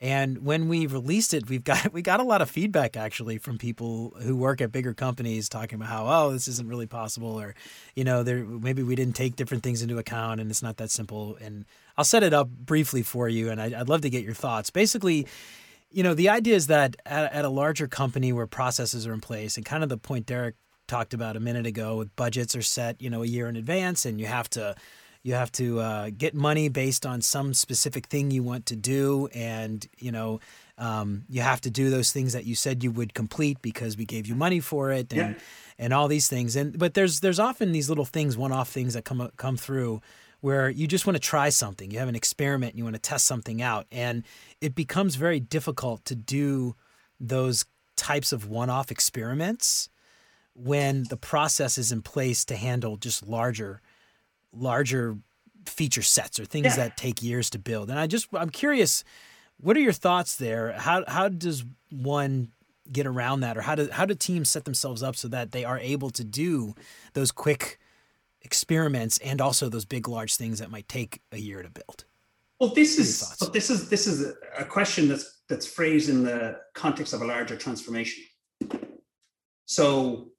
And 0.00 0.44
when 0.44 0.68
we 0.68 0.86
released 0.86 1.34
it, 1.34 1.48
we've 1.48 1.64
got 1.64 1.92
we 1.92 2.02
got 2.02 2.20
a 2.20 2.24
lot 2.24 2.40
of 2.40 2.50
feedback 2.50 2.96
actually 2.96 3.38
from 3.38 3.58
people 3.58 4.14
who 4.22 4.36
work 4.36 4.60
at 4.60 4.70
bigger 4.70 4.94
companies 4.94 5.48
talking 5.48 5.76
about 5.76 5.88
how 5.88 6.06
oh 6.06 6.32
this 6.32 6.48
isn't 6.48 6.68
really 6.68 6.86
possible 6.86 7.40
or 7.40 7.54
you 7.94 8.04
know 8.04 8.22
there 8.22 8.44
maybe 8.44 8.82
we 8.82 8.94
didn't 8.94 9.16
take 9.16 9.36
different 9.36 9.62
things 9.62 9.82
into 9.82 9.98
account 9.98 10.40
and 10.40 10.50
it's 10.50 10.62
not 10.62 10.76
that 10.76 10.90
simple. 10.90 11.36
And 11.40 11.64
I'll 11.96 12.04
set 12.04 12.22
it 12.22 12.32
up 12.32 12.48
briefly 12.48 13.02
for 13.02 13.28
you, 13.28 13.50
and 13.50 13.60
I, 13.60 13.68
would 13.68 13.88
love 13.88 14.02
to 14.02 14.10
get 14.10 14.24
your 14.24 14.34
thoughts. 14.34 14.70
Basically. 14.70 15.26
You 15.90 16.02
know, 16.02 16.12
the 16.12 16.28
idea 16.28 16.54
is 16.54 16.66
that 16.66 16.96
at, 17.06 17.32
at 17.32 17.46
a 17.46 17.48
larger 17.48 17.88
company 17.88 18.30
where 18.30 18.46
processes 18.46 19.06
are 19.06 19.14
in 19.14 19.22
place, 19.22 19.56
and 19.56 19.64
kind 19.64 19.82
of 19.82 19.88
the 19.88 19.96
point 19.96 20.26
Derek 20.26 20.54
talked 20.86 21.14
about 21.14 21.34
a 21.34 21.40
minute 21.40 21.66
ago 21.66 21.96
with 21.96 22.14
budgets 22.14 22.54
are 22.54 22.60
set, 22.60 23.00
you 23.00 23.08
know, 23.08 23.22
a 23.22 23.26
year 23.26 23.48
in 23.48 23.56
advance, 23.56 24.04
and 24.04 24.20
you 24.20 24.26
have 24.26 24.50
to 24.50 24.74
you 25.22 25.34
have 25.34 25.50
to 25.52 25.80
uh, 25.80 26.10
get 26.16 26.34
money 26.34 26.68
based 26.68 27.04
on 27.04 27.20
some 27.20 27.52
specific 27.54 28.06
thing 28.06 28.30
you 28.30 28.42
want 28.42 28.66
to 28.66 28.76
do 28.76 29.28
and 29.34 29.86
you 29.98 30.12
know 30.12 30.40
Um, 30.80 31.24
you 31.28 31.42
have 31.42 31.60
to 31.62 31.70
do 31.70 31.90
those 31.90 32.12
things 32.12 32.32
that 32.32 32.44
you 32.44 32.54
said 32.54 32.84
you 32.84 32.92
would 32.92 33.12
complete 33.12 33.58
because 33.60 33.96
we 33.96 34.04
gave 34.04 34.28
you 34.28 34.36
money 34.36 34.60
for 34.60 34.92
it, 34.92 35.12
and 35.12 35.34
Yeah. 35.34 35.40
and 35.84 35.92
all 35.92 36.08
these 36.08 36.28
things. 36.28 36.56
And 36.56 36.78
but 36.78 36.94
there's 36.94 37.18
there's 37.18 37.40
often 37.40 37.72
these 37.72 37.88
little 37.88 38.04
things, 38.06 38.36
one 38.36 38.52
off 38.54 38.70
things 38.70 38.92
that 38.94 39.04
come 39.04 39.28
come 39.36 39.56
through 39.56 40.00
where 40.40 40.70
you 40.70 40.86
just 40.86 41.04
want 41.04 41.16
to 41.16 41.30
try 41.30 41.50
something. 41.50 41.90
You 41.90 41.98
have 41.98 42.08
an 42.08 42.14
experiment, 42.14 42.72
and 42.72 42.78
you 42.78 42.84
want 42.84 42.94
to 43.02 43.10
test 43.10 43.24
something 43.26 43.60
out, 43.60 43.86
and 43.90 44.22
it 44.60 44.74
becomes 44.74 45.16
very 45.16 45.40
difficult 45.40 46.04
to 46.04 46.14
do 46.14 46.76
those 47.28 47.64
types 47.96 48.32
of 48.32 48.48
one 48.48 48.70
off 48.70 48.90
experiments 48.92 49.88
when 50.54 51.04
the 51.10 51.16
process 51.16 51.76
is 51.78 51.90
in 51.90 52.02
place 52.02 52.44
to 52.44 52.54
handle 52.54 52.96
just 52.96 53.26
larger 53.26 53.80
larger 54.52 55.18
feature 55.66 56.02
sets 56.02 56.40
or 56.40 56.44
things 56.44 56.66
Yeah. 56.66 56.76
that 56.76 56.96
take 56.96 57.22
years 57.22 57.50
to 57.50 57.58
build. 57.58 57.90
And 57.90 57.98
I 57.98 58.06
just 58.06 58.28
I'm 58.32 58.50
curious, 58.50 59.04
what 59.58 59.76
are 59.76 59.80
your 59.80 59.92
thoughts 59.92 60.36
there? 60.36 60.72
How 60.72 61.04
how 61.06 61.28
does 61.28 61.64
one 61.90 62.52
get 62.90 63.06
around 63.06 63.40
that 63.40 63.56
or 63.58 63.60
how 63.62 63.74
do 63.74 63.88
how 63.92 64.06
do 64.06 64.14
teams 64.14 64.48
set 64.48 64.64
themselves 64.64 65.02
up 65.02 65.14
so 65.14 65.28
that 65.28 65.52
they 65.52 65.64
are 65.64 65.78
able 65.78 66.08
to 66.10 66.24
do 66.24 66.74
those 67.12 67.30
quick 67.30 67.78
experiments 68.42 69.18
and 69.18 69.40
also 69.40 69.68
those 69.68 69.84
big 69.84 70.08
large 70.08 70.36
things 70.36 70.58
that 70.58 70.70
might 70.70 70.88
take 70.88 71.20
a 71.32 71.38
year 71.38 71.62
to 71.62 71.70
build? 71.70 72.04
Well, 72.60 72.70
this 72.74 72.96
What 72.96 73.02
are 73.02 73.44
your 73.44 73.50
is 73.50 73.52
this 73.52 73.70
is 73.70 73.88
this 73.90 74.06
is 74.06 74.34
a 74.56 74.64
question 74.64 75.06
that's 75.08 75.40
that's 75.48 75.66
phrased 75.66 76.08
in 76.08 76.24
the 76.24 76.58
context 76.74 77.12
of 77.12 77.20
a 77.22 77.26
larger 77.26 77.56
transformation. 77.56 78.24
So, 79.66 80.30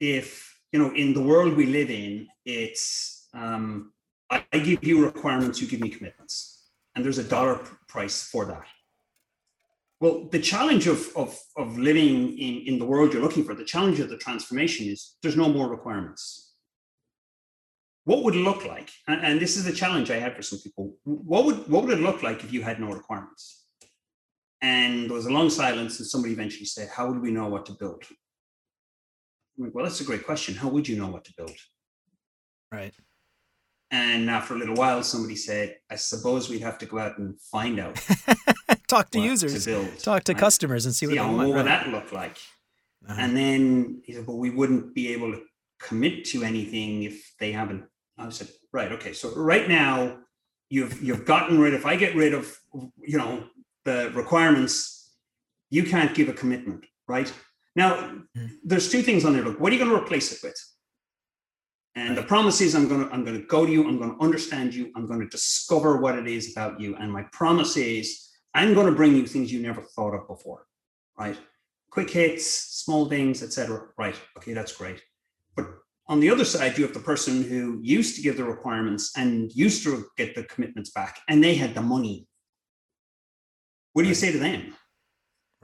if 0.00 0.58
you 0.72 0.78
know, 0.78 0.92
in 0.94 1.12
the 1.14 1.22
world 1.22 1.54
we 1.54 1.66
live 1.66 1.90
in, 1.90 2.26
it's 2.44 3.13
um, 3.34 3.92
I, 4.30 4.44
I 4.52 4.58
give 4.58 4.84
you 4.84 5.04
requirements, 5.04 5.60
you 5.60 5.68
give 5.68 5.80
me 5.80 5.88
commitments, 5.88 6.70
and 6.94 7.04
there's 7.04 7.18
a 7.18 7.24
dollar 7.24 7.60
price 7.88 8.22
for 8.22 8.44
that. 8.46 8.66
Well, 10.00 10.28
the 10.30 10.40
challenge 10.40 10.86
of 10.86 11.10
of 11.16 11.38
of 11.56 11.78
living 11.78 12.38
in 12.38 12.54
in 12.66 12.78
the 12.78 12.84
world 12.84 13.12
you're 13.12 13.22
looking 13.22 13.44
for, 13.44 13.54
the 13.54 13.64
challenge 13.64 14.00
of 14.00 14.08
the 14.10 14.18
transformation 14.18 14.86
is 14.86 15.16
there's 15.22 15.36
no 15.36 15.48
more 15.48 15.68
requirements. 15.68 16.52
What 18.04 18.22
would 18.22 18.34
it 18.34 18.40
look 18.40 18.66
like 18.66 18.90
and, 19.08 19.24
and 19.24 19.40
this 19.40 19.56
is 19.56 19.64
the 19.64 19.72
challenge 19.72 20.10
i 20.10 20.18
had 20.18 20.36
for 20.36 20.42
some 20.42 20.58
people 20.58 20.94
what 21.04 21.46
would 21.46 21.66
what 21.70 21.84
would 21.84 21.98
it 21.98 22.02
look 22.02 22.22
like 22.22 22.44
if 22.44 22.52
you 22.52 22.62
had 22.62 22.78
no 22.80 22.92
requirements? 22.92 23.64
And 24.60 25.08
there 25.08 25.16
was 25.16 25.26
a 25.26 25.32
long 25.32 25.48
silence 25.48 25.98
and 25.98 26.06
somebody 26.06 26.34
eventually 26.34 26.66
said 26.66 26.90
how 26.90 27.08
would 27.08 27.22
we 27.22 27.30
know 27.30 27.48
what 27.48 27.64
to 27.66 27.72
build? 27.72 28.04
I'm 29.56 29.64
like, 29.64 29.74
well 29.74 29.84
that's 29.84 30.02
a 30.02 30.04
great 30.10 30.26
question. 30.26 30.54
How 30.54 30.68
would 30.68 30.86
you 30.86 30.96
know 30.98 31.08
what 31.08 31.24
to 31.24 31.32
build? 31.36 31.56
Right. 32.70 32.94
And 33.90 34.30
after 34.30 34.54
a 34.54 34.58
little 34.58 34.74
while 34.76 35.02
somebody 35.02 35.36
said 35.36 35.76
i 35.90 35.94
suppose 35.94 36.48
we'd 36.48 36.60
have 36.62 36.78
to 36.78 36.86
go 36.86 36.98
out 36.98 37.18
and 37.18 37.38
find 37.40 37.78
out 37.78 37.94
Talk 38.88 39.10
to 39.10 39.20
users, 39.20 39.64
to 39.64 39.70
build 39.70 39.98
talk 39.98 40.24
to 40.24 40.32
right? 40.32 40.40
customers 40.40 40.86
and 40.86 40.94
see 40.94 41.06
what 41.06 41.16
want. 41.18 41.36
what 41.36 41.48
would 41.56 41.66
that 41.66 41.88
look 41.88 42.12
like 42.12 42.36
Uh-huh. 43.08 43.16
and 43.22 43.36
then 43.36 44.00
he 44.04 44.12
said, 44.14 44.26
well, 44.26 44.38
we 44.38 44.50
wouldn't 44.50 44.94
be 44.94 45.12
able 45.12 45.30
to 45.32 45.40
commit 45.80 46.24
to 46.32 46.42
anything 46.44 47.02
if 47.02 47.34
they 47.40 47.52
haven't. 47.52 47.84
I 48.16 48.30
said, 48.30 48.48
right, 48.72 48.90
okay. 48.92 49.12
So 49.12 49.26
right 49.34 49.68
now 49.68 50.18
you've 50.70 51.02
you've 51.02 51.24
gotten 51.26 51.58
rid 51.60 51.74
if 51.74 51.84
I 51.84 51.96
get 51.96 52.14
rid 52.16 52.32
of 52.32 52.44
you 53.12 53.18
know 53.18 53.30
the 53.84 54.10
requirements, 54.14 55.12
you 55.70 55.82
can't 55.84 56.14
give 56.14 56.28
a 56.30 56.32
commitment, 56.42 56.86
right? 57.08 57.30
Now 57.76 57.88
Mhm. 58.36 58.50
there's 58.64 58.88
two 58.94 59.02
things 59.02 59.24
on 59.24 59.32
there. 59.34 59.44
Look, 59.44 59.58
what 59.60 59.70
are 59.70 59.76
you 59.76 59.82
going 59.84 59.94
to 59.94 60.02
replace 60.04 60.28
it 60.34 60.40
with? 60.42 60.58
And 61.96 62.16
the 62.16 62.24
promise 62.24 62.60
is 62.60 62.74
I'm 62.74 62.88
gonna 62.88 63.08
I'm 63.12 63.24
gonna 63.24 63.42
go 63.42 63.64
to 63.64 63.70
you, 63.70 63.86
I'm 63.86 63.98
gonna 63.98 64.18
understand 64.20 64.74
you, 64.74 64.90
I'm 64.96 65.06
gonna 65.06 65.28
discover 65.28 65.98
what 65.98 66.18
it 66.18 66.26
is 66.26 66.52
about 66.52 66.80
you. 66.80 66.96
And 66.96 67.12
my 67.12 67.22
promise 67.32 67.76
is 67.76 68.30
I'm 68.52 68.74
gonna 68.74 68.92
bring 68.92 69.14
you 69.14 69.26
things 69.26 69.52
you 69.52 69.60
never 69.60 69.82
thought 69.82 70.14
of 70.14 70.26
before, 70.26 70.66
right? 71.18 71.36
quick 71.94 72.10
hits, 72.10 72.44
small 72.84 73.08
things, 73.08 73.40
etc. 73.42 73.86
Right. 73.96 74.16
Okay, 74.36 74.52
that's 74.52 74.76
great. 74.76 75.00
But 75.54 75.66
on 76.08 76.18
the 76.18 76.28
other 76.28 76.44
side, 76.44 76.76
you 76.76 76.84
have 76.84 76.92
the 76.92 77.00
person 77.00 77.44
who 77.44 77.78
used 77.82 78.16
to 78.16 78.22
give 78.22 78.36
the 78.36 78.42
requirements 78.42 79.12
and 79.16 79.50
used 79.54 79.84
to 79.84 80.04
get 80.16 80.34
the 80.34 80.42
commitments 80.42 80.90
back, 80.90 81.20
and 81.28 81.42
they 81.42 81.54
had 81.54 81.74
the 81.74 81.82
money. 81.82 82.26
What 83.92 84.02
do 84.02 84.08
you 84.08 84.14
say 84.16 84.32
to 84.32 84.38
them? 84.38 84.74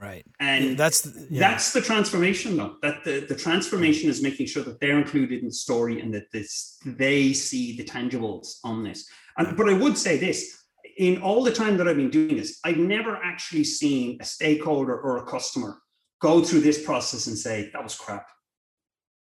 Right. 0.01 0.25
And 0.39 0.75
That's 0.77 1.01
the- 1.01 1.27
yeah. 1.29 1.39
that's 1.41 1.73
the 1.73 1.81
transformation, 1.81 2.57
though. 2.57 2.77
That 2.81 3.03
the, 3.03 3.19
the 3.29 3.35
transformation 3.35 4.09
is 4.09 4.23
making 4.23 4.47
sure 4.47 4.63
that 4.63 4.79
they're 4.79 4.97
included 4.97 5.39
in 5.41 5.45
the 5.49 5.53
story 5.53 6.01
and 6.01 6.11
that 6.15 6.31
this 6.31 6.79
they 6.85 7.33
see 7.33 7.77
the 7.77 7.83
tangibles 7.83 8.55
on 8.63 8.83
this. 8.83 9.07
And 9.37 9.55
but 9.55 9.69
I 9.69 9.73
would 9.73 9.97
say 9.97 10.17
this: 10.17 10.57
in 10.97 11.21
all 11.21 11.43
the 11.43 11.51
time 11.53 11.77
that 11.77 11.87
I've 11.87 11.97
been 11.97 12.09
doing 12.09 12.35
this, 12.35 12.59
I've 12.63 12.77
never 12.77 13.15
actually 13.17 13.63
seen 13.63 14.17
a 14.19 14.25
stakeholder 14.25 14.99
or 14.99 15.17
a 15.17 15.25
customer 15.25 15.77
go 16.19 16.43
through 16.43 16.61
this 16.61 16.83
process 16.83 17.27
and 17.27 17.37
say 17.37 17.69
that 17.71 17.83
was 17.83 17.93
crap. 17.95 18.25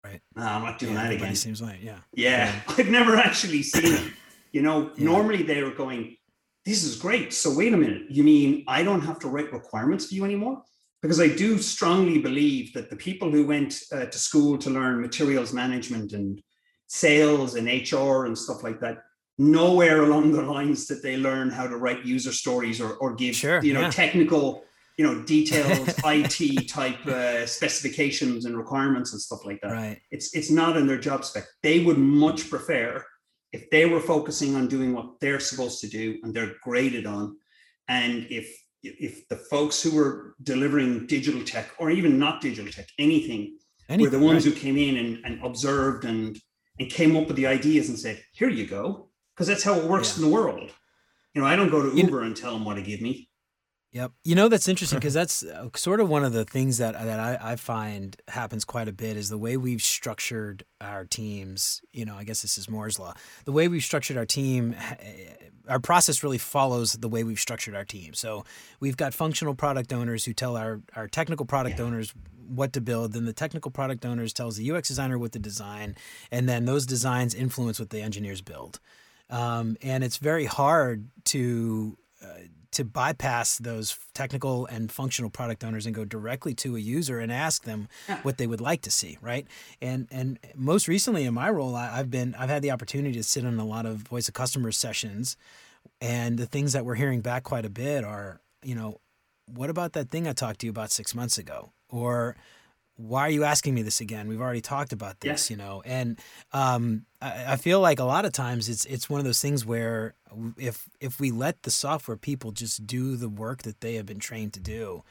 Right. 0.03 0.21
No, 0.35 0.45
I'm 0.45 0.63
not 0.63 0.79
doing 0.79 0.95
Yeah, 0.95 1.03
that 1.09 1.13
again. 1.13 1.35
seems 1.35 1.61
like 1.61 1.83
yeah. 1.83 1.99
Yeah, 2.15 2.51
I've 2.69 2.89
never 2.89 3.17
actually 3.17 3.63
seen 3.63 3.93
it. 3.95 4.13
You 4.53 4.63
know, 4.63 4.93
Yeah. 4.97 5.05
normally 5.05 5.43
they 5.43 5.61
are 5.61 5.71
going, 5.71 6.17
this 6.65 6.85
is 6.85 6.97
great. 6.97 7.33
So 7.33 7.55
wait 7.55 7.73
a 7.73 7.77
minute, 7.77 8.03
you 8.11 8.23
mean 8.23 8.65
I 8.69 8.83
don't 8.83 9.01
have 9.03 9.19
to 9.21 9.29
write 9.29 9.53
requirements 9.53 10.07
for 10.09 10.15
you 10.15 10.25
anymore? 10.25 10.63
Because 11.03 11.21
I 11.21 11.29
do 11.29 11.57
strongly 11.59 12.19
believe 12.19 12.75
that 12.75 12.91
the 12.91 12.97
people 12.97 13.31
who 13.31 13.47
went 13.47 13.81
uh, 13.93 14.05
to 14.07 14.19
school 14.19 14.59
to 14.59 14.69
learn 14.71 15.01
materials 15.01 15.53
management 15.53 16.13
and 16.13 16.41
sales 16.89 17.55
and 17.55 17.67
HR 17.67 18.27
and 18.27 18.37
stuff 18.37 18.63
like 18.63 18.81
that, 18.81 18.99
nowhere 19.39 20.03
along 20.03 20.33
the 20.33 20.43
lines 20.43 20.87
that 20.89 21.03
they 21.03 21.17
learn 21.17 21.49
how 21.49 21.67
to 21.67 21.77
write 21.79 22.05
user 22.05 22.33
stories 22.33 22.81
or, 22.81 22.95
or 22.97 23.15
give, 23.15 23.35
Sure, 23.35 23.63
you 23.65 23.73
know, 23.73 23.81
yeah. 23.83 23.91
technical, 23.91 24.63
you 24.99 25.07
know, 25.07 25.23
detailed 25.23 25.89
IT 26.05 26.69
type 26.69 27.07
uh, 27.07 27.47
specifications 27.47 28.45
and 28.45 28.59
requirements 28.59 29.13
and 29.13 29.21
stuff 29.23 29.47
like 29.47 29.61
that 29.63 29.73
Right. 29.73 29.99
it's 30.11 30.35
it's 30.35 30.51
not 30.51 30.77
in 30.77 30.87
their 30.87 30.99
job 30.99 31.25
spec. 31.25 31.45
They 31.63 31.83
would 31.85 31.97
much 31.99 32.51
prefer 32.51 33.03
if 33.53 33.69
they 33.71 33.85
were 33.87 34.01
focusing 34.01 34.55
on 34.55 34.69
doing 34.69 34.93
what 34.95 35.19
they're 35.21 35.41
supposed 35.41 35.81
to 35.81 35.89
do 35.89 36.19
and 36.23 36.33
they're 36.35 36.55
graded 36.63 37.07
on, 37.07 37.37
and 37.89 38.27
if 38.31 38.55
if 38.83 39.29
the 39.29 39.37
folks 39.37 39.83
who 39.83 39.95
were 39.95 40.35
delivering 40.43 41.07
digital 41.07 41.43
tech 41.45 41.71
or 41.79 41.91
even 41.91 42.19
not 42.19 42.41
digital 42.41 42.71
tech, 42.73 42.89
anything, 42.99 43.59
were 43.99 44.09
the 44.09 44.19
ones 44.19 44.47
right. 44.47 44.55
who 44.55 44.61
came 44.61 44.79
in 44.79 44.97
and, 44.97 45.25
and 45.25 45.45
observed 45.45 46.05
and 46.05 46.39
and 46.79 46.91
came 46.91 47.17
up 47.17 47.27
with 47.27 47.37
the 47.37 47.47
ideas 47.47 47.89
and 47.89 47.99
said, 47.99 48.23
"Here 48.33 48.49
you 48.49 48.67
go," 48.67 49.11
because 49.35 49.47
that's 49.49 49.63
how 49.65 49.75
it 49.75 49.85
works 49.85 50.11
Yeah. 50.17 50.17
in 50.25 50.31
the 50.31 50.35
world. 50.35 50.71
You 51.35 51.41
know, 51.43 51.47
I 51.47 51.57
don't 51.57 51.71
go 51.71 51.83
to 51.83 51.89
You 51.89 51.95
kn- 51.95 52.07
Uber 52.07 52.23
and 52.23 52.37
tell 52.37 52.53
them 52.53 52.65
what 52.65 52.75
to 52.75 52.83
give 52.83 53.01
me. 53.01 53.29
Yep. 53.93 54.13
You 54.25 54.35
know 54.37 54.49
that's 54.49 54.69
interesting 54.69 54.99
because 55.01 55.15
that's 55.15 55.43
uh, 55.43 55.69
sort 55.75 56.01
of 56.01 56.09
one 56.09 56.25
of 56.25 56.33
the 56.33 56.45
things 56.45 56.79
that 56.79 56.93
that 56.95 57.21
I, 57.21 57.53
I 57.53 57.57
find 57.57 58.17
happens 58.29 58.65
quite 58.65 58.89
a 58.89 58.93
bit 58.93 59.17
is 59.17 59.29
the 59.29 59.39
way 59.39 59.57
we've 59.57 59.83
structured 59.83 60.65
our 60.81 61.05
teams. 61.05 61.83
You 61.93 62.05
know, 62.05 62.15
I 62.15 62.25
guess 62.25 62.43
this 62.43 62.57
is 62.57 62.69
Moore's 62.69 62.99
law. 62.99 63.15
The 63.45 63.53
way 63.53 63.69
we've 63.69 63.83
structured 63.85 64.17
our 64.17 64.27
team, 64.27 64.75
eh, 64.79 65.35
our 65.69 65.81
process 65.81 66.23
really 66.23 66.39
follows 66.39 66.93
the 66.95 67.09
way 67.09 67.25
we've 67.25 67.41
structured 67.41 67.75
our 67.75 67.85
team. 67.85 68.15
So 68.15 68.45
we've 68.79 68.97
got 68.97 69.13
functional 69.13 69.55
product 69.55 69.93
owners 69.93 70.25
who 70.25 70.33
tell 70.35 70.57
our 70.57 70.81
our 70.95 71.09
technical 71.09 71.47
product 71.47 71.79
Yeah. 71.79 71.87
owners 71.87 72.15
what 72.47 72.73
to 72.75 72.81
build. 72.81 73.13
Then 73.13 73.25
the 73.25 73.33
technical 73.33 73.71
product 73.71 74.05
owners 74.07 74.33
tells 74.33 74.57
the 74.57 74.71
UX 74.71 74.89
designer 74.89 75.19
what 75.19 75.33
to 75.33 75.39
design, 75.41 75.97
and 76.31 76.49
then 76.49 76.65
those 76.65 76.87
designs 76.87 77.35
influence 77.35 77.79
what 77.81 77.91
the 77.91 78.01
engineers 78.03 78.41
build. 78.41 78.79
Um, 79.29 79.77
and 79.83 80.03
it's 80.03 80.17
very 80.17 80.47
hard 80.47 81.09
to 81.27 81.97
uh, 82.23 82.27
to 82.73 82.85
bypass 82.85 83.59
those 83.59 83.99
technical 84.15 84.67
and 84.67 84.93
functional 84.93 85.31
product 85.31 85.65
owners 85.65 85.87
and 85.87 85.95
go 85.95 86.05
directly 86.05 86.55
to 86.55 86.77
a 86.77 86.79
user 86.79 87.19
and 87.19 87.33
ask 87.33 87.65
them 87.65 87.89
what 88.23 88.39
they 88.39 88.47
would 88.47 88.61
like 88.61 88.83
to 88.83 88.91
see, 88.91 89.19
right? 89.21 89.47
And 89.81 90.07
and 90.11 90.39
most 90.55 90.87
recently 90.89 91.25
in 91.25 91.35
my 91.35 91.51
role, 91.51 91.75
I, 91.75 91.99
I've 91.99 92.11
been 92.11 92.35
I've 92.37 92.51
had 92.51 92.63
the 92.63 92.71
opportunity 92.71 93.15
to 93.15 93.23
sit 93.23 93.45
in 93.45 93.59
a 93.59 93.65
lot 93.65 93.87
of 93.87 93.99
voice 93.99 94.29
of 94.29 94.35
customer 94.35 94.73
sessions, 94.73 95.37
and 96.01 96.39
the 96.39 96.47
things 96.47 96.73
that 96.73 96.85
we're 96.85 96.95
hearing 96.95 97.21
back 97.21 97.43
quite 97.43 97.65
a 97.65 97.71
bit 97.71 98.05
are, 98.05 98.41
you 98.63 98.75
know, 98.75 99.01
what 99.47 99.71
about 99.71 99.93
that 99.95 100.11
thing 100.11 100.29
I 100.29 100.33
talked 100.33 100.61
to 100.61 100.67
you 100.67 100.71
about 100.71 100.93
six 100.93 101.15
months 101.15 101.39
ago, 101.39 101.73
or 101.89 102.37
why 103.09 103.23
are 103.23 103.31
you 103.31 103.45
asking 103.45 103.75
me 103.75 103.83
this 103.83 104.01
again? 104.01 104.29
We've 104.29 104.41
already 104.41 104.61
talked 104.61 104.93
about 104.93 105.17
Yeah. 105.23 105.33
this, 105.33 105.51
you 105.51 105.57
know, 105.57 105.83
and 105.87 106.19
um, 106.53 107.07
I, 107.23 107.53
I 107.53 107.57
feel 107.57 107.81
like 107.81 107.99
a 107.99 108.05
lot 108.05 108.25
of 108.25 108.33
times 108.33 108.69
it's 108.69 108.85
it's 108.85 109.09
one 109.09 109.21
of 109.21 109.25
those 109.25 109.41
things 109.41 109.65
where 109.65 110.15
if 110.59 110.89
if 111.01 111.19
we 111.21 111.31
let 111.31 111.63
the 111.63 111.71
software 111.71 112.17
people 112.17 112.53
just 112.53 112.87
do 112.87 113.17
the 113.17 113.29
work 113.29 113.63
that 113.63 113.81
they 113.81 113.95
have 113.95 114.07
been 114.07 114.19
trained 114.19 114.53
to 114.55 114.61
do, 114.61 115.03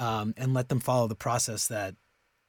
um, 0.00 0.32
and 0.36 0.54
let 0.54 0.68
them 0.68 0.80
follow 0.80 1.06
the 1.08 1.14
process 1.14 1.68
that 1.68 1.94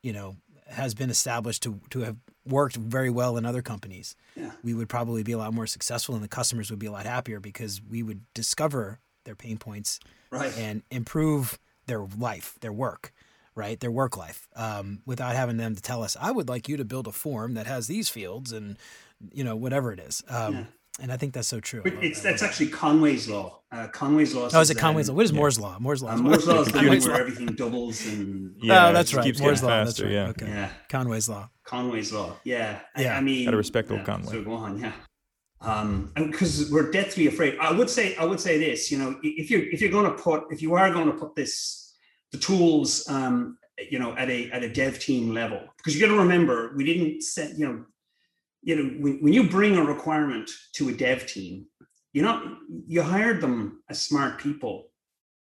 you 0.04 0.14
know 0.14 0.38
has 0.70 0.94
been 0.94 1.10
established 1.10 1.64
to 1.64 1.80
to 1.90 2.00
have 2.02 2.18
worked 2.46 2.76
very 2.78 3.10
well 3.10 3.38
in 3.38 3.46
other 3.46 3.62
companies, 3.62 4.16
Yeah. 4.36 4.52
we 4.64 4.74
would 4.74 4.90
probably 4.90 5.24
be 5.24 5.34
a 5.34 5.38
lot 5.38 5.54
more 5.54 5.68
successful, 5.68 6.16
and 6.16 6.24
the 6.24 6.28
customers 6.30 6.70
would 6.70 6.80
be 6.80 6.88
a 6.88 6.92
lot 6.92 7.06
happier 7.06 7.40
because 7.40 7.82
we 7.82 8.02
would 8.02 8.22
discover 8.34 9.00
their 9.26 9.36
pain 9.36 9.58
points 9.58 10.00
Right. 10.32 10.56
and 10.58 10.84
improve 10.90 11.60
their 11.86 12.02
life, 12.18 12.56
their 12.62 12.72
work, 12.74 13.14
right? 13.60 13.80
Their 13.80 13.92
work 13.92 14.18
life, 14.18 14.48
um, 14.56 15.02
without 15.06 15.36
having 15.36 15.58
them 15.58 15.76
to 15.76 15.82
tell 15.82 16.02
us, 16.02 16.18
I 16.20 16.32
would 16.32 16.50
like 16.50 16.68
you 16.68 16.78
to 16.78 16.86
build 16.86 17.06
a 17.08 17.12
form 17.12 17.54
that 17.56 17.68
has 17.68 17.86
these 17.88 18.10
fields 18.10 18.52
and, 18.52 18.78
you 19.34 19.44
know, 19.44 19.56
whatever 19.56 19.92
it 19.92 20.00
is. 20.00 20.24
Um, 20.30 20.54
Yeah. 20.56 20.64
and 21.02 21.12
I 21.12 21.18
think 21.18 21.34
that's 21.34 21.48
so 21.48 21.60
true. 21.60 21.82
But 21.84 21.94
it's 22.04 22.22
that's 22.22 22.42
actually 22.42 22.70
Conway's 22.70 23.28
law. 23.30 23.60
Uh, 23.72 23.88
Conway's 23.90 24.34
law. 24.34 24.50
Oh, 24.52 24.62
is 24.62 24.70
it 24.72 24.78
Conway's 24.78 25.10
law? 25.10 25.16
What 25.16 25.26
is 25.26 25.34
Moore's 25.34 25.60
law? 25.60 25.78
Moore's 25.80 26.02
law. 26.02 26.12
Uh, 26.14 26.18
Moore's 26.18 26.48
law 26.48 26.62
is 26.62 26.72
the 26.72 26.78
one 26.80 27.00
where 27.02 27.20
everything 27.22 27.48
doubles 27.48 28.06
and 28.08 28.56
yeah, 28.62 28.88
oh, 28.88 28.94
that's 28.94 29.14
right. 29.14 29.24
Keeps 29.26 29.40
Moore's 29.40 29.62
law. 29.62 29.70
faster, 29.70 29.86
That's 29.86 30.02
right. 30.02 30.12
yeah. 30.12 30.30
Okay. 30.30 30.48
yeah, 30.48 30.70
Conway's 30.90 31.30
law. 31.30 31.50
Conway's 31.64 32.12
law. 32.12 32.36
Yeah, 32.44 32.80
I- 32.96 33.02
Yeah. 33.04 33.18
I, 33.18 33.22
mean, 33.22 33.46
Gotta 33.46 33.58
respect 33.58 33.92
old 33.92 34.00
yeah, 34.00 34.06
Conway. 34.06 34.32
So 34.32 34.44
go 34.44 34.54
on, 34.54 34.80
yeah. 34.80 34.94
Um, 35.62 36.12
because 36.16 36.72
we're 36.72 36.90
deathly 36.90 37.28
afraid. 37.28 37.58
I 37.60 37.72
would 37.74 37.90
say, 37.90 38.16
I 38.16 38.24
would 38.26 38.40
say 38.40 38.58
this. 38.58 38.90
You 38.92 38.98
know, 38.98 39.20
if 39.24 39.52
you're 39.52 39.62
if 39.70 39.82
you're 39.82 39.92
going 39.92 40.06
to 40.06 40.18
put 40.18 40.46
if 40.52 40.62
you 40.62 40.74
are 40.76 40.90
going 40.92 41.08
to 41.08 41.18
put 41.18 41.36
this 41.36 41.89
the 42.32 42.38
tools, 42.38 43.08
um, 43.10 43.58
you 43.90 44.00
know, 44.00 44.16
at 44.18 44.30
a 44.30 44.50
at 44.52 44.64
a 44.64 44.70
dev 44.70 45.00
team 45.00 45.34
level, 45.34 45.62
because 45.78 45.96
you 45.96 46.06
got 46.06 46.14
to 46.14 46.20
remember 46.20 46.74
we 46.76 46.84
didn't 46.84 47.22
set 47.24 47.58
you 47.58 47.68
know 47.68 47.86
you 48.62 48.76
know 48.76 48.90
when, 49.00 49.20
when 49.22 49.34
you 49.34 49.50
bring 49.50 49.78
a 49.78 49.84
requirement 49.84 50.50
to 50.74 50.90
a 50.90 50.94
dev 50.94 51.26
team 51.26 51.66
you 52.14 52.22
know 52.22 52.58
you 52.88 53.02
hired 53.02 53.42
them 53.42 53.82
as 53.90 54.02
smart 54.02 54.40
people 54.40 54.88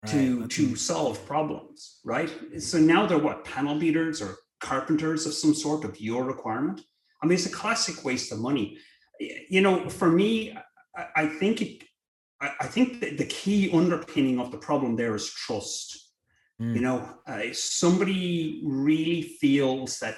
to 0.07 0.41
Right. 0.41 0.49
to 0.51 0.75
solve 0.75 1.25
problems 1.25 1.99
right? 2.03 2.31
So 2.59 2.77
now 2.77 3.05
they're 3.05 3.17
what 3.17 3.45
panel 3.45 3.79
beaters 3.79 4.21
or 4.21 4.35
carpenters 4.59 5.25
of 5.25 5.33
some 5.33 5.53
sort 5.53 5.83
of 5.83 5.99
your 5.99 6.23
requirement? 6.23 6.81
I 7.21 7.25
mean 7.25 7.35
it's 7.35 7.45
a 7.45 7.49
classic 7.49 8.03
waste 8.03 8.31
of 8.31 8.39
money. 8.39 8.77
You 9.49 9.61
know 9.61 9.89
for 9.89 10.09
me 10.09 10.55
i, 10.97 11.07
I 11.15 11.27
think 11.27 11.61
it 11.61 11.83
I, 12.41 12.51
I 12.59 12.67
think 12.67 12.99
the 12.99 13.25
key 13.25 13.71
underpinning 13.71 14.39
of 14.39 14.51
the 14.51 14.57
problem 14.57 14.95
there 14.95 15.15
is 15.15 15.31
trust 15.31 16.04
Mm. 16.61 16.75
you 16.75 16.81
know 16.81 17.09
uh, 17.27 17.41
somebody 17.51 18.61
really 18.63 19.21
feels 19.41 19.99
that 19.99 20.15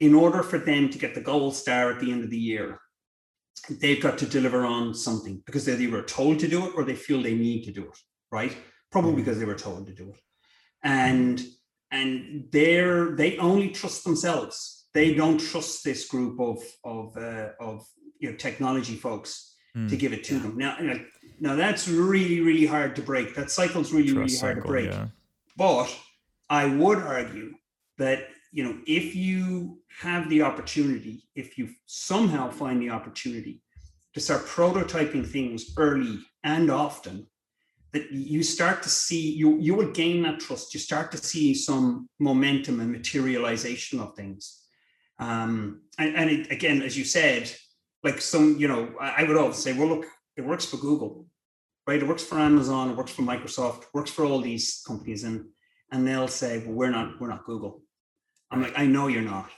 in 0.00 0.12
order 0.14 0.42
for 0.42 0.58
them 0.58 0.88
to 0.90 0.98
get 0.98 1.14
the 1.14 1.20
gold 1.20 1.54
star 1.54 1.92
at 1.92 2.00
the 2.00 2.10
end 2.12 2.22
of 2.24 2.30
the 2.30 2.36
year, 2.38 2.80
they've 3.80 4.02
got 4.02 4.18
to 4.18 4.26
deliver 4.26 4.64
on 4.66 4.92
something 4.92 5.42
because 5.46 5.64
they 5.64 5.74
either 5.76 6.02
told 6.02 6.38
to 6.40 6.48
do 6.48 6.66
it 6.66 6.72
or 6.76 6.82
they 6.84 6.96
feel 6.96 7.22
they 7.22 7.34
need 7.34 7.62
to 7.64 7.72
do 7.72 7.84
it, 7.84 7.98
right? 8.30 8.54
Probably 8.90 9.12
Mhm. 9.12 9.16
because 9.22 9.38
they 9.38 9.46
were 9.46 9.54
told 9.54 9.86
to 9.86 9.94
do 9.94 10.10
it. 10.10 10.20
And 10.82 11.36
and 11.92 12.48
they're 12.50 13.14
they 13.16 13.38
only 13.38 13.68
trust 13.70 14.02
themselves. 14.04 14.86
They 14.92 15.14
don't 15.14 15.38
trust 15.52 15.84
this 15.84 16.06
group 16.08 16.40
of 16.40 16.58
of 16.84 17.16
uh, 17.16 17.50
of 17.60 17.86
you 18.20 18.30
know 18.30 18.36
technology 18.36 18.96
folks 18.96 19.52
Mm. 19.76 19.88
to 19.90 19.96
give 19.96 20.12
it 20.14 20.24
to 20.24 20.34
Yeah. 20.34 20.40
them. 20.42 20.56
Now, 20.56 20.72
now 21.38 21.54
that's 21.54 21.86
really 21.86 22.40
really 22.40 22.66
hard 22.66 22.96
to 22.96 23.02
break. 23.02 23.34
That 23.34 23.50
cycle's 23.50 23.92
really 23.92 24.12
really 24.12 24.28
Trust 24.28 24.40
hard 24.40 24.56
to 24.62 24.68
break. 24.68 24.90
yeah. 24.90 25.08
But 25.56 25.94
I 26.48 26.66
would 26.66 26.98
argue 26.98 27.54
that 27.98 28.28
you 28.52 28.64
know 28.64 28.78
if 28.86 29.14
you 29.14 29.80
have 30.00 30.28
the 30.28 30.42
opportunity, 30.42 31.24
if 31.34 31.58
you 31.58 31.70
somehow 31.86 32.50
find 32.50 32.80
the 32.80 32.90
opportunity 32.90 33.62
to 34.14 34.20
start 34.20 34.46
prototyping 34.46 35.26
things 35.26 35.72
early 35.76 36.18
and 36.44 36.70
often, 36.70 37.26
that 37.92 38.10
you 38.12 38.42
start 38.42 38.82
to 38.82 38.88
see 38.88 39.32
you 39.32 39.58
you 39.58 39.74
will 39.74 39.92
gain 39.92 40.22
that 40.22 40.40
trust. 40.40 40.74
You 40.74 40.80
start 40.80 41.10
to 41.12 41.18
see 41.18 41.54
some 41.54 42.08
momentum 42.18 42.80
and 42.80 42.92
materialization 42.92 44.00
of 44.00 44.14
things. 44.14 44.62
Um, 45.18 45.82
and 45.98 46.14
and 46.16 46.30
it, 46.30 46.52
again, 46.52 46.82
as 46.82 46.96
you 46.96 47.04
said, 47.04 47.50
like 48.02 48.20
some 48.20 48.56
you 48.58 48.68
know, 48.68 48.94
I, 49.00 49.22
I 49.22 49.24
would 49.24 49.36
always 49.36 49.56
say, 49.56 49.72
well, 49.72 49.88
look, 49.88 50.06
it 50.36 50.44
works 50.44 50.66
for 50.66 50.76
Google, 50.76 51.25
right? 51.86 52.02
It 52.02 52.08
works 52.08 52.24
for 52.24 52.38
Amazon, 52.38 52.90
it 52.90 52.96
works 52.96 53.12
for 53.12 53.22
Microsoft, 53.22 53.84
works 53.94 54.10
for 54.10 54.24
all 54.24 54.40
these 54.40 54.82
companies, 54.86 55.24
and 55.24 55.46
and 55.92 56.06
they'll 56.06 56.28
say, 56.28 56.58
well, 56.64 56.74
we're 56.74 56.90
not 56.90 57.20
we're 57.20 57.28
not 57.28 57.44
Google. 57.44 57.82
I'm 58.50 58.62
like, 58.62 58.78
I 58.78 58.86
know 58.86 59.08
you're 59.08 59.22
not. 59.22 59.50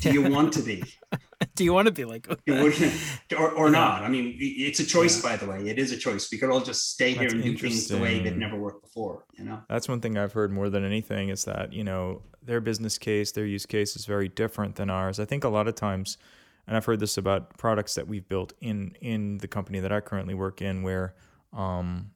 Do 0.00 0.12
you 0.12 0.22
want 0.30 0.52
to 0.54 0.62
be? 0.62 0.82
Do 1.56 1.64
you 1.64 1.72
want 1.72 1.86
to 1.86 1.92
be 1.92 2.04
like? 2.04 2.26
You 2.46 2.54
would- 2.62 2.92
or, 3.36 3.50
or 3.50 3.66
Yeah. 3.66 3.72
not. 3.72 4.02
I 4.02 4.08
mean, 4.08 4.36
it's 4.38 4.78
a 4.78 4.84
choice, 4.84 5.20
by 5.20 5.36
the 5.36 5.46
way. 5.46 5.68
It 5.68 5.78
is 5.78 5.90
a 5.90 5.96
choice. 5.96 6.30
We 6.30 6.38
could 6.38 6.50
all 6.50 6.60
just 6.60 6.90
stay 6.92 7.12
here 7.12 7.22
That's 7.22 7.34
and 7.34 7.42
do 7.42 7.56
things 7.56 7.88
the 7.88 7.98
way 7.98 8.20
they've 8.20 8.36
never 8.36 8.56
worked 8.56 8.82
before. 8.82 9.24
You 9.36 9.44
know? 9.44 9.60
That's 9.68 9.88
one 9.88 10.00
thing 10.00 10.16
I've 10.16 10.32
heard 10.32 10.52
more 10.52 10.68
than 10.70 10.84
anything 10.84 11.28
is 11.30 11.44
that, 11.44 11.72
you 11.72 11.82
know, 11.82 12.22
their 12.42 12.60
business 12.60 12.98
case, 12.98 13.32
their 13.32 13.46
use 13.46 13.66
case 13.66 13.96
is 13.96 14.06
very 14.06 14.28
different 14.28 14.76
than 14.76 14.90
ours. 14.90 15.18
I 15.18 15.24
think 15.24 15.44
a 15.44 15.48
lot 15.48 15.66
of 15.66 15.74
times, 15.74 16.18
and 16.66 16.76
I've 16.76 16.84
heard 16.84 17.00
this 17.00 17.16
about 17.16 17.56
products 17.58 17.94
that 17.94 18.06
we've 18.06 18.28
built 18.28 18.52
in 18.60 18.96
in 19.00 19.38
the 19.38 19.48
company 19.48 19.80
that 19.80 19.92
I 19.92 20.00
currently 20.00 20.34
work 20.34 20.62
in 20.62 20.82
where 20.82 21.14
um, 21.52 22.10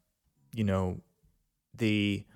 you 0.54 0.64
know, 0.64 1.00
they 1.74 2.26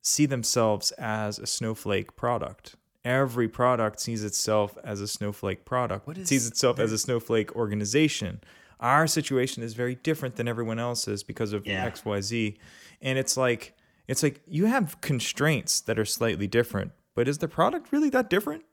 see 0.00 0.26
themselves 0.26 0.90
as 0.92 1.38
a 1.38 1.46
snowflake 1.46 2.16
product. 2.16 2.76
Every 3.04 3.48
product 3.48 4.00
sees 4.00 4.22
itself 4.24 4.76
as 4.84 5.00
a 5.00 5.08
snowflake 5.08 5.64
product. 5.64 6.06
What 6.06 6.18
It 6.18 6.22
is 6.22 6.28
sees 6.28 6.46
itself 6.46 6.78
as 6.78 6.92
a 6.92 6.98
snowflake 6.98 7.54
organization. 7.56 8.40
Our 8.80 9.06
situation 9.06 9.62
is 9.62 9.74
very 9.74 9.94
different 9.96 10.36
than 10.36 10.48
everyone 10.48 10.78
else's 10.78 11.22
because 11.22 11.52
of 11.52 11.66
Yeah. 11.66 11.88
XYZ. 11.88 12.56
And 13.00 13.18
it's 13.18 13.36
like 13.36 13.74
it's 14.08 14.22
like 14.22 14.40
you 14.46 14.66
have 14.66 15.00
constraints 15.00 15.80
that 15.82 15.98
are 15.98 16.04
slightly 16.04 16.46
different, 16.48 16.92
but 17.14 17.28
is 17.28 17.38
the 17.38 17.48
product 17.48 17.92
really 17.92 18.10
that 18.10 18.28
different? 18.28 18.64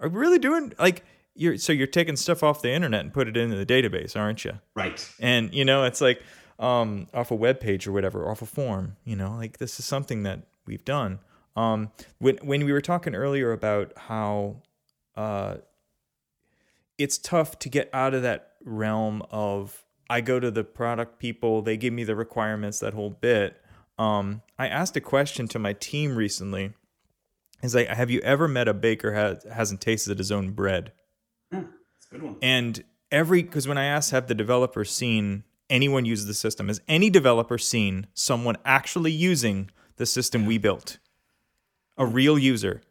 Are 0.00 0.08
we 0.08 0.18
really 0.18 0.38
doing 0.38 0.72
like 0.78 1.04
you're 1.34 1.56
so 1.58 1.72
you're 1.72 1.86
taking 1.86 2.16
stuff 2.16 2.42
off 2.42 2.60
the 2.62 2.70
internet 2.72 3.00
and 3.00 3.12
put 3.12 3.26
it 3.28 3.36
into 3.36 3.56
the 3.56 3.66
database, 3.66 4.16
aren't 4.16 4.44
you? 4.44 4.58
Right. 4.74 5.08
And 5.20 5.52
you 5.54 5.64
know, 5.64 5.84
it's 5.84 6.00
like 6.00 6.22
um, 6.62 7.08
off 7.12 7.30
a 7.30 7.34
web 7.34 7.60
page 7.60 7.86
or 7.86 7.92
whatever, 7.92 8.30
off 8.30 8.40
a 8.40 8.46
form. 8.46 8.96
You 9.04 9.16
know, 9.16 9.34
like 9.36 9.58
this 9.58 9.78
is 9.78 9.84
something 9.84 10.22
that 10.22 10.46
we've 10.64 10.84
done. 10.84 11.18
Um, 11.56 11.90
when 12.18 12.38
when 12.38 12.64
we 12.64 12.72
were 12.72 12.80
talking 12.80 13.14
earlier 13.14 13.52
about 13.52 13.92
how 13.96 14.62
uh, 15.16 15.56
it's 16.96 17.18
tough 17.18 17.58
to 17.58 17.68
get 17.68 17.90
out 17.92 18.14
of 18.14 18.22
that 18.22 18.52
realm 18.64 19.22
of 19.30 19.84
I 20.08 20.20
go 20.20 20.40
to 20.40 20.50
the 20.50 20.64
product 20.64 21.18
people, 21.18 21.62
they 21.62 21.76
give 21.76 21.92
me 21.92 22.04
the 22.04 22.16
requirements, 22.16 22.78
that 22.78 22.94
whole 22.94 23.10
bit. 23.10 23.60
Um, 23.98 24.42
I 24.58 24.68
asked 24.68 24.96
a 24.96 25.00
question 25.00 25.48
to 25.48 25.58
my 25.58 25.72
team 25.74 26.16
recently. 26.16 26.72
Is 27.62 27.74
like, 27.74 27.88
have 27.88 28.10
you 28.10 28.20
ever 28.20 28.48
met 28.48 28.66
a 28.66 28.74
baker 28.74 29.12
has 29.12 29.44
hasn't 29.52 29.80
tasted 29.80 30.18
his 30.18 30.32
own 30.32 30.50
bread? 30.50 30.92
Yeah, 31.52 31.64
it's 31.96 32.06
a 32.06 32.14
good 32.14 32.22
one. 32.22 32.36
And 32.40 32.82
every 33.10 33.42
because 33.42 33.68
when 33.68 33.78
I 33.78 33.84
asked, 33.84 34.12
have 34.12 34.26
the 34.26 34.34
developers 34.34 34.90
seen 34.90 35.44
anyone 35.72 36.04
uses 36.04 36.26
the 36.26 36.34
system? 36.34 36.68
Has 36.68 36.80
any 36.86 37.10
developer 37.10 37.58
seen 37.58 38.06
someone 38.14 38.56
actually 38.64 39.10
using 39.10 39.70
the 39.96 40.06
system 40.06 40.46
we 40.46 40.58
built? 40.58 40.98
A 41.98 42.06
real 42.06 42.38
user? 42.38 42.82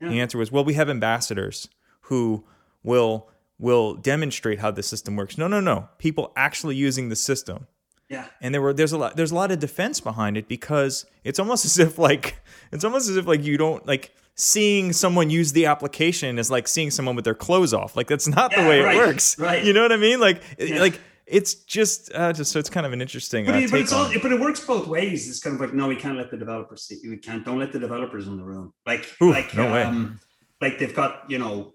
The 0.00 0.20
answer 0.20 0.36
was, 0.36 0.52
well, 0.52 0.64
we 0.64 0.74
have 0.74 0.90
ambassadors 0.90 1.68
who 2.02 2.44
will 2.82 3.28
will 3.58 3.94
demonstrate 3.94 4.58
how 4.58 4.70
the 4.70 4.82
system 4.82 5.16
works. 5.16 5.38
No, 5.38 5.48
no, 5.48 5.60
no. 5.60 5.88
People 5.96 6.32
actually 6.36 6.76
using 6.76 7.08
the 7.08 7.16
system. 7.16 7.66
Yeah. 8.10 8.26
And 8.42 8.52
there 8.54 8.60
were 8.60 8.74
there's 8.74 8.92
a 8.92 8.98
lot 8.98 9.16
there's 9.16 9.32
a 9.32 9.34
lot 9.34 9.50
of 9.50 9.58
defense 9.58 9.98
behind 10.00 10.36
it 10.36 10.46
because 10.48 11.06
it's 11.24 11.38
almost 11.38 11.64
as 11.64 11.78
if 11.78 11.98
like 11.98 12.36
it's 12.72 12.84
almost 12.84 13.08
as 13.08 13.16
if 13.16 13.26
like 13.26 13.42
you 13.42 13.56
don't 13.56 13.86
like 13.86 14.14
seeing 14.34 14.92
someone 14.92 15.30
use 15.30 15.52
the 15.52 15.64
application 15.66 16.38
is 16.38 16.50
like 16.50 16.68
seeing 16.68 16.90
someone 16.90 17.16
with 17.16 17.24
their 17.24 17.34
clothes 17.34 17.72
off. 17.72 17.96
Like 17.96 18.06
that's 18.06 18.28
not 18.28 18.52
Yeah, 18.52 18.62
the 18.64 18.68
way 18.68 18.80
right, 18.82 18.94
it 18.96 18.98
works. 18.98 19.38
right. 19.38 19.64
You 19.64 19.72
know 19.72 19.80
what 19.82 19.92
I 19.92 19.96
mean? 19.96 20.20
Like 20.20 20.42
Yeah. 20.58 20.78
like 20.80 21.00
it's 21.26 21.54
just 21.54 22.10
uh, 22.14 22.32
just 22.32 22.52
so 22.52 22.58
it's 22.58 22.70
kind 22.70 22.86
of 22.86 22.92
an 22.92 23.00
interesting 23.02 23.46
But, 23.46 23.54
uh, 23.56 23.58
it, 23.58 23.70
but 23.70 23.80
it's 23.80 23.92
all, 23.92 24.06
it. 24.10 24.22
but 24.22 24.32
it 24.32 24.40
works 24.40 24.64
both 24.64 24.86
ways. 24.86 25.28
It's 25.28 25.40
kind 25.40 25.54
of 25.54 25.60
like 25.60 25.74
no, 25.74 25.88
we 25.88 25.96
can't 25.96 26.16
let 26.16 26.30
the 26.30 26.36
developers 26.36 26.82
see. 26.84 27.00
We 27.08 27.16
can't. 27.16 27.44
Don't 27.44 27.58
let 27.58 27.72
the 27.72 27.78
developers 27.80 28.26
in 28.28 28.36
the 28.36 28.44
room. 28.44 28.72
Like 28.86 29.06
Ooh, 29.22 29.30
like 29.30 29.54
no 29.54 29.72
way. 29.72 29.82
um, 29.82 30.20
like 30.60 30.78
they've 30.78 30.94
got 30.94 31.24
you 31.28 31.38
know 31.38 31.72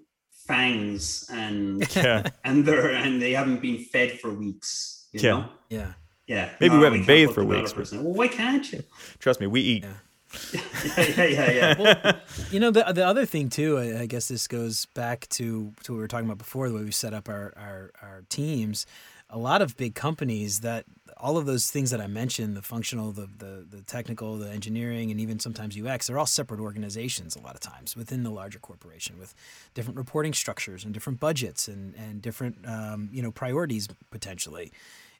fangs 0.47 1.29
and 1.31 1.83
Yeah. 1.95 2.23
and 2.43 2.65
they're 2.65 2.91
and 2.91 3.21
they 3.21 3.31
haven't 3.31 3.61
been 3.61 3.79
fed 3.79 4.19
for 4.19 4.33
weeks. 4.33 5.07
You 5.11 5.19
Yeah. 5.21 5.29
Know? 5.31 5.49
Yeah. 5.69 5.93
Yeah. 6.27 6.49
Maybe 6.61 6.77
we 6.77 6.83
haven't 6.83 6.99
can't 6.99 7.07
bathed 7.07 7.33
for 7.33 7.43
weeks, 7.43 7.71
developers 7.71 7.93
in. 7.93 8.03
Well, 8.03 8.13
why 8.13 8.27
can't 8.29 8.71
you? 8.71 8.83
Trust 9.19 9.41
me, 9.41 9.47
we 9.47 9.61
eat. 9.61 9.83
Yeah. 9.83 9.93
yeah, 10.53 11.03
yeah, 11.07 11.25
yeah, 11.27 11.51
yeah. 11.51 11.75
Well, 12.05 12.13
you 12.51 12.59
know 12.61 12.71
the 12.71 12.83
the 12.93 13.05
other 13.05 13.25
thing 13.25 13.49
too. 13.49 13.77
I, 13.77 14.01
I 14.01 14.05
guess 14.05 14.29
this 14.29 14.47
goes 14.47 14.85
back 14.95 15.27
to 15.31 15.73
to 15.83 15.91
what 15.91 15.97
we 15.97 16.01
were 16.01 16.07
talking 16.07 16.25
about 16.25 16.37
before, 16.37 16.69
the 16.69 16.75
way 16.75 16.83
we 16.83 16.91
set 16.91 17.13
up 17.13 17.27
our 17.27 17.53
our, 17.57 17.91
our 18.01 18.23
teams. 18.29 18.85
A 19.31 19.37
lot 19.37 19.61
of 19.61 19.77
big 19.77 19.95
companies 19.95 20.59
that 20.59 20.85
all 21.17 21.37
of 21.37 21.45
those 21.45 21.69
things 21.69 21.91
that 21.91 22.01
I 22.01 22.07
mentioned, 22.07 22.57
the 22.57 22.61
functional, 22.61 23.11
the, 23.11 23.29
the 23.37 23.65
the 23.69 23.81
technical, 23.83 24.37
the 24.37 24.49
engineering, 24.49 25.11
and 25.11 25.19
even 25.19 25.39
sometimes 25.39 25.79
UX, 25.79 26.07
they're 26.07 26.19
all 26.19 26.25
separate 26.25 26.59
organizations. 26.59 27.35
A 27.35 27.41
lot 27.41 27.53
of 27.53 27.61
times 27.61 27.95
within 27.95 28.23
the 28.23 28.31
larger 28.31 28.59
corporation, 28.59 29.17
with 29.17 29.33
different 29.73 29.97
reporting 29.97 30.33
structures 30.33 30.83
and 30.83 30.93
different 30.93 31.19
budgets 31.19 31.67
and 31.67 31.95
and 31.95 32.21
different 32.21 32.57
um, 32.67 33.09
you 33.13 33.21
know 33.21 33.31
priorities 33.31 33.87
potentially, 34.09 34.71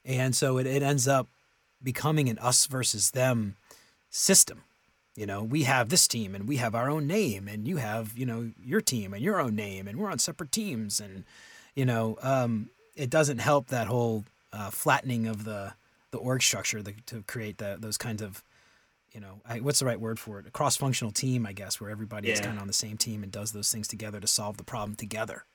and 0.04 0.36
so 0.36 0.58
it, 0.58 0.68
it 0.68 0.84
ends 0.84 1.08
up 1.08 1.28
becoming 1.82 2.30
an 2.30 2.38
us 2.40 2.66
versus 2.66 3.12
them 3.12 3.56
system 4.10 4.64
you 5.16 5.26
know 5.26 5.44
we 5.44 5.64
have 5.64 5.90
this 5.90 6.08
team 6.08 6.36
and 6.36 6.48
we 6.48 6.58
have 6.58 6.76
our 6.76 6.90
own 6.90 7.08
name 7.08 7.48
and 7.48 7.68
you 7.68 7.78
have 7.78 8.18
you 8.18 8.26
know 8.26 8.52
your 8.62 8.82
team 8.82 9.14
and 9.14 9.24
your 9.24 9.40
own 9.40 9.56
name 9.56 9.88
and 9.88 9.98
we're 9.98 10.12
on 10.12 10.20
separate 10.20 10.52
teams 10.52 11.00
and 11.00 11.24
you 11.76 11.86
know 11.86 12.18
um, 12.22 12.70
it 13.02 13.10
doesn't 13.10 13.40
help 13.40 13.68
that 13.68 13.88
whole 13.88 14.26
uh, 14.54 14.70
flattening 14.70 15.28
of 15.28 15.44
the 15.44 15.74
the 16.12 16.18
org 16.18 16.42
structure 16.42 16.82
the, 16.82 16.94
to 17.06 17.24
create 17.24 17.58
the, 17.58 17.78
those 17.80 17.98
kinds 17.98 18.22
of 18.22 18.44
you 19.12 19.20
know 19.20 19.42
I, 19.46 19.60
what's 19.60 19.80
the 19.80 19.86
right 19.86 20.00
word 20.00 20.20
for 20.20 20.40
it 20.40 20.48
a 20.48 20.52
cross-functional 20.52 21.12
team 21.12 21.46
i 21.46 21.54
guess 21.54 21.82
where 21.82 21.90
everybody 21.90 22.30
is 22.30 22.40
kind 22.40 22.56
of 22.56 22.62
on 22.62 22.68
the 22.68 22.74
same 22.74 22.98
team 22.98 23.24
and 23.24 23.32
does 23.32 23.52
those 23.54 23.72
things 23.72 23.88
together 23.88 24.20
to 24.20 24.28
solve 24.28 24.58
the 24.58 24.64
problem 24.64 24.96
together 24.96 25.46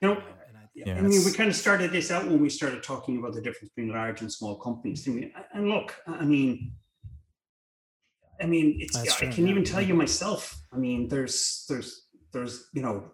You 0.00 0.08
know, 0.08 0.14
and 0.14 0.56
I, 0.56 0.68
yeah, 0.74 0.96
I 0.96 1.00
mean, 1.00 1.24
we 1.24 1.32
kind 1.32 1.48
of 1.48 1.54
started 1.54 1.92
this 1.92 2.10
out 2.10 2.26
when 2.26 2.40
we 2.40 2.48
started 2.48 2.82
talking 2.82 3.18
about 3.18 3.34
the 3.34 3.42
difference 3.42 3.70
between 3.74 3.92
large 3.92 4.20
and 4.20 4.32
small 4.32 4.56
companies. 4.56 5.06
And 5.06 5.68
look, 5.68 5.94
I 6.06 6.24
mean, 6.24 6.72
I 8.40 8.46
mean, 8.46 8.78
it's 8.80 8.96
I 8.96 9.26
can 9.26 9.46
even 9.46 9.62
tell 9.62 9.80
you 9.80 9.94
myself. 9.94 10.60
I 10.72 10.76
mean, 10.76 11.06
there's 11.06 11.64
there's 11.68 12.08
there's 12.32 12.68
you 12.72 12.82
know 12.82 13.12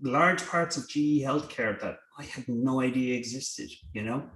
large 0.00 0.46
parts 0.46 0.76
of 0.76 0.88
GE 0.88 1.22
healthcare 1.22 1.80
that 1.80 1.96
I 2.18 2.24
had 2.24 2.48
no 2.48 2.80
idea 2.80 3.16
existed. 3.16 3.70
You 3.92 4.02
know, 4.02 4.28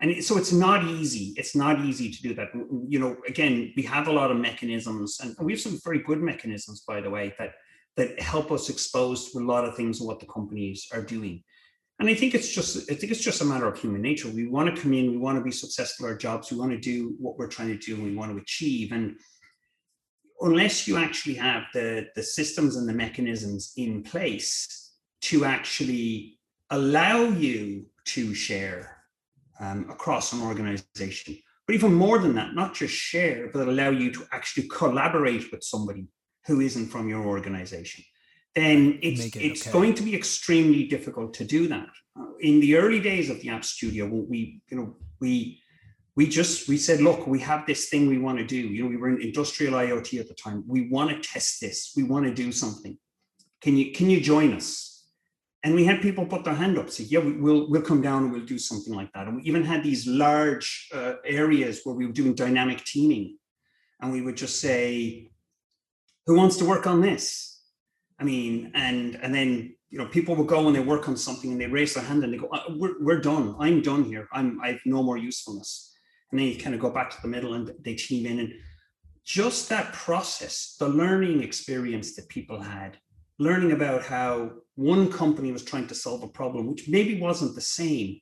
and 0.00 0.24
so 0.24 0.38
it's 0.38 0.52
not 0.52 0.84
easy. 0.84 1.34
It's 1.36 1.54
not 1.54 1.84
easy 1.84 2.10
to 2.10 2.22
do 2.22 2.34
that. 2.34 2.48
You 2.88 2.98
know, 2.98 3.16
again, 3.28 3.72
we 3.76 3.82
have 3.82 4.08
a 4.08 4.12
lot 4.12 4.30
of 4.30 4.38
mechanisms, 4.38 5.20
and 5.20 5.36
we 5.40 5.52
have 5.52 5.60
some 5.60 5.78
very 5.84 6.00
good 6.00 6.20
mechanisms, 6.20 6.82
by 6.86 7.00
the 7.00 7.10
way, 7.10 7.34
that 7.38 7.52
that 7.96 8.20
help 8.20 8.50
us 8.52 8.70
expose 8.70 9.30
to 9.30 9.38
a 9.38 9.44
lot 9.44 9.64
of 9.64 9.76
things 9.76 10.00
what 10.00 10.20
the 10.20 10.26
companies 10.26 10.88
are 10.92 11.02
doing. 11.02 11.42
And 11.98 12.08
I 12.08 12.14
think 12.14 12.34
it's 12.34 12.48
just 12.48 12.90
I 12.90 12.94
think 12.94 13.12
it's 13.12 13.22
just 13.22 13.42
a 13.42 13.44
matter 13.44 13.66
of 13.66 13.78
human 13.78 14.00
nature. 14.00 14.28
We 14.28 14.46
want 14.46 14.74
to 14.74 14.80
come 14.80 14.94
in, 14.94 15.10
we 15.10 15.18
want 15.18 15.36
to 15.38 15.44
be 15.44 15.50
successful 15.50 16.06
at 16.06 16.12
our 16.12 16.16
jobs, 16.16 16.50
we 16.50 16.58
want 16.58 16.72
to 16.72 16.78
do 16.78 17.14
what 17.18 17.36
we're 17.36 17.46
trying 17.46 17.68
to 17.68 17.76
do, 17.76 17.94
and 17.94 18.04
we 18.04 18.14
want 18.14 18.32
to 18.32 18.38
achieve. 18.38 18.92
And 18.92 19.16
unless 20.40 20.88
you 20.88 20.96
actually 20.96 21.34
have 21.34 21.64
the, 21.74 22.06
the 22.16 22.22
systems 22.22 22.76
and 22.76 22.88
the 22.88 22.94
mechanisms 22.94 23.74
in 23.76 24.02
place 24.02 24.94
to 25.22 25.44
actually 25.44 26.39
allow 26.70 27.24
you 27.24 27.86
to 28.06 28.34
share 28.34 28.96
um, 29.58 29.88
across 29.90 30.32
an 30.32 30.42
organization, 30.42 31.38
but 31.66 31.74
even 31.74 31.92
more 31.94 32.18
than 32.18 32.34
that, 32.34 32.54
not 32.54 32.74
just 32.74 32.94
share, 32.94 33.50
but 33.52 33.68
allow 33.68 33.90
you 33.90 34.10
to 34.12 34.26
actually 34.32 34.68
collaborate 34.68 35.50
with 35.52 35.62
somebody 35.62 36.08
who 36.46 36.60
isn't 36.60 36.88
from 36.88 37.08
your 37.08 37.24
organization, 37.26 38.04
then 38.54 38.98
it's, 39.02 39.26
it 39.26 39.36
it's 39.36 39.62
okay. 39.62 39.72
going 39.72 39.94
to 39.94 40.02
be 40.02 40.14
extremely 40.14 40.84
difficult 40.84 41.34
to 41.34 41.44
do 41.44 41.68
that. 41.68 41.88
Uh, 42.18 42.26
in 42.40 42.60
the 42.60 42.76
early 42.76 43.00
days 43.00 43.30
of 43.30 43.40
the 43.40 43.48
App 43.50 43.64
Studio, 43.64 44.06
we, 44.06 44.60
you 44.70 44.76
know, 44.76 44.96
we 45.20 45.60
we 46.16 46.26
just 46.26 46.68
we 46.68 46.76
said 46.76 47.00
look 47.00 47.26
we 47.26 47.38
have 47.38 47.64
this 47.66 47.88
thing 47.88 48.08
we 48.08 48.18
want 48.18 48.38
to 48.38 48.44
do. 48.44 48.56
You 48.56 48.82
know 48.82 48.88
we 48.88 48.96
were 48.96 49.10
in 49.10 49.22
industrial 49.22 49.74
iot 49.74 50.18
at 50.18 50.28
the 50.28 50.34
time. 50.34 50.64
We 50.66 50.88
want 50.88 51.10
to 51.10 51.28
test 51.28 51.60
this. 51.60 51.92
We 51.96 52.02
want 52.02 52.26
to 52.26 52.34
do 52.34 52.50
something. 52.50 52.98
Can 53.60 53.76
you 53.76 53.92
can 53.92 54.10
you 54.10 54.20
join 54.20 54.52
us 54.52 54.89
and 55.62 55.74
we 55.74 55.84
had 55.84 56.00
people 56.00 56.24
put 56.24 56.44
their 56.44 56.54
hand 56.54 56.78
up 56.78 56.90
say 56.90 57.04
yeah 57.04 57.18
we, 57.18 57.32
will 57.32 57.70
we'll 57.70 57.82
come 57.82 58.00
down 58.00 58.24
and 58.24 58.32
we'll 58.32 58.44
do 58.44 58.58
something 58.58 58.94
like 58.94 59.12
that. 59.12 59.26
And 59.26 59.36
we 59.36 59.42
even 59.42 59.64
had 59.64 59.82
these 59.82 60.06
large 60.06 60.88
uh, 60.94 61.14
areas 61.24 61.82
where 61.84 61.94
we 61.94 62.06
were 62.06 62.12
doing 62.12 62.34
dynamic 62.34 62.84
teaming. 62.84 63.36
And 64.00 64.12
we 64.12 64.22
would 64.22 64.36
just 64.36 64.60
say 64.60 65.30
who 66.26 66.36
wants 66.36 66.56
to 66.58 66.64
work 66.64 66.86
on 66.86 67.00
this? 67.00 67.60
I 68.18 68.24
mean 68.24 68.72
and 68.74 69.16
and 69.22 69.34
then 69.34 69.74
you 69.90 69.98
know 69.98 70.06
people 70.06 70.34
would 70.36 70.46
go 70.46 70.66
and 70.66 70.76
they 70.76 70.80
work 70.80 71.08
on 71.08 71.16
something 71.16 71.52
and 71.52 71.60
they 71.60 71.66
raise 71.66 71.94
their 71.94 72.04
hand 72.04 72.24
and 72.24 72.32
they 72.32 72.38
go 72.38 72.48
uh, 72.52 72.62
we're, 72.70 72.94
we're 73.00 73.20
done. 73.20 73.54
I'm 73.58 73.82
done 73.82 74.04
here. 74.04 74.28
I'm 74.32 74.60
i 74.62 74.68
have 74.68 74.80
no 74.84 75.02
more 75.02 75.18
usefulness. 75.18 75.94
And 76.30 76.38
then 76.38 76.46
you 76.46 76.56
kind 76.56 76.74
of 76.74 76.80
go 76.80 76.90
back 76.90 77.10
to 77.10 77.20
the 77.22 77.28
middle 77.28 77.54
and 77.54 77.72
they 77.80 77.94
team 77.94 78.24
in. 78.24 78.38
And 78.38 78.54
just 79.24 79.68
that 79.68 79.92
process 79.92 80.76
the 80.78 80.88
learning 80.88 81.42
experience 81.42 82.16
that 82.16 82.28
people 82.28 82.60
had 82.60 82.96
learning 83.40 83.72
about 83.72 84.02
how 84.04 84.50
one 84.76 85.10
company 85.10 85.50
was 85.50 85.64
trying 85.64 85.88
to 85.88 85.94
solve 85.94 86.22
a 86.22 86.28
problem 86.28 86.68
which 86.68 86.88
maybe 86.88 87.20
wasn't 87.20 87.54
the 87.54 87.60
same 87.60 88.20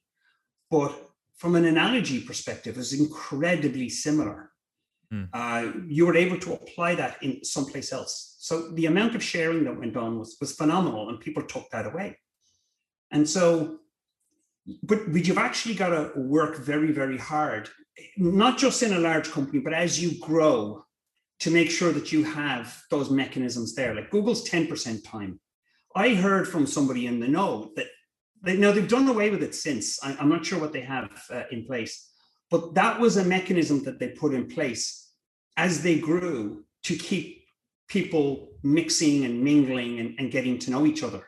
but 0.70 0.92
from 1.36 1.54
an 1.54 1.66
analogy 1.66 2.20
perspective 2.20 2.76
is 2.78 2.98
incredibly 2.98 3.88
similar. 3.88 4.50
Hmm. 5.10 5.24
uh, 5.32 5.64
you 5.86 6.04
were 6.04 6.16
able 6.16 6.38
to 6.38 6.52
apply 6.52 6.94
that 6.96 7.16
in 7.22 7.42
someplace 7.42 7.94
else. 7.94 8.36
So 8.40 8.68
the 8.72 8.84
amount 8.84 9.14
of 9.14 9.22
sharing 9.22 9.64
that 9.64 9.78
went 9.78 9.96
on 9.96 10.18
was, 10.18 10.36
was 10.38 10.52
phenomenal 10.52 11.08
and 11.08 11.18
people 11.18 11.44
took 11.44 11.70
that 11.70 11.86
away. 11.86 12.18
And 13.10 13.26
so 13.28 13.78
but, 14.82 15.10
but 15.10 15.26
you've 15.26 15.38
actually 15.38 15.76
got 15.76 15.90
to 15.90 16.12
work 16.14 16.58
very 16.58 16.92
very 16.92 17.18
hard 17.18 17.70
not 18.16 18.58
just 18.58 18.82
in 18.82 18.92
a 18.92 18.98
large 18.98 19.30
company, 19.30 19.58
but 19.58 19.72
as 19.72 20.02
you 20.02 20.18
grow, 20.20 20.84
to 21.40 21.50
make 21.50 21.70
sure 21.70 21.92
that 21.92 22.12
you 22.12 22.24
have 22.24 22.82
those 22.90 23.10
mechanisms 23.10 23.74
there. 23.74 23.94
Like 23.94 24.10
Google's 24.10 24.48
10% 24.48 25.04
time. 25.08 25.38
I 25.94 26.14
heard 26.14 26.48
from 26.48 26.66
somebody 26.66 27.06
in 27.06 27.20
the 27.20 27.28
know 27.28 27.70
that 27.76 27.86
they 28.42 28.56
know 28.56 28.72
they've 28.72 28.88
done 28.88 29.08
away 29.08 29.30
with 29.30 29.42
it 29.42 29.54
since. 29.54 30.02
I, 30.02 30.12
am 30.20 30.28
not 30.28 30.44
sure 30.44 30.60
what 30.60 30.72
they 30.72 30.82
have 30.82 31.10
uh, 31.30 31.42
in 31.50 31.64
place, 31.64 32.08
but 32.50 32.74
that 32.74 33.00
was 33.00 33.16
a 33.16 33.24
mechanism 33.24 33.82
that 33.84 33.98
they 33.98 34.08
put 34.08 34.34
in 34.34 34.48
place 34.48 35.10
as 35.56 35.82
they 35.82 35.98
grew 35.98 36.64
to 36.84 36.96
keep 36.96 37.44
people 37.88 38.50
mixing 38.62 39.24
and 39.24 39.42
mingling 39.42 39.98
and, 39.98 40.14
and 40.18 40.30
getting 40.30 40.58
to 40.60 40.70
know 40.70 40.86
each 40.86 41.02
other. 41.02 41.24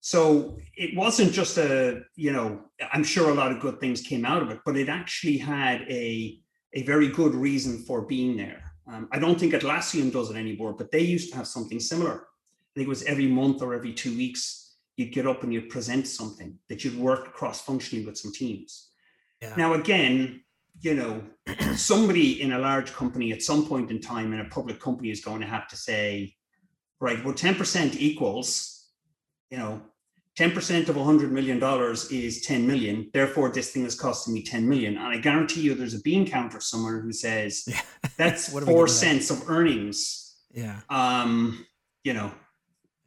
So 0.00 0.56
it 0.76 0.96
wasn't 0.96 1.32
just 1.32 1.58
a, 1.58 2.02
you 2.16 2.32
know, 2.32 2.62
I'm 2.92 3.04
sure 3.04 3.30
a 3.30 3.34
lot 3.34 3.52
of 3.52 3.60
good 3.60 3.80
things 3.80 4.00
came 4.00 4.24
out 4.24 4.42
of 4.42 4.50
it, 4.50 4.60
but 4.64 4.76
it 4.76 4.88
actually 4.88 5.38
had 5.38 5.82
a, 5.82 6.38
a 6.74 6.82
very 6.84 7.08
good 7.08 7.34
reason 7.34 7.78
for 7.86 8.02
being 8.02 8.36
there. 8.36 8.69
Um, 8.86 9.08
I 9.12 9.18
don't 9.18 9.38
think 9.38 9.52
Atlassian 9.52 10.12
does 10.12 10.30
it 10.30 10.36
anymore, 10.36 10.72
but 10.72 10.90
they 10.90 11.00
used 11.00 11.30
to 11.30 11.36
have 11.36 11.46
something 11.46 11.80
similar. 11.80 12.14
I 12.14 12.72
think 12.74 12.86
it 12.86 12.88
was 12.88 13.02
every 13.04 13.26
month 13.26 13.62
or 13.62 13.74
every 13.74 13.92
two 13.92 14.16
weeks, 14.16 14.76
you'd 14.96 15.12
get 15.12 15.26
up 15.26 15.42
and 15.42 15.52
you'd 15.52 15.70
present 15.70 16.06
something 16.06 16.58
that 16.68 16.84
you'd 16.84 16.98
work 16.98 17.32
cross 17.34 17.62
functionally 17.62 18.04
with 18.04 18.18
some 18.18 18.32
teams. 18.32 18.90
Yeah. 19.40 19.54
Now, 19.56 19.74
again, 19.74 20.42
you 20.80 20.94
know, 20.94 21.22
somebody 21.76 22.42
in 22.42 22.52
a 22.52 22.58
large 22.58 22.92
company 22.92 23.32
at 23.32 23.42
some 23.42 23.66
point 23.66 23.90
in 23.90 24.00
time 24.00 24.32
in 24.32 24.40
a 24.40 24.44
public 24.46 24.80
company 24.80 25.10
is 25.10 25.24
going 25.24 25.40
to 25.40 25.46
have 25.46 25.68
to 25.68 25.76
say, 25.76 26.34
right, 27.00 27.24
well, 27.24 27.34
10% 27.34 27.96
equals, 27.96 28.88
you 29.50 29.58
know, 29.58 29.80
10% 30.40 30.88
of 30.88 30.96
$100 30.96 31.30
million 31.30 31.62
is 32.10 32.40
10 32.40 32.66
million. 32.66 33.10
Therefore, 33.12 33.50
this 33.50 33.72
thing 33.72 33.84
is 33.84 33.94
costing 33.94 34.32
me 34.32 34.42
10 34.42 34.66
million. 34.66 34.96
And 34.96 35.06
I 35.06 35.18
guarantee 35.18 35.60
you 35.60 35.74
there's 35.74 35.92
a 35.92 36.00
bean 36.00 36.26
counter 36.26 36.60
somewhere 36.60 36.98
who 36.98 37.12
says 37.12 37.64
yeah. 37.66 37.82
that's 38.16 38.48
four 38.48 38.88
cents 38.88 39.28
that? 39.28 39.34
of 39.34 39.50
earnings. 39.50 40.38
Yeah. 40.50 40.80
Um, 40.88 41.66
you 42.04 42.14
know. 42.14 42.32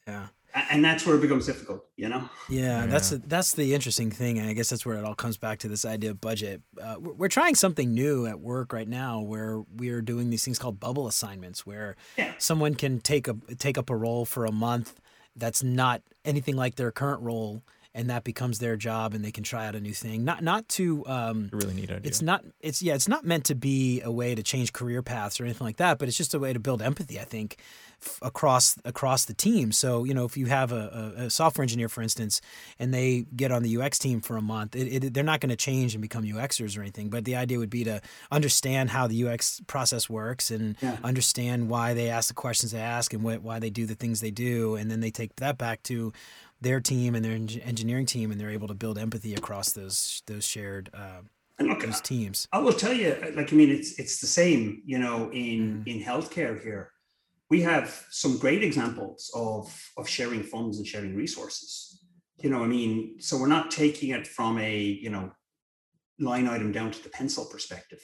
Yeah. 0.06 0.28
And 0.70 0.86
that's 0.86 1.08
where 1.08 1.16
it 1.16 1.22
becomes 1.22 1.48
difficult, 1.48 1.84
you 1.98 2.08
know. 2.08 2.30
Yeah, 2.48 2.82
yeah. 2.82 2.86
that's 2.86 3.12
a, 3.12 3.18
that's 3.18 3.54
the 3.54 3.74
interesting 3.74 4.12
thing, 4.12 4.38
and 4.38 4.48
I 4.48 4.54
guess 4.54 4.70
that's 4.70 4.86
where 4.86 4.98
it 4.98 5.04
all 5.04 5.16
comes 5.16 5.36
back 5.36 5.58
to 5.60 5.68
this 5.68 5.84
idea 5.84 6.12
of 6.12 6.22
budget. 6.22 6.62
Uh, 6.80 6.98
we're, 7.00 7.14
we're, 7.14 7.28
trying 7.28 7.56
something 7.56 7.92
new 7.92 8.28
at 8.28 8.40
work 8.40 8.72
right 8.72 8.88
now, 8.88 9.20
where 9.20 9.64
we 9.76 9.90
are 9.90 10.00
doing 10.00 10.30
these 10.30 10.46
things 10.46 10.60
called 10.60 10.80
bubble 10.80 11.08
assignments, 11.08 11.66
where 11.66 11.96
yeah. 12.20 12.34
someone 12.38 12.76
can 12.76 13.00
take 13.00 13.28
a 13.28 13.34
take 13.58 13.80
up 13.80 13.90
a 13.90 13.96
role 13.96 14.26
for 14.26 14.46
a 14.46 14.52
month 14.52 15.02
that's 15.36 15.64
not 15.64 16.04
anything 16.26 16.55
like 16.55 16.76
their 16.76 16.91
current 16.91 17.21
role 17.21 17.63
and 17.96 18.10
that 18.10 18.24
becomes 18.24 18.60
their 18.60 18.76
job 18.76 19.14
and 19.14 19.24
they 19.24 19.32
can 19.32 19.44
try 19.44 19.68
out 19.68 19.76
a 19.76 19.80
new 19.80 19.94
thing. 19.94 20.24
Not 20.24 20.44
not 20.44 20.68
to 20.70 21.06
um 21.08 21.50
a 21.54 21.58
really 21.58 21.74
neat 21.74 21.91
idea. 21.91 22.02
it's 22.04 22.22
not 22.22 22.44
it's 22.60 22.82
yeah 22.82 22.96
it's 22.96 23.08
not 23.08 23.26
meant 23.26 23.46
to 23.46 23.56
be 23.56 24.02
a 24.02 24.12
way 24.12 24.36
to 24.36 24.44
change 24.44 24.74
career 24.74 25.02
paths 25.02 25.39
or 25.39 25.46
anything 25.46 25.66
like 25.66 25.78
that 25.78 26.00
but 26.00 26.08
it's 26.08 26.18
just 26.18 26.34
a 26.34 26.39
way 26.39 26.54
to 26.54 26.60
build 26.60 26.82
empathy 26.82 27.20
i 27.20 27.24
think 27.24 27.58
f- 28.04 28.20
across 28.22 28.78
across 28.86 29.26
the 29.26 29.34
team. 29.34 29.72
So 29.72 30.04
you 30.04 30.14
know 30.14 30.26
if 30.26 30.38
you 30.38 30.48
have 30.48 30.72
a, 30.72 31.14
a, 31.18 31.24
a, 31.26 31.30
software 31.30 31.64
engineer 31.64 31.89
for 31.89 32.02
instance 32.02 32.41
and 32.80 32.94
they 32.94 33.26
get 33.36 33.52
on 33.52 33.64
the 33.64 33.78
ux 33.78 33.98
team 33.98 34.22
for 34.22 34.38
a 34.38 34.41
month 34.41 34.76
it, 34.76 35.04
it, 35.04 35.14
they're 35.14 35.24
not 35.24 35.39
going 35.39 35.50
to 35.50 35.56
change 35.56 35.96
and 35.96 36.02
become 36.02 36.24
uxers 36.24 36.78
or 36.78 36.82
anything 36.82 37.10
but 37.10 37.26
the 37.26 37.36
idea 37.36 37.60
would 37.60 37.70
be 37.70 37.84
to 37.84 38.02
understand 38.32 38.89
how 38.89 39.08
the 39.08 39.28
ux 39.28 39.62
process 39.68 40.10
works 40.10 40.50
and 40.52 40.76
yeah. 40.82 40.98
understand 41.04 41.70
why 41.70 41.94
they 41.94 42.10
ask 42.10 42.28
the 42.28 42.34
questions 42.34 42.72
they 42.72 42.80
ask 42.80 43.14
and 43.14 43.24
what, 43.24 43.41
why 43.41 43.60
they 43.60 43.70
do 43.70 43.86
the 43.86 43.96
things 43.96 44.22
they 44.22 44.32
do 44.32 44.76
and 44.76 44.89
then 44.89 45.00
they 45.00 45.12
take 45.12 45.36
that 45.36 45.58
back 45.58 45.84
to 45.84 46.12
their 46.64 46.80
team 46.80 47.14
and 47.14 47.24
their 47.24 47.34
engineering 47.34 48.05
team, 48.05 48.32
and 48.32 48.39
they're 48.39 48.49
able 48.49 48.68
to 48.68 48.74
build 48.74 48.97
empathy 48.97 49.36
across 49.36 49.74
those 49.74 50.24
those 50.26 50.45
shared 50.45 50.89
uh, 50.93 51.22
look, 51.59 51.82
those 51.82 52.01
teams. 52.01 52.47
I 52.51 52.59
will 52.59 52.74
tell 52.74 52.93
you, 52.93 53.16
like 53.36 53.53
I 53.53 53.55
mean, 53.55 53.70
it's 53.70 53.99
it's 53.99 54.20
the 54.20 54.28
same, 54.28 54.82
you 54.86 54.97
know, 54.97 55.30
in 55.32 55.84
mm. 55.84 55.88
in 55.88 56.03
healthcare 56.03 56.61
here. 56.61 56.91
We 57.49 57.61
have 57.61 58.05
some 58.09 58.38
great 58.38 58.64
examples 58.64 59.30
of 59.36 59.72
of 59.97 60.09
sharing 60.09 60.43
funds 60.43 60.78
and 60.78 60.88
sharing 60.88 61.16
resources. 61.16 62.03
You 62.38 62.49
know, 62.49 62.64
I 62.64 62.68
mean, 62.68 63.20
so 63.20 63.38
we're 63.38 63.47
not 63.47 63.70
taking 63.70 64.09
it 64.09 64.26
from 64.26 64.57
a 64.57 64.80
you 64.80 65.09
know 65.09 65.32
line 66.20 66.47
item 66.47 66.72
down 66.72 66.91
to 66.91 67.03
the 67.03 67.09
pencil 67.09 67.45
perspective. 67.45 67.99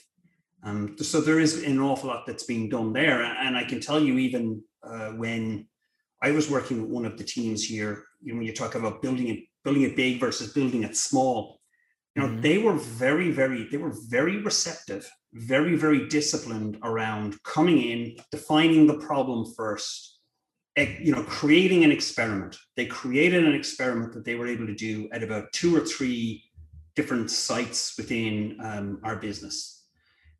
Um, 0.61 0.97
so 0.99 1.21
there 1.21 1.39
is 1.39 1.63
an 1.63 1.79
awful 1.79 2.09
lot 2.09 2.25
that's 2.27 2.43
being 2.43 2.67
done 2.67 2.91
there, 2.91 3.23
and 3.23 3.55
I 3.57 3.63
can 3.63 3.79
tell 3.79 4.01
you 4.01 4.17
even 4.17 4.61
uh, 4.83 5.11
when 5.11 5.67
I 6.21 6.31
was 6.31 6.49
working 6.49 6.81
with 6.81 6.91
one 6.91 7.05
of 7.05 7.17
the 7.17 7.23
teams 7.23 7.63
here. 7.63 8.03
You 8.21 8.33
know, 8.33 8.37
when 8.37 8.47
you 8.47 8.53
talk 8.53 8.75
about 8.75 9.01
building 9.01 9.27
it, 9.29 9.39
building 9.63 9.83
it 9.83 9.95
big 9.95 10.19
versus 10.19 10.53
building 10.53 10.83
it 10.83 10.95
small, 10.95 11.59
you 12.15 12.21
know, 12.21 12.29
mm-hmm. 12.29 12.41
they 12.41 12.57
were 12.57 12.73
very, 12.73 13.31
very, 13.31 13.67
they 13.69 13.77
were 13.77 13.93
very 14.09 14.37
receptive, 14.41 15.09
very, 15.33 15.75
very 15.75 16.07
disciplined 16.07 16.77
around 16.83 17.41
coming 17.43 17.81
in, 17.81 18.15
defining 18.31 18.87
the 18.87 18.97
problem 18.97 19.45
first, 19.55 20.19
you 20.77 21.13
know, 21.13 21.23
creating 21.23 21.83
an 21.83 21.91
experiment. 21.91 22.57
They 22.75 22.85
created 22.85 23.45
an 23.45 23.53
experiment 23.53 24.13
that 24.13 24.25
they 24.25 24.35
were 24.35 24.47
able 24.47 24.65
to 24.67 24.75
do 24.75 25.09
at 25.11 25.23
about 25.23 25.51
two 25.53 25.75
or 25.75 25.81
three 25.81 26.43
different 26.95 27.31
sites 27.31 27.95
within 27.97 28.57
um, 28.63 28.99
our 29.03 29.17
business. 29.17 29.85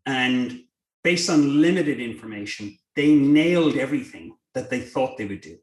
And 0.05 0.61
based 1.03 1.30
on 1.30 1.61
limited 1.61 1.99
information, 1.99 2.77
they 2.95 3.13
nailed 3.13 3.77
everything 3.77 4.36
that 4.53 4.69
they 4.69 4.80
thought 4.80 5.17
they 5.17 5.25
would 5.25 5.41
do. 5.41 5.57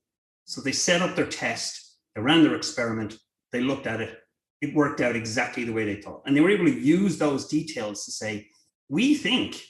So 0.45 0.61
they 0.61 0.73
set 0.73 1.03
up 1.03 1.17
their 1.17 1.27
test, 1.27 1.86
they 2.17 2.23
ran 2.23 2.43
their 2.43 2.57
experiment, 2.57 3.19
they 3.53 3.61
looked 3.61 3.87
at 3.87 4.01
it, 4.01 4.19
it 4.63 4.75
worked 4.75 5.03
out 5.03 5.15
exactly 5.15 5.65
the 5.65 5.73
way 5.73 5.85
they 5.85 6.01
thought. 6.01 6.23
And 6.27 6.35
they 6.35 6.41
were 6.41 6.51
able 6.51 6.65
to 6.65 6.81
use 6.81 7.19
those 7.19 7.47
details 7.47 8.05
to 8.07 8.11
say, 8.11 8.49
we 8.89 9.15
think 9.15 9.63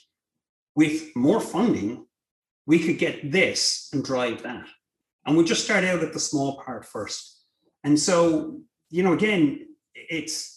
with 0.73 1.13
more 1.15 1.41
funding, 1.41 2.05
we 2.65 2.79
could 2.79 2.97
get 2.97 3.31
this 3.31 3.89
and 3.91 4.03
drive 4.03 4.43
that. 4.43 4.65
And 5.25 5.35
we'll 5.35 5.45
just 5.45 5.65
start 5.65 5.83
out 5.83 6.03
at 6.03 6.13
the 6.13 6.19
small 6.19 6.61
part 6.61 6.85
first. 6.85 7.43
And 7.83 7.99
so, 7.99 8.61
you 8.89 9.03
know, 9.03 9.13
again, 9.13 9.67
it's 9.93 10.53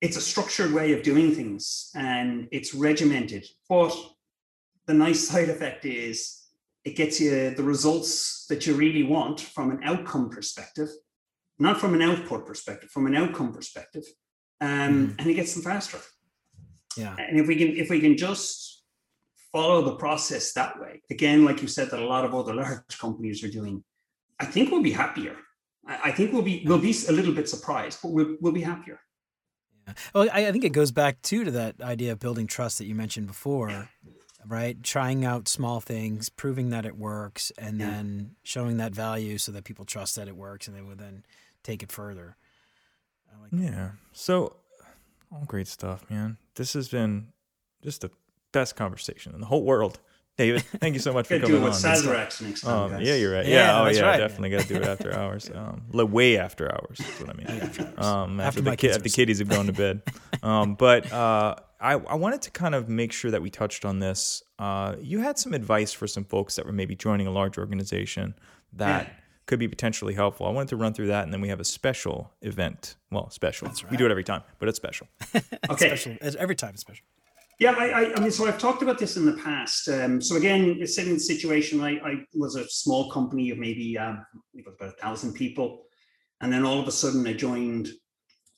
it's 0.00 0.16
a 0.16 0.20
structured 0.20 0.72
way 0.72 0.92
of 0.92 1.02
doing 1.02 1.34
things 1.34 1.90
and 1.94 2.46
it's 2.52 2.74
regimented. 2.74 3.44
But 3.68 3.96
the 4.86 4.94
nice 4.94 5.26
side 5.28 5.48
effect 5.48 5.84
is 5.84 6.45
it 6.86 6.94
gets 6.94 7.20
you 7.20 7.50
the 7.50 7.64
results 7.64 8.46
that 8.48 8.64
you 8.64 8.74
really 8.74 9.02
want 9.02 9.40
from 9.40 9.72
an 9.72 9.80
outcome 9.82 10.30
perspective, 10.30 10.88
not 11.58 11.80
from 11.80 11.94
an 11.94 12.00
output 12.00 12.46
perspective, 12.46 12.90
from 12.90 13.06
an 13.06 13.16
outcome 13.16 13.52
perspective, 13.52 14.04
um, 14.60 14.68
mm. 14.68 15.14
and 15.18 15.26
it 15.28 15.34
gets 15.34 15.52
them 15.52 15.64
faster. 15.64 15.98
Yeah. 16.96 17.16
And 17.18 17.40
if 17.40 17.48
we 17.48 17.56
can, 17.56 17.76
if 17.76 17.90
we 17.90 17.98
can 18.00 18.16
just 18.16 18.84
follow 19.52 19.82
the 19.82 19.96
process 19.96 20.52
that 20.52 20.80
way, 20.80 21.02
again, 21.10 21.44
like 21.44 21.60
you 21.60 21.66
said, 21.66 21.90
that 21.90 21.98
a 21.98 22.06
lot 22.06 22.24
of 22.24 22.34
other 22.36 22.54
large 22.54 22.98
companies 23.00 23.42
are 23.42 23.50
doing, 23.50 23.82
I 24.38 24.46
think 24.46 24.70
we'll 24.70 24.82
be 24.82 24.92
happier. 24.92 25.36
I 25.88 26.12
think 26.12 26.32
we'll 26.32 26.42
be 26.42 26.62
we'll 26.66 26.78
be 26.78 26.94
a 27.08 27.12
little 27.12 27.34
bit 27.34 27.48
surprised, 27.48 27.98
but 28.00 28.12
we'll 28.12 28.36
we'll 28.40 28.52
be 28.52 28.62
happier. 28.62 29.00
Yeah. 29.88 29.94
Well, 30.14 30.28
I, 30.32 30.46
I 30.46 30.52
think 30.52 30.64
it 30.64 30.72
goes 30.72 30.92
back 30.92 31.20
too 31.22 31.42
to 31.42 31.50
that 31.50 31.80
idea 31.80 32.12
of 32.12 32.20
building 32.20 32.46
trust 32.46 32.78
that 32.78 32.86
you 32.86 32.94
mentioned 32.94 33.26
before 33.26 33.88
right? 34.48 34.82
Trying 34.82 35.24
out 35.24 35.48
small 35.48 35.80
things, 35.80 36.28
proving 36.28 36.70
that 36.70 36.84
it 36.84 36.96
works, 36.96 37.52
and 37.58 37.78
yeah. 37.78 37.90
then 37.90 38.36
showing 38.42 38.76
that 38.78 38.94
value 38.94 39.38
so 39.38 39.52
that 39.52 39.64
people 39.64 39.84
trust 39.84 40.16
that 40.16 40.28
it 40.28 40.36
works, 40.36 40.68
and 40.68 40.76
they 40.76 40.82
will 40.82 40.96
then 40.96 41.24
take 41.62 41.82
it 41.82 41.92
further. 41.92 42.36
Like 43.40 43.50
yeah. 43.52 43.90
So, 44.12 44.56
all 45.32 45.44
great 45.46 45.68
stuff, 45.68 46.08
man. 46.10 46.38
This 46.54 46.72
has 46.72 46.88
been 46.88 47.28
just 47.82 48.00
the 48.00 48.10
best 48.52 48.76
conversation 48.76 49.34
in 49.34 49.40
the 49.40 49.46
whole 49.46 49.62
world. 49.62 50.00
David, 50.36 50.62
thank 50.64 50.94
you 50.94 51.00
so 51.00 51.14
much 51.14 51.26
for 51.28 51.38
coming 51.38 51.50
do 51.50 51.56
it 51.56 51.64
with 51.64 51.72
Sazerac 51.72 52.42
next 52.42 52.60
time. 52.60 52.94
Um, 52.94 53.00
yeah, 53.00 53.14
you're 53.14 53.32
right. 53.32 53.46
Yeah, 53.46 53.54
yeah 53.54 53.80
oh 53.80 53.88
yeah, 53.88 54.02
right. 54.02 54.18
definitely 54.18 54.50
got 54.50 54.62
to 54.62 54.68
do 54.68 54.76
it 54.76 54.84
after 54.84 55.12
hours. 55.12 55.50
Um, 55.56 55.82
way 56.12 56.38
after 56.38 56.70
hours. 56.70 56.98
That's 56.98 57.20
what 57.20 57.30
I 57.30 57.32
mean. 57.32 57.94
Um, 57.96 58.40
after, 58.40 58.60
after 58.60 58.60
the, 58.60 58.76
ki- 58.76 58.98
the 58.98 59.08
kiddies 59.08 59.38
have 59.38 59.48
gone 59.48 59.66
to 59.66 59.72
bed. 59.72 60.02
Um, 60.42 60.74
but 60.74 61.10
uh, 61.10 61.56
I, 61.80 61.94
I 61.94 62.14
wanted 62.14 62.42
to 62.42 62.50
kind 62.50 62.74
of 62.74 62.88
make 62.88 63.10
sure 63.10 63.30
that 63.30 63.42
we 63.42 63.50
touched 63.50 63.84
on 63.84 63.98
this. 63.98 64.42
Uh, 64.58 64.94
you 65.00 65.20
had 65.20 65.38
some 65.38 65.54
advice 65.54 65.92
for 65.92 66.06
some 66.06 66.24
folks 66.24 66.56
that 66.56 66.66
were 66.66 66.72
maybe 66.72 66.94
joining 66.94 67.26
a 67.26 67.30
large 67.30 67.58
organization 67.58 68.34
that 68.74 69.06
yeah. 69.06 69.12
could 69.46 69.58
be 69.58 69.66
potentially 69.66 70.14
helpful. 70.14 70.46
I 70.46 70.50
wanted 70.50 70.68
to 70.68 70.76
run 70.76 70.92
through 70.92 71.08
that, 71.08 71.24
and 71.24 71.32
then 71.32 71.40
we 71.40 71.48
have 71.48 71.58
a 71.58 71.64
special 71.64 72.32
event. 72.42 72.96
Well, 73.10 73.30
special. 73.30 73.68
Right. 73.68 73.90
We 73.90 73.96
do 73.96 74.04
it 74.04 74.10
every 74.10 74.24
time, 74.24 74.42
but 74.58 74.68
it's 74.68 74.76
special. 74.76 75.08
okay. 75.70 75.96
Special. 75.96 76.16
Every 76.38 76.54
time 76.54 76.70
it's 76.74 76.82
special. 76.82 77.04
Yeah, 77.58 77.74
I, 77.78 77.88
I, 77.88 78.14
I, 78.14 78.20
mean, 78.20 78.30
so 78.30 78.46
I've 78.46 78.58
talked 78.58 78.82
about 78.82 78.98
this 78.98 79.16
in 79.16 79.24
the 79.24 79.40
past. 79.42 79.88
Um, 79.88 80.20
so 80.20 80.36
again, 80.36 80.86
sitting 80.86 81.12
in 81.12 81.16
the 81.16 81.20
situation, 81.20 81.80
I, 81.80 81.92
I 82.04 82.14
was 82.34 82.54
a 82.54 82.68
small 82.68 83.10
company 83.10 83.50
of 83.50 83.56
maybe 83.56 83.96
um, 83.96 84.24
it 84.52 84.66
was 84.66 84.74
about 84.78 84.94
a 84.94 85.00
thousand 85.00 85.32
people, 85.32 85.86
and 86.42 86.52
then 86.52 86.66
all 86.66 86.78
of 86.78 86.86
a 86.86 86.92
sudden 86.92 87.26
I 87.26 87.32
joined 87.32 87.88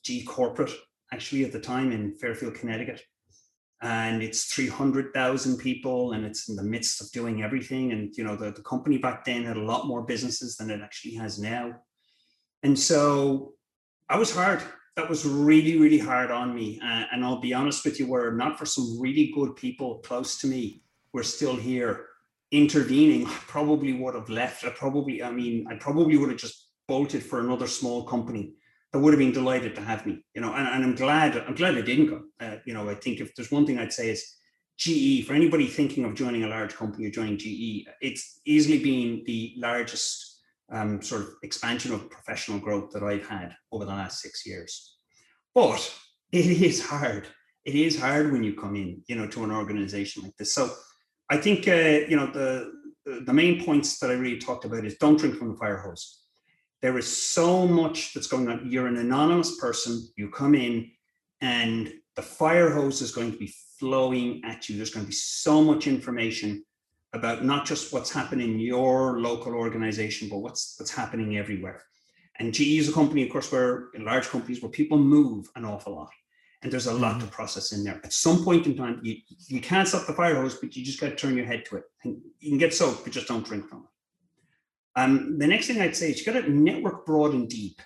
GE 0.03 0.25
Corporate, 0.25 0.73
actually 1.13 1.45
at 1.45 1.53
the 1.53 1.59
time 1.59 1.93
in 1.93 2.17
Fairfield, 2.17 2.55
Connecticut, 2.55 3.01
and 3.81 4.21
it's 4.21 4.53
300,000 4.53 5.57
people 5.57 6.11
and 6.11 6.25
it's 6.25 6.49
in 6.49 6.55
the 6.55 6.63
midst 6.63 7.01
of 7.01 7.11
doing 7.11 7.41
everything. 7.41 7.93
And, 7.93 8.13
you 8.17 8.25
know, 8.25 8.35
the, 8.35 8.51
the 8.51 8.61
company 8.63 8.97
back 8.97 9.23
then 9.23 9.45
had 9.45 9.55
a 9.55 9.63
lot 9.63 9.87
more 9.87 10.01
businesses 10.01 10.57
than 10.57 10.69
it 10.69 10.81
actually 10.81 11.15
has 11.15 11.39
now. 11.39 11.73
And 12.63 12.77
so 12.77 13.53
I 14.09 14.17
was 14.17 14.35
hard. 14.35 14.61
That 14.99 15.07
was 15.07 15.25
really, 15.25 15.77
really 15.77 15.97
hard 15.97 16.29
on 16.29 16.53
me. 16.53 16.77
Uh, 16.83 17.05
and 17.13 17.23
I'll 17.23 17.39
be 17.39 17.53
honest 17.53 17.85
with 17.85 18.01
you, 18.01 18.07
were 18.07 18.33
not 18.33 18.59
for 18.59 18.65
some 18.65 18.99
really 18.99 19.31
good 19.33 19.55
people 19.55 19.99
close 19.99 20.37
to 20.41 20.47
me, 20.47 20.83
we're 21.13 21.23
still 21.23 21.55
here 21.55 22.07
intervening, 22.51 23.25
I 23.25 23.39
probably 23.47 23.93
would 23.93 24.13
have 24.13 24.27
left. 24.27 24.65
I 24.65 24.71
probably, 24.71 25.23
I 25.23 25.31
mean, 25.31 25.65
I 25.71 25.75
probably 25.75 26.17
would 26.17 26.31
have 26.31 26.37
just 26.37 26.67
bolted 26.85 27.23
for 27.23 27.39
another 27.39 27.65
small 27.65 28.03
company 28.03 28.55
that 28.91 28.99
would 28.99 29.13
have 29.13 29.19
been 29.19 29.31
delighted 29.31 29.73
to 29.75 29.81
have 29.81 30.05
me, 30.05 30.21
you 30.33 30.41
know, 30.41 30.53
and, 30.53 30.67
and 30.67 30.83
I'm 30.83 30.95
glad, 30.95 31.37
I'm 31.37 31.55
glad 31.55 31.77
I 31.77 31.81
didn't 31.81 32.07
go. 32.07 32.23
Uh, 32.41 32.57
you 32.65 32.73
know, 32.73 32.89
I 32.89 32.95
think 32.95 33.21
if 33.21 33.33
there's 33.35 33.51
one 33.51 33.65
thing 33.65 33.79
I'd 33.79 33.93
say 33.93 34.09
is 34.09 34.35
GE, 34.77 35.25
for 35.25 35.33
anybody 35.33 35.67
thinking 35.67 36.03
of 36.03 36.13
joining 36.13 36.43
a 36.43 36.49
large 36.49 36.75
company 36.75 37.05
or 37.05 37.09
joining 37.09 37.37
GE, 37.37 37.87
it's 38.01 38.41
easily 38.45 38.83
been 38.83 39.23
the 39.25 39.53
largest 39.55 40.28
um, 40.71 41.01
sort 41.01 41.21
of 41.21 41.29
expansion 41.43 41.93
of 41.93 42.09
professional 42.09 42.59
growth 42.59 42.91
that 42.91 43.03
I've 43.03 43.27
had 43.27 43.55
over 43.71 43.85
the 43.85 43.91
last 43.91 44.21
six 44.21 44.45
years. 44.45 44.97
But 45.55 45.93
it 46.31 46.45
is 46.45 46.85
hard. 46.85 47.27
It 47.65 47.75
is 47.75 47.99
hard 47.99 48.31
when 48.31 48.43
you 48.43 48.55
come 48.55 48.75
in, 48.75 49.01
you 49.07 49.15
know, 49.15 49.27
to 49.27 49.43
an 49.43 49.51
organization 49.51 50.23
like 50.23 50.37
this. 50.37 50.53
So 50.53 50.71
I 51.29 51.37
think, 51.37 51.67
uh, 51.67 52.07
you 52.07 52.15
know, 52.15 52.27
the, 52.27 52.71
the 53.25 53.33
main 53.33 53.63
points 53.63 53.99
that 53.99 54.09
I 54.09 54.13
really 54.13 54.39
talked 54.39 54.65
about 54.65 54.85
is 54.85 54.95
don't 54.95 55.19
drink 55.19 55.35
from 55.35 55.49
the 55.49 55.57
fire 55.57 55.77
hose 55.77 56.19
there 56.81 56.97
is 56.97 57.23
so 57.31 57.67
much 57.67 58.13
that's 58.13 58.27
going 58.27 58.47
on. 58.47 58.69
You're 58.69 58.87
an 58.87 58.97
anonymous 58.97 59.59
person, 59.59 60.07
you 60.15 60.29
come 60.29 60.55
in, 60.55 60.89
and 61.41 61.91
the 62.15 62.21
fire 62.21 62.69
hose 62.69 63.01
is 63.01 63.11
going 63.11 63.31
to 63.31 63.37
be 63.37 63.53
flowing 63.79 64.41
at 64.45 64.69
you. 64.69 64.77
There's 64.77 64.93
going 64.93 65.05
to 65.05 65.09
be 65.09 65.15
so 65.15 65.61
much 65.61 65.87
information 65.87 66.63
about 67.13 67.43
not 67.43 67.65
just 67.65 67.91
what's 67.91 68.11
happening 68.11 68.53
in 68.53 68.59
your 68.59 69.19
local 69.19 69.53
organization, 69.53 70.29
but 70.29 70.39
what's 70.39 70.75
what's 70.77 70.93
happening 70.93 71.37
everywhere. 71.37 71.83
And 72.39 72.53
GE 72.53 72.79
is 72.79 72.89
a 72.89 72.93
company, 72.93 73.23
of 73.23 73.31
course, 73.31 73.51
where 73.51 73.89
in 73.93 74.05
large 74.05 74.27
companies 74.27 74.61
where 74.61 74.71
people 74.71 74.97
move 74.97 75.49
an 75.55 75.65
awful 75.65 75.95
lot. 75.95 76.11
And 76.61 76.71
there's 76.71 76.87
a 76.87 76.93
lot 76.93 77.17
mm-hmm. 77.17 77.27
to 77.27 77.31
process 77.31 77.71
in 77.71 77.83
there. 77.83 78.01
At 78.03 78.13
some 78.13 78.43
point 78.43 78.65
in 78.65 78.75
time, 78.75 78.99
you, 79.01 79.17
you 79.47 79.61
can't 79.61 79.87
stop 79.87 80.07
the 80.07 80.13
fire 80.13 80.35
hose, 80.35 80.55
but 80.55 80.75
you 80.75 80.83
just 80.83 80.99
got 80.99 81.09
to 81.09 81.15
turn 81.15 81.35
your 81.35 81.45
head 81.45 81.63
to 81.65 81.77
it. 81.77 81.83
And 82.03 82.21
you 82.39 82.49
can 82.49 82.57
get 82.57 82.73
soaked, 82.73 83.03
but 83.03 83.13
just 83.13 83.27
don't 83.27 83.45
drink 83.45 83.67
from 83.67 83.79
it. 83.79 85.01
Um, 85.01 85.37
the 85.37 85.47
next 85.47 85.67
thing 85.67 85.81
I'd 85.81 85.95
say 85.95 86.11
is 86.11 86.19
you 86.19 86.31
got 86.31 86.41
to 86.41 86.49
network 86.49 87.05
broad 87.05 87.33
and 87.33 87.47
deep. 87.49 87.81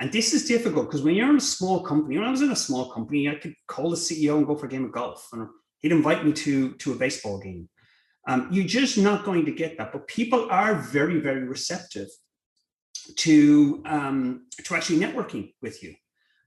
And 0.00 0.12
this 0.12 0.32
is 0.32 0.46
difficult 0.46 0.86
because 0.86 1.02
when 1.02 1.14
you're 1.14 1.30
in 1.30 1.36
a 1.36 1.40
small 1.40 1.80
company, 1.80 2.18
when 2.18 2.26
I 2.26 2.30
was 2.30 2.42
in 2.42 2.50
a 2.50 2.56
small 2.56 2.90
company, 2.90 3.28
I 3.28 3.34
could 3.34 3.54
call 3.66 3.90
the 3.90 3.96
CEO 3.96 4.36
and 4.36 4.46
go 4.46 4.54
for 4.54 4.66
a 4.66 4.68
game 4.68 4.84
of 4.84 4.92
golf, 4.92 5.28
and 5.32 5.48
he'd 5.80 5.90
invite 5.90 6.24
me 6.24 6.32
to 6.32 6.74
to 6.74 6.92
a 6.92 6.94
baseball 6.94 7.40
game. 7.40 7.68
Um, 8.28 8.48
you're 8.52 8.66
just 8.66 8.98
not 8.98 9.24
going 9.24 9.44
to 9.46 9.52
get 9.52 9.78
that. 9.78 9.90
But 9.92 10.06
people 10.06 10.48
are 10.50 10.74
very, 10.74 11.18
very 11.18 11.44
receptive 11.44 12.08
to 13.16 13.82
um, 13.86 14.46
to 14.64 14.74
actually 14.74 15.00
networking 15.00 15.54
with 15.62 15.82
you. 15.82 15.94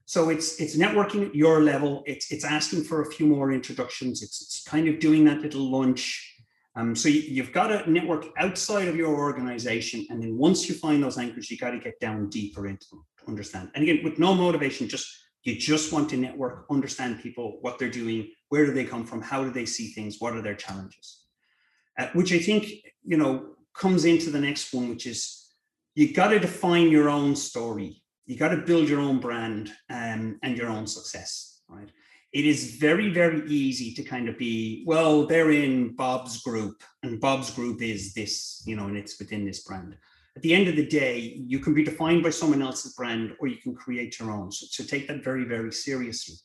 So 0.06 0.30
it's 0.30 0.60
it's 0.60 0.76
networking 0.76 1.26
at 1.26 1.34
your 1.34 1.60
level. 1.60 2.02
It's 2.06 2.30
it's 2.30 2.44
asking 2.44 2.84
for 2.84 3.02
a 3.02 3.10
few 3.10 3.26
more 3.26 3.52
introductions. 3.52 4.22
It's 4.22 4.40
it's 4.40 4.62
kind 4.62 4.88
of 4.88 5.00
doing 5.00 5.24
that 5.24 5.40
little 5.40 5.70
lunch. 5.70 6.28
Um, 6.74 6.96
so 6.96 7.10
you, 7.10 7.42
have 7.42 7.52
got 7.52 7.66
to 7.66 7.90
network 7.90 8.26
outside 8.38 8.88
of 8.88 8.96
your 8.96 9.14
organization. 9.14 10.06
And 10.08 10.22
then 10.22 10.38
once 10.38 10.70
you 10.70 10.74
find 10.74 11.02
those 11.02 11.18
anchors, 11.18 11.50
you 11.50 11.58
got 11.58 11.72
to 11.72 11.78
get 11.78 12.00
down 12.00 12.30
deeper 12.30 12.66
into 12.66 12.86
them 12.90 13.04
to 13.20 13.28
understand. 13.28 13.70
And 13.74 13.82
again, 13.82 14.00
with 14.02 14.18
no 14.18 14.34
motivation, 14.34 14.88
just 14.88 15.06
you 15.44 15.56
just 15.56 15.92
want 15.92 16.08
to 16.10 16.16
network, 16.16 16.64
understand 16.70 17.20
people, 17.20 17.58
what 17.60 17.78
they're 17.78 17.90
doing, 17.90 18.30
where 18.48 18.64
do 18.64 18.72
they 18.72 18.84
come 18.84 19.04
from, 19.04 19.20
how 19.20 19.44
do 19.44 19.50
they 19.50 19.66
see 19.66 19.88
things, 19.88 20.16
what 20.18 20.34
are 20.34 20.40
their 20.40 20.54
challenges, 20.54 21.21
uh, 21.98 22.08
which 22.14 22.32
I 22.32 22.38
think 22.38 22.66
you 23.04 23.16
know 23.16 23.54
comes 23.74 24.04
into 24.04 24.30
the 24.30 24.40
next 24.40 24.72
one, 24.72 24.88
which 24.88 25.06
is 25.06 25.48
you 25.94 26.12
got 26.12 26.28
to 26.28 26.38
define 26.38 26.90
your 26.90 27.08
own 27.08 27.36
story. 27.36 28.02
You 28.26 28.36
got 28.36 28.48
to 28.48 28.58
build 28.58 28.88
your 28.88 29.00
own 29.00 29.18
brand 29.18 29.72
um, 29.90 30.38
and 30.42 30.56
your 30.56 30.68
own 30.68 30.86
success, 30.86 31.60
right? 31.68 31.90
it 32.32 32.46
is 32.46 32.76
very, 32.76 33.10
very 33.10 33.46
easy 33.46 33.92
to 33.92 34.02
kind 34.02 34.28
of 34.28 34.38
be, 34.38 34.84
well, 34.86 35.26
they're 35.26 35.50
in 35.50 35.94
Bob's 35.94 36.40
group, 36.42 36.82
and 37.02 37.20
Bob's 37.20 37.50
group 37.50 37.82
is 37.82 38.14
this, 38.14 38.62
you 38.66 38.74
know, 38.74 38.86
and 38.86 38.96
it's 38.96 39.18
within 39.18 39.44
this 39.44 39.62
brand. 39.62 39.96
At 40.34 40.42
the 40.42 40.54
end 40.54 40.66
of 40.68 40.76
the 40.76 40.86
day, 40.86 41.42
you 41.46 41.58
can 41.58 41.74
be 41.74 41.84
defined 41.84 42.22
by 42.22 42.30
someone 42.30 42.62
else's 42.62 42.94
brand 42.94 43.34
or 43.38 43.48
you 43.48 43.58
can 43.58 43.74
create 43.74 44.18
your 44.18 44.30
own. 44.30 44.50
So, 44.50 44.66
so 44.70 44.84
take 44.88 45.06
that 45.08 45.22
very, 45.22 45.44
very 45.44 45.70
seriously. 45.72 46.36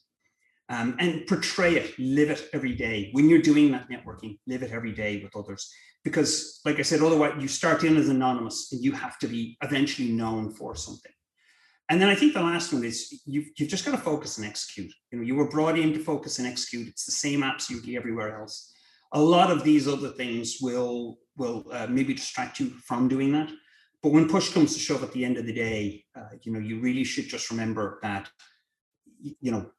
Um, 0.69 0.97
and 0.99 1.25
portray 1.27 1.75
it, 1.75 1.97
live 1.97 2.29
it 2.29 2.49
every 2.51 2.75
day. 2.75 3.09
When 3.13 3.29
you're 3.29 3.41
doing 3.41 3.71
that 3.71 3.87
networking, 3.89 4.37
live 4.47 4.63
it 4.63 4.71
every 4.71 4.91
day 4.91 5.23
with 5.23 5.33
others. 5.35 5.71
Because, 6.03 6.59
like 6.65 6.77
I 6.79 6.81
said, 6.81 7.01
otherwise 7.01 7.35
you 7.39 7.47
start 7.47 7.85
in 7.85 7.95
as 7.95 8.09
anonymous 8.09 8.69
and 8.73 8.83
you 8.83 8.91
have 8.91 9.17
to 9.19 9.27
be 9.27 9.57
eventually 9.61 10.09
known 10.11 10.51
for 10.51 10.75
something. 10.75 11.11
And 11.89 12.01
then 12.01 12.09
I 12.09 12.15
think 12.15 12.33
the 12.33 12.41
last 12.41 12.73
one 12.73 12.83
is 12.83 13.21
you've, 13.25 13.47
you've 13.57 13.69
just 13.69 13.85
got 13.85 13.91
to 13.91 13.97
focus 13.97 14.37
and 14.37 14.45
execute. 14.45 14.91
You 15.11 15.19
know, 15.19 15.23
you 15.23 15.35
were 15.35 15.49
brought 15.49 15.79
in 15.79 15.93
to 15.93 15.99
focus 15.99 16.37
and 16.37 16.47
execute. 16.47 16.87
It's 16.89 17.05
the 17.05 17.13
same 17.13 17.43
absolutely 17.43 17.95
everywhere 17.95 18.37
else. 18.37 18.73
A 19.13 19.21
lot 19.21 19.51
of 19.51 19.63
these 19.63 19.87
other 19.87 20.09
things 20.09 20.57
will 20.61 21.17
will 21.37 21.65
uh, 21.71 21.87
maybe 21.87 22.13
distract 22.13 22.59
you 22.59 22.71
from 22.85 23.07
doing 23.07 23.31
that. 23.31 23.49
But 24.03 24.11
when 24.11 24.27
push 24.27 24.51
comes 24.51 24.73
to 24.73 24.79
shove 24.79 25.03
at 25.03 25.11
the 25.13 25.23
end 25.23 25.37
of 25.37 25.45
the 25.45 25.53
day, 25.53 26.03
uh, 26.17 26.35
you 26.41 26.51
know, 26.51 26.59
you 26.59 26.81
really 26.81 27.03
should 27.03 27.27
just 27.27 27.49
remember 27.51 27.99
that, 28.01 28.29
you 29.21 29.51
know, 29.51 29.71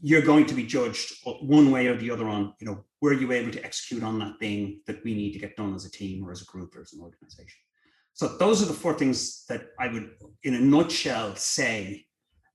you're 0.00 0.22
going 0.22 0.46
to 0.46 0.54
be 0.54 0.64
judged 0.64 1.14
one 1.24 1.70
way 1.70 1.86
or 1.88 1.96
the 1.96 2.10
other 2.10 2.28
on, 2.28 2.54
you 2.60 2.66
know, 2.66 2.84
were 3.00 3.12
you 3.12 3.32
able 3.32 3.50
to 3.50 3.64
execute 3.64 4.02
on 4.02 4.18
that 4.18 4.38
thing 4.38 4.80
that 4.86 5.02
we 5.04 5.14
need 5.14 5.32
to 5.32 5.38
get 5.38 5.56
done 5.56 5.74
as 5.74 5.84
a 5.84 5.90
team 5.90 6.24
or 6.24 6.30
as 6.32 6.42
a 6.42 6.46
group 6.46 6.76
or 6.76 6.82
as 6.82 6.92
an 6.92 7.00
organization. 7.00 7.58
So 8.12 8.36
those 8.36 8.62
are 8.62 8.66
the 8.66 8.74
four 8.74 8.94
things 8.94 9.44
that 9.48 9.68
I 9.78 9.88
would, 9.88 10.10
in 10.42 10.54
a 10.54 10.60
nutshell, 10.60 11.36
say 11.36 12.06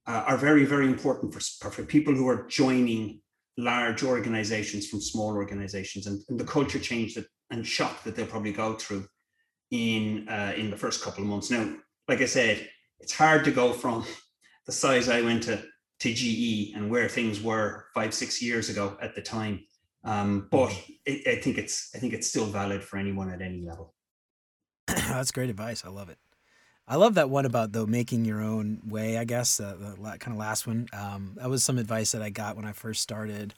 uh, 0.06 0.24
are 0.28 0.38
very, 0.38 0.66
very 0.66 0.88
important 0.88 1.34
for, 1.34 1.72
for 1.72 1.84
people 1.84 2.14
who 2.14 2.28
are 2.28 2.48
joining 2.48 3.22
large 3.58 4.04
organizations 4.04 4.88
from 4.88 5.00
small 5.00 5.36
organizations 5.36 6.08
and, 6.08 6.22
and 6.30 6.40
the 6.40 6.44
culture 6.44 6.80
change 6.80 7.16
that 7.16 7.26
and 7.52 7.66
shock 7.66 8.04
that 8.04 8.16
they'll 8.16 8.26
probably 8.26 8.52
go 8.52 8.74
through 8.74 9.06
in 9.72 10.28
uh, 10.28 10.54
in 10.58 10.70
the 10.70 10.78
first 10.78 11.02
couple 11.02 11.24
of 11.24 11.30
months. 11.30 11.52
Now, 11.52 11.76
like 12.08 12.22
I 12.22 12.26
said, 12.26 12.68
it's 13.00 13.14
hard 13.16 13.46
to 13.46 13.52
go 13.52 13.74
from 13.74 14.06
the 14.66 14.72
size 14.72 15.08
I 15.08 15.22
went 15.22 15.44
to 15.44 15.64
to 16.04 16.14
GE 16.14 16.76
and 16.76 16.90
where 16.90 17.08
things 17.08 17.42
were 17.42 17.86
five 17.94 18.14
six 18.14 18.42
years 18.42 18.70
ago 18.70 18.98
at 19.02 19.16
the 19.16 19.22
time. 19.22 19.66
Um, 20.04 20.50
but 20.52 20.78
it, 21.06 21.26
I 21.26 21.42
think 21.42 21.58
it's 21.58 21.90
I 21.96 21.98
think 21.98 22.14
it's 22.14 22.28
still 22.28 22.46
valid 22.46 22.84
for 22.84 22.98
anyone 22.98 23.30
at 23.30 23.42
any 23.42 23.62
level. 23.62 23.94
That's 24.88 25.32
great 25.32 25.50
advice. 25.50 25.84
I 25.86 25.90
love 25.90 26.10
it. 26.10 26.18
I 26.86 26.98
love 26.98 27.14
that 27.14 27.30
one 27.30 27.46
about 27.46 27.72
though 27.72 27.86
making 27.86 28.26
your 28.26 28.42
own 28.42 28.82
way. 28.86 29.18
I 29.18 29.24
guess 29.24 29.62
uh, 29.62 29.76
the 29.80 30.18
kind 30.20 30.36
of 30.36 30.38
last 30.38 30.68
one. 30.68 30.88
Um, 30.92 31.38
that 31.38 31.50
was 31.50 31.64
some 31.64 31.78
advice 31.78 32.12
that 32.12 32.22
I 32.22 32.30
got 32.30 32.58
when 32.58 32.66
I 32.66 32.74
first 32.74 33.02
started. 33.02 33.54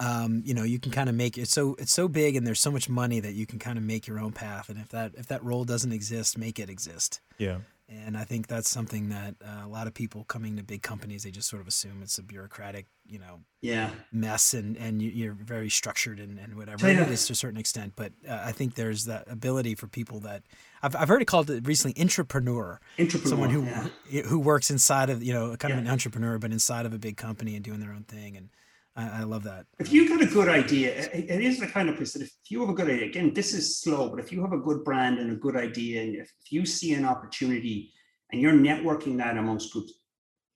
Um, 0.00 0.42
you 0.44 0.54
know, 0.54 0.64
you 0.64 0.80
can 0.80 0.90
kind 0.90 1.08
of 1.08 1.14
make 1.14 1.38
it 1.38 1.46
so 1.48 1.76
it's 1.78 1.92
so 1.92 2.08
big 2.08 2.34
and 2.34 2.44
there's 2.44 2.60
so 2.60 2.72
much 2.72 2.88
money 2.88 3.20
that 3.20 3.34
you 3.34 3.46
can 3.46 3.60
kind 3.60 3.78
of 3.78 3.84
make 3.84 4.08
your 4.08 4.18
own 4.18 4.32
path. 4.32 4.68
And 4.68 4.80
if 4.80 4.88
that 4.88 5.12
if 5.16 5.28
that 5.28 5.44
role 5.44 5.64
doesn't 5.64 5.92
exist, 5.92 6.36
make 6.36 6.58
it 6.58 6.68
exist. 6.68 7.20
Yeah. 7.38 7.58
And 7.90 8.18
I 8.18 8.24
think 8.24 8.48
that's 8.48 8.68
something 8.68 9.08
that 9.08 9.36
uh, 9.42 9.64
a 9.64 9.68
lot 9.68 9.86
of 9.86 9.94
people 9.94 10.24
coming 10.24 10.56
to 10.56 10.62
big 10.62 10.82
companies, 10.82 11.22
they 11.22 11.30
just 11.30 11.48
sort 11.48 11.62
of 11.62 11.68
assume 11.68 12.02
it's 12.02 12.18
a 12.18 12.22
bureaucratic, 12.22 12.84
you 13.06 13.18
know, 13.18 13.40
yeah, 13.62 13.90
mess, 14.12 14.52
and 14.52 14.76
and 14.76 15.00
you, 15.00 15.30
are 15.30 15.34
very 15.34 15.70
structured 15.70 16.20
and, 16.20 16.38
and 16.38 16.54
whatever 16.54 16.86
it 16.86 16.98
is 17.08 17.26
to 17.28 17.32
a 17.32 17.36
certain 17.36 17.58
extent. 17.58 17.94
But 17.96 18.12
uh, 18.28 18.42
I 18.44 18.52
think 18.52 18.74
there's 18.74 19.06
that 19.06 19.24
ability 19.30 19.74
for 19.74 19.86
people 19.86 20.20
that 20.20 20.42
I've, 20.82 20.94
I've 20.96 21.08
heard 21.08 21.22
it 21.22 21.24
called 21.24 21.48
it 21.50 21.66
recently 21.66 21.98
entrepreneur, 22.00 22.78
entrepreneur 22.98 23.28
someone 23.28 23.50
who 23.50 23.64
yeah. 23.64 24.22
who 24.22 24.38
works 24.38 24.70
inside 24.70 25.08
of 25.08 25.22
you 25.22 25.32
know 25.32 25.56
kind 25.56 25.72
yeah. 25.72 25.78
of 25.78 25.86
an 25.86 25.90
entrepreneur, 25.90 26.38
but 26.38 26.52
inside 26.52 26.84
of 26.84 26.92
a 26.92 26.98
big 26.98 27.16
company 27.16 27.56
and 27.56 27.64
doing 27.64 27.80
their 27.80 27.92
own 27.92 28.04
thing 28.04 28.36
and 28.36 28.50
I, 28.98 29.20
I 29.20 29.22
love 29.22 29.44
that. 29.44 29.66
If 29.78 29.92
you 29.92 30.08
got 30.08 30.20
a 30.20 30.26
good 30.26 30.48
idea, 30.48 30.92
it, 30.92 31.30
it 31.30 31.40
is 31.40 31.60
the 31.60 31.68
kind 31.68 31.88
of 31.88 31.96
place 31.96 32.12
that 32.14 32.22
if 32.22 32.32
you 32.48 32.60
have 32.60 32.70
a 32.70 32.74
good 32.74 32.90
idea, 32.90 33.06
again, 33.06 33.32
this 33.32 33.54
is 33.54 33.78
slow, 33.78 34.10
but 34.10 34.18
if 34.18 34.32
you 34.32 34.42
have 34.42 34.52
a 34.52 34.58
good 34.58 34.82
brand 34.84 35.18
and 35.20 35.30
a 35.30 35.36
good 35.36 35.56
idea, 35.56 36.02
and 36.02 36.16
if, 36.16 36.32
if 36.44 36.50
you 36.50 36.66
see 36.66 36.94
an 36.94 37.04
opportunity 37.04 37.92
and 38.32 38.40
you're 38.42 38.52
networking 38.52 39.16
that 39.18 39.36
amongst 39.36 39.72
groups, 39.72 39.92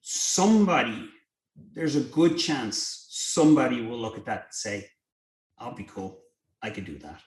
somebody, 0.01 1.09
there's 1.73 1.95
a 1.95 2.01
good 2.01 2.37
chance 2.37 3.07
somebody 3.11 3.81
will 3.81 3.99
look 3.99 4.19
at 4.19 4.27
that 4.27 4.45
and 4.45 4.55
say, 4.55 4.89
I'll 5.59 5.75
be 5.75 5.85
cool. 5.85 6.21
I 6.61 6.71
could 6.71 6.85
do 6.85 6.99
that. 6.99 7.21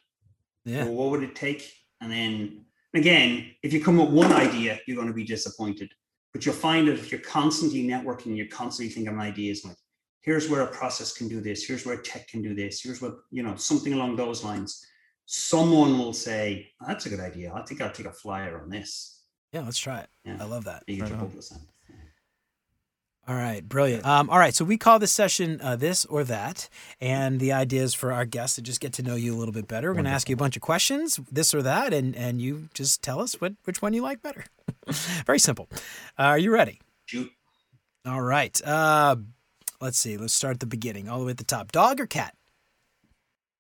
Yeah. 0.66 0.86
What 0.86 1.12
would 1.12 1.24
it 1.24 1.36
take? 1.36 1.72
And 2.02 2.12
then 2.12 2.66
again, 2.94 3.52
if 3.64 3.72
you 3.72 3.82
come 3.82 4.02
up 4.02 4.10
with 4.10 4.18
one 4.18 4.34
idea, 4.34 4.80
you're 4.86 4.98
going 4.98 5.08
to 5.08 5.14
be 5.14 5.24
disappointed. 5.24 5.92
But 6.34 6.46
you'll 6.46 6.56
find 6.56 6.90
that 6.90 6.94
if 6.94 7.12
you're 7.12 7.22
constantly 7.22 7.88
networking, 7.88 8.36
you're 8.36 8.48
constantly 8.48 8.94
thinking 8.94 9.14
of 9.14 9.20
ideas 9.20 9.64
like, 9.64 9.78
here's 10.26 10.50
where 10.50 10.62
a 10.62 10.68
process 10.68 11.14
can 11.14 11.28
do 11.28 11.40
this 11.40 11.64
here's 11.64 11.86
where 11.86 11.98
tech 11.98 12.28
can 12.28 12.42
do 12.42 12.54
this 12.54 12.82
here's 12.82 13.02
what 13.02 13.16
you 13.32 13.44
know 13.44 13.56
something 13.56 13.94
along 13.94 14.16
those 14.16 14.44
lines 14.44 14.86
someone 15.26 15.98
will 15.98 16.14
say 16.14 16.68
that's 16.86 17.06
a 17.06 17.10
good 17.10 17.20
idea 17.20 17.54
i 17.54 17.62
think 17.64 17.82
i'll 17.82 17.92
take 17.92 18.06
a 18.08 18.12
flyer 18.12 18.62
on 18.62 18.70
this 18.70 19.24
yeah 19.54 19.62
let's 19.62 19.80
try 19.80 20.00
it 20.00 20.10
yeah. 20.26 20.38
i 20.40 20.44
love 20.44 20.66
that 20.66 20.84
all 23.28 23.36
right, 23.36 23.68
brilliant. 23.68 24.06
Um, 24.06 24.30
all 24.30 24.38
right, 24.38 24.54
so 24.54 24.64
we 24.64 24.78
call 24.78 25.00
this 25.00 25.12
session 25.12 25.60
uh, 25.60 25.76
this 25.76 26.06
or 26.06 26.24
that, 26.26 26.70
and 27.02 27.40
the 27.40 27.54
idea 27.54 27.82
is 27.82 27.96
for 27.96 28.14
our 28.14 28.24
guests 28.24 28.56
to 28.58 28.62
just 28.62 28.80
get 28.80 28.94
to 28.94 29.04
know 29.04 29.16
you 29.16 29.34
a 29.34 29.38
little 29.38 29.54
bit 29.54 29.68
better. 29.68 29.90
We're 29.90 29.96
going 29.96 30.06
to 30.06 30.12
ask 30.12 30.30
you 30.30 30.36
a 30.36 30.38
bunch 30.38 30.56
of 30.56 30.62
questions, 30.62 31.20
this 31.32 31.56
or 31.56 31.64
that, 31.64 31.92
and 31.92 32.16
and 32.16 32.40
you 32.40 32.70
just 32.76 33.02
tell 33.02 33.20
us 33.20 33.42
what 33.42 33.54
which 33.64 33.82
one 33.82 33.94
you 33.94 34.04
like 34.04 34.22
better. 34.22 34.46
Very 35.26 35.40
simple. 35.40 35.68
Uh, 36.20 36.24
are 36.24 36.38
you 36.38 36.52
ready? 36.52 36.80
Shoot. 37.06 37.32
All 38.06 38.22
right. 38.22 38.62
Uh, 38.64 39.16
Let's 39.82 39.98
see. 39.98 40.18
Let's 40.18 40.34
start 40.34 40.56
at 40.56 40.60
the 40.60 40.66
beginning, 40.66 41.10
all 41.10 41.20
the 41.20 41.26
way 41.26 41.32
at 41.32 41.38
the 41.38 41.44
top. 41.44 41.72
Dog 41.72 42.00
or 42.00 42.06
cat? 42.08 42.36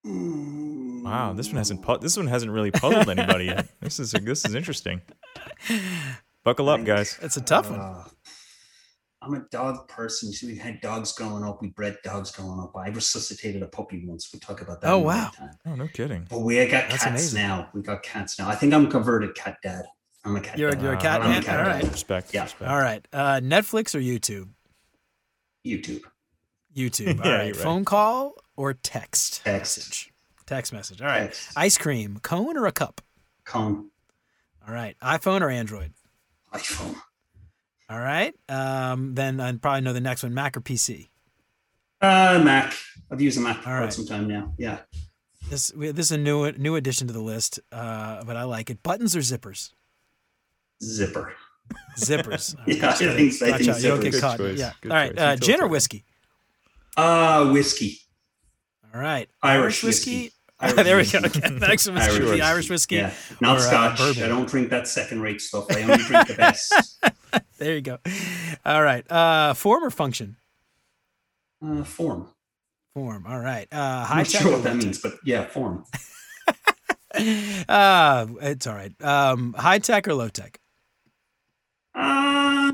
Wow, 0.03 1.33
this 1.33 1.47
one 1.47 1.57
hasn't 1.57 1.81
pu- 1.81 1.97
this 1.97 2.15
one 2.15 2.27
hasn't 2.27 2.51
really 2.51 2.71
puzzled 2.71 3.09
anybody 3.09 3.45
yet. 3.45 3.67
This 3.81 3.99
is 3.99 4.11
this 4.11 4.45
is 4.45 4.55
interesting. 4.55 5.01
Buckle 6.43 6.69
up, 6.69 6.83
guys. 6.83 7.17
It's 7.21 7.37
a 7.37 7.41
tough 7.41 7.69
one. 7.69 7.79
Uh, 7.79 8.03
I'm 9.21 9.33
a 9.33 9.43
dog 9.51 9.87
person. 9.87 10.31
See, 10.31 10.47
we 10.47 10.55
had 10.55 10.81
dogs 10.81 11.11
growing 11.11 11.43
up. 11.43 11.61
We 11.61 11.69
bred 11.69 11.97
dogs 12.03 12.31
growing 12.31 12.59
up. 12.59 12.73
I 12.75 12.89
resuscitated 12.89 13.63
a 13.63 13.67
puppy 13.67 14.03
once. 14.05 14.29
We 14.31 14.39
talk 14.39 14.61
about 14.61 14.81
that. 14.81 14.91
Oh 14.91 14.99
wow! 14.99 15.31
Oh 15.65 15.75
no 15.75 15.87
kidding. 15.87 16.27
But 16.29 16.39
we 16.41 16.57
got 16.67 16.89
That's 16.89 17.03
cats 17.03 17.05
amazing. 17.07 17.41
now. 17.41 17.69
We 17.73 17.81
got 17.81 18.03
cats 18.03 18.37
now. 18.37 18.47
I 18.47 18.55
think 18.55 18.73
I'm 18.73 18.89
converted 18.89 19.33
cat 19.35 19.57
dad. 19.63 19.85
I'm 20.23 20.35
a 20.35 20.41
cat. 20.41 20.57
You're, 20.57 20.71
dad. 20.71 20.81
you're 20.81 20.93
a 20.93 20.97
cat 21.01 21.21
man. 21.21 21.47
All 21.47 21.63
right. 21.63 21.83
Respect. 21.83 22.33
Yeah. 22.33 22.43
Respect. 22.43 22.69
All 22.69 22.79
right. 22.79 23.07
Uh, 23.13 23.39
Netflix 23.43 23.93
or 23.95 23.99
YouTube? 23.99 24.49
YouTube. 25.65 26.03
YouTube. 26.75 27.19
All 27.25 27.31
yeah, 27.31 27.37
right. 27.37 27.55
Phone 27.55 27.85
call 27.85 28.35
or 28.55 28.73
text, 28.73 29.43
text 29.43 29.77
message? 29.77 30.13
Text 30.45 30.73
message. 30.73 31.01
All 31.01 31.07
right. 31.07 31.25
Text. 31.25 31.57
Ice 31.57 31.77
cream, 31.77 32.19
cone 32.21 32.57
or 32.57 32.65
a 32.65 32.71
cup? 32.71 33.01
Cone. 33.45 33.89
All 34.67 34.73
right. 34.73 34.95
iPhone 35.01 35.41
or 35.41 35.49
Android? 35.49 35.93
iPhone. 36.53 36.95
All 37.89 37.99
right. 37.99 38.33
Um, 38.49 39.15
then 39.15 39.39
I 39.39 39.51
probably 39.53 39.81
know 39.81 39.93
the 39.93 40.01
next 40.01 40.23
one, 40.23 40.33
Mac 40.33 40.57
or 40.57 40.61
PC? 40.61 41.09
Uh, 42.01 42.41
Mac. 42.43 42.73
I've 43.11 43.21
used 43.21 43.37
a 43.37 43.41
Mac 43.41 43.61
for 43.61 43.69
right. 43.69 43.93
some 43.93 44.05
time 44.05 44.27
now. 44.27 44.53
Yeah. 44.57 44.79
This 45.49 45.71
this 45.75 46.07
is 46.07 46.11
a 46.11 46.17
new 46.17 46.51
new 46.53 46.75
addition 46.75 47.05
to 47.07 47.13
the 47.13 47.21
list, 47.21 47.59
uh, 47.71 48.23
but 48.23 48.35
I 48.35 48.43
like 48.43 48.71
it. 48.71 48.81
Buttons 48.81 49.15
or 49.15 49.19
zippers? 49.19 49.73
Zipper. 50.81 51.33
Zippers. 51.97 52.55
yeah, 52.67 52.89
I 52.89 52.93
think, 52.93 53.41
I 53.41 53.57
think 53.57 53.77
You 53.81 53.89
don't 53.89 53.99
get 54.01 54.19
caught. 54.19 54.39
Yeah. 54.39 54.73
Good 54.81 54.91
All 54.91 54.97
right. 54.97 55.17
Uh, 55.17 55.35
gin 55.35 55.61
or 55.61 55.67
whiskey? 55.67 56.03
Uh, 56.97 57.49
whiskey. 57.51 57.99
All 58.93 59.01
right. 59.01 59.29
Irish, 59.41 59.61
Irish 59.61 59.83
whiskey. 59.83 60.23
whiskey. 60.23 60.35
Irish 60.59 60.75
there 60.83 60.97
we 60.97 61.05
go. 61.05 61.19
Okay. 61.27 61.49
Next 61.49 61.87
one 61.87 61.97
Irish 61.97 62.17
the 62.17 62.41
Irish 62.41 62.69
whiskey. 62.69 62.95
Yeah. 62.95 63.13
Not 63.41 63.57
or, 63.57 63.61
scotch. 63.61 63.99
Uh, 63.99 64.25
I 64.25 64.27
don't 64.27 64.47
drink 64.47 64.69
that 64.69 64.87
second 64.87 65.21
rate 65.21 65.41
stuff. 65.41 65.65
I 65.69 65.81
only 65.81 65.97
drink 65.97 66.27
the 66.27 66.35
best. 66.35 67.03
there 67.57 67.75
you 67.75 67.81
go. 67.81 67.97
All 68.65 68.81
right. 68.81 69.09
Uh, 69.11 69.53
form 69.53 69.83
or 69.83 69.89
function? 69.89 70.37
Uh, 71.65 71.83
form. 71.83 72.29
Form. 72.93 73.25
All 73.27 73.39
right. 73.39 73.67
Uh, 73.71 74.05
high 74.05 74.11
I'm 74.11 74.17
not 74.19 74.27
sure 74.27 74.51
what 74.51 74.63
that 74.63 74.75
means, 74.77 75.01
but 75.01 75.15
yeah, 75.25 75.45
form. 75.45 75.83
uh, 77.67 78.27
it's 78.41 78.67
all 78.67 78.75
right. 78.75 78.93
Um, 79.01 79.53
high 79.57 79.79
tech 79.79 80.07
or 80.07 80.13
low 80.13 80.29
tech? 80.29 80.59
Uh, 81.95 82.73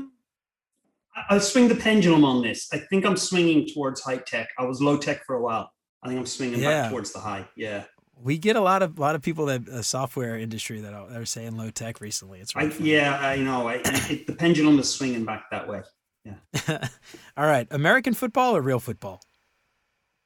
I'll 1.28 1.40
swing 1.40 1.68
the 1.68 1.74
pendulum 1.74 2.24
on 2.24 2.42
this. 2.42 2.68
I 2.72 2.78
think 2.78 3.04
I'm 3.04 3.16
swinging 3.16 3.68
towards 3.72 4.00
high 4.00 4.18
tech. 4.18 4.48
I 4.58 4.64
was 4.64 4.80
low 4.80 4.96
tech 4.96 5.24
for 5.24 5.36
a 5.36 5.42
while. 5.42 5.70
I 6.02 6.08
think 6.08 6.18
I'm 6.18 6.26
swinging 6.26 6.60
yeah. 6.60 6.82
back 6.82 6.90
towards 6.90 7.12
the 7.12 7.20
high. 7.20 7.46
Yeah. 7.56 7.84
We 8.20 8.38
get 8.38 8.56
a 8.56 8.60
lot 8.60 8.82
of 8.82 8.98
a 8.98 9.00
lot 9.00 9.14
of 9.14 9.22
people 9.22 9.46
that 9.46 9.68
uh, 9.68 9.82
software 9.82 10.36
industry 10.36 10.80
that 10.80 10.94
are, 10.94 11.08
that 11.08 11.20
are 11.20 11.26
saying 11.26 11.56
low 11.56 11.70
tech 11.70 12.00
recently. 12.00 12.40
It's 12.40 12.54
right. 12.54 12.78
yeah, 12.80 13.18
I 13.18 13.36
know. 13.36 13.68
I, 13.68 13.80
it, 13.84 14.26
the 14.26 14.34
pendulum 14.34 14.78
is 14.78 14.92
swinging 14.92 15.24
back 15.24 15.44
that 15.50 15.68
way. 15.68 15.82
Yeah. 16.24 16.86
All 17.36 17.46
right, 17.46 17.66
American 17.70 18.14
football 18.14 18.56
or 18.56 18.60
real 18.60 18.78
football? 18.78 19.20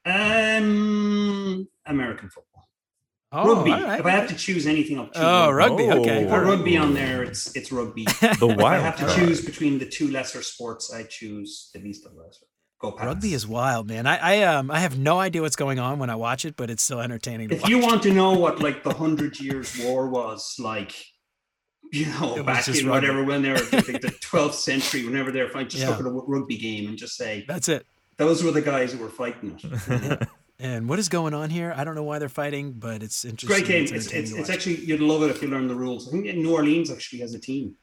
Um, 0.05 1.69
American 1.87 2.29
football. 2.29 2.46
Oh, 3.37 3.55
rugby. 3.55 3.71
Right. 3.71 4.01
If 4.01 4.07
I 4.07 4.11
have 4.11 4.29
to 4.29 4.35
choose 4.35 4.67
anything, 4.67 4.99
I'll 4.99 5.07
choose. 5.07 5.17
Oh, 5.17 5.51
rugby. 5.51 5.87
rugby. 5.87 6.01
Okay. 6.01 6.29
For 6.29 6.43
rugby 6.43 6.77
on 6.79 6.95
there, 6.95 7.23
it's 7.23 7.55
it's 7.55 7.71
rugby. 7.71 8.05
the 8.41 8.47
wild. 8.47 8.61
If 8.61 8.65
I 8.65 8.79
have 8.79 8.99
to 8.99 9.15
choose 9.15 9.45
between 9.45 9.79
the 9.79 9.85
two 9.87 10.09
lesser 10.09 10.43
sports, 10.43 10.93
I 10.93 11.03
choose 11.03 11.71
the 11.75 11.81
least 11.81 12.07
of 12.07 12.15
lesser. 12.15 12.47
Go 12.79 12.93
past. 12.93 13.07
Rugby 13.07 13.35
is 13.35 13.47
wild, 13.47 13.89
man. 13.89 14.07
I, 14.07 14.17
I 14.17 14.43
um 14.43 14.71
I 14.71 14.81
have 14.81 14.99
no 14.99 15.19
idea 15.19 15.43
what's 15.43 15.57
going 15.57 15.79
on 15.79 15.99
when 15.99 16.09
I 16.09 16.15
watch 16.15 16.45
it, 16.45 16.57
but 16.57 16.71
it's 16.71 16.83
still 16.83 17.01
entertaining. 17.01 17.51
if 17.51 17.63
watch. 17.63 17.71
you 17.71 17.79
want 17.79 18.03
to 18.05 18.13
know 18.13 18.33
what 18.33 18.61
like 18.61 18.83
the 18.83 18.95
Hundred 18.95 19.39
Years' 19.39 19.79
War 19.83 20.09
was 20.09 20.57
like, 20.59 20.95
you 21.93 22.07
know, 22.07 22.43
back 22.43 22.69
in 22.69 22.75
rugby. 22.75 22.89
whatever 22.89 23.25
when 23.25 23.43
they 23.43 23.51
were 23.51 23.59
the 23.59 24.15
twelfth 24.23 24.57
century, 24.57 25.05
whenever 25.05 25.31
they're 25.31 25.49
fighting, 25.49 25.69
just 25.69 25.83
yeah. 25.83 25.91
look 25.91 26.01
at 26.01 26.07
a 26.07 26.11
rugby 26.11 26.57
game 26.57 26.89
and 26.89 26.97
just 26.97 27.17
say 27.17 27.45
that's 27.47 27.69
it. 27.69 27.87
Those 28.17 28.43
were 28.43 28.51
the 28.51 28.63
guys 28.63 28.93
who 28.93 28.99
were 28.99 29.11
fighting 29.11 29.59
it. 29.63 30.29
And 30.59 30.89
what 30.89 30.99
is 30.99 31.09
going 31.09 31.35
on 31.35 31.51
here? 31.51 31.75
I 31.77 31.85
don't 31.85 31.95
know 31.95 32.03
why 32.03 32.19
they're 32.19 32.31
fighting, 32.31 32.73
but 32.73 33.03
it's 33.03 33.25
interesting. 33.25 33.49
Great 33.49 33.67
game. 33.67 33.95
It's, 33.95 34.13
it's, 34.13 34.33
it's, 34.33 34.49
actually 34.49 34.77
you'd 34.77 35.01
love 35.01 35.23
it 35.23 35.31
if 35.31 35.43
you 35.43 35.49
learn 35.49 35.69
the 35.69 35.75
rules. 35.75 36.09
I 36.09 36.13
think 36.13 36.25
New 36.25 36.55
Orleans 36.55 36.91
actually 36.91 37.21
has 37.21 37.35
a 37.35 37.39
team. 37.39 37.77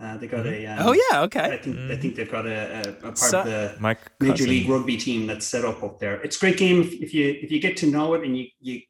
Uh, 0.00 0.16
they 0.16 0.28
got 0.28 0.46
mm-hmm. 0.46 0.64
a. 0.64 0.66
Um, 0.66 0.88
oh 0.88 0.92
yeah, 0.92 1.22
okay. 1.22 1.40
I 1.40 1.56
think 1.56 1.76
mm-hmm. 1.76 1.92
I 1.92 1.96
think 1.96 2.14
they've 2.14 2.30
got 2.30 2.46
a, 2.46 2.88
a, 2.88 2.90
a 2.90 3.02
part 3.02 3.18
so, 3.18 3.40
of 3.40 3.46
the 3.46 3.96
Major 4.20 4.44
League 4.44 4.68
Rugby 4.68 4.96
team 4.96 5.26
that's 5.26 5.46
set 5.46 5.64
up 5.64 5.82
up 5.82 5.98
there. 5.98 6.20
It's 6.22 6.36
a 6.36 6.40
great 6.40 6.56
game 6.56 6.80
if, 6.80 6.92
if, 6.94 7.12
you 7.12 7.36
if 7.42 7.50
you 7.50 7.60
get 7.60 7.76
to 7.78 7.86
know 7.86 8.14
it 8.14 8.24
and 8.24 8.36
you 8.38 8.46
you 8.60 8.80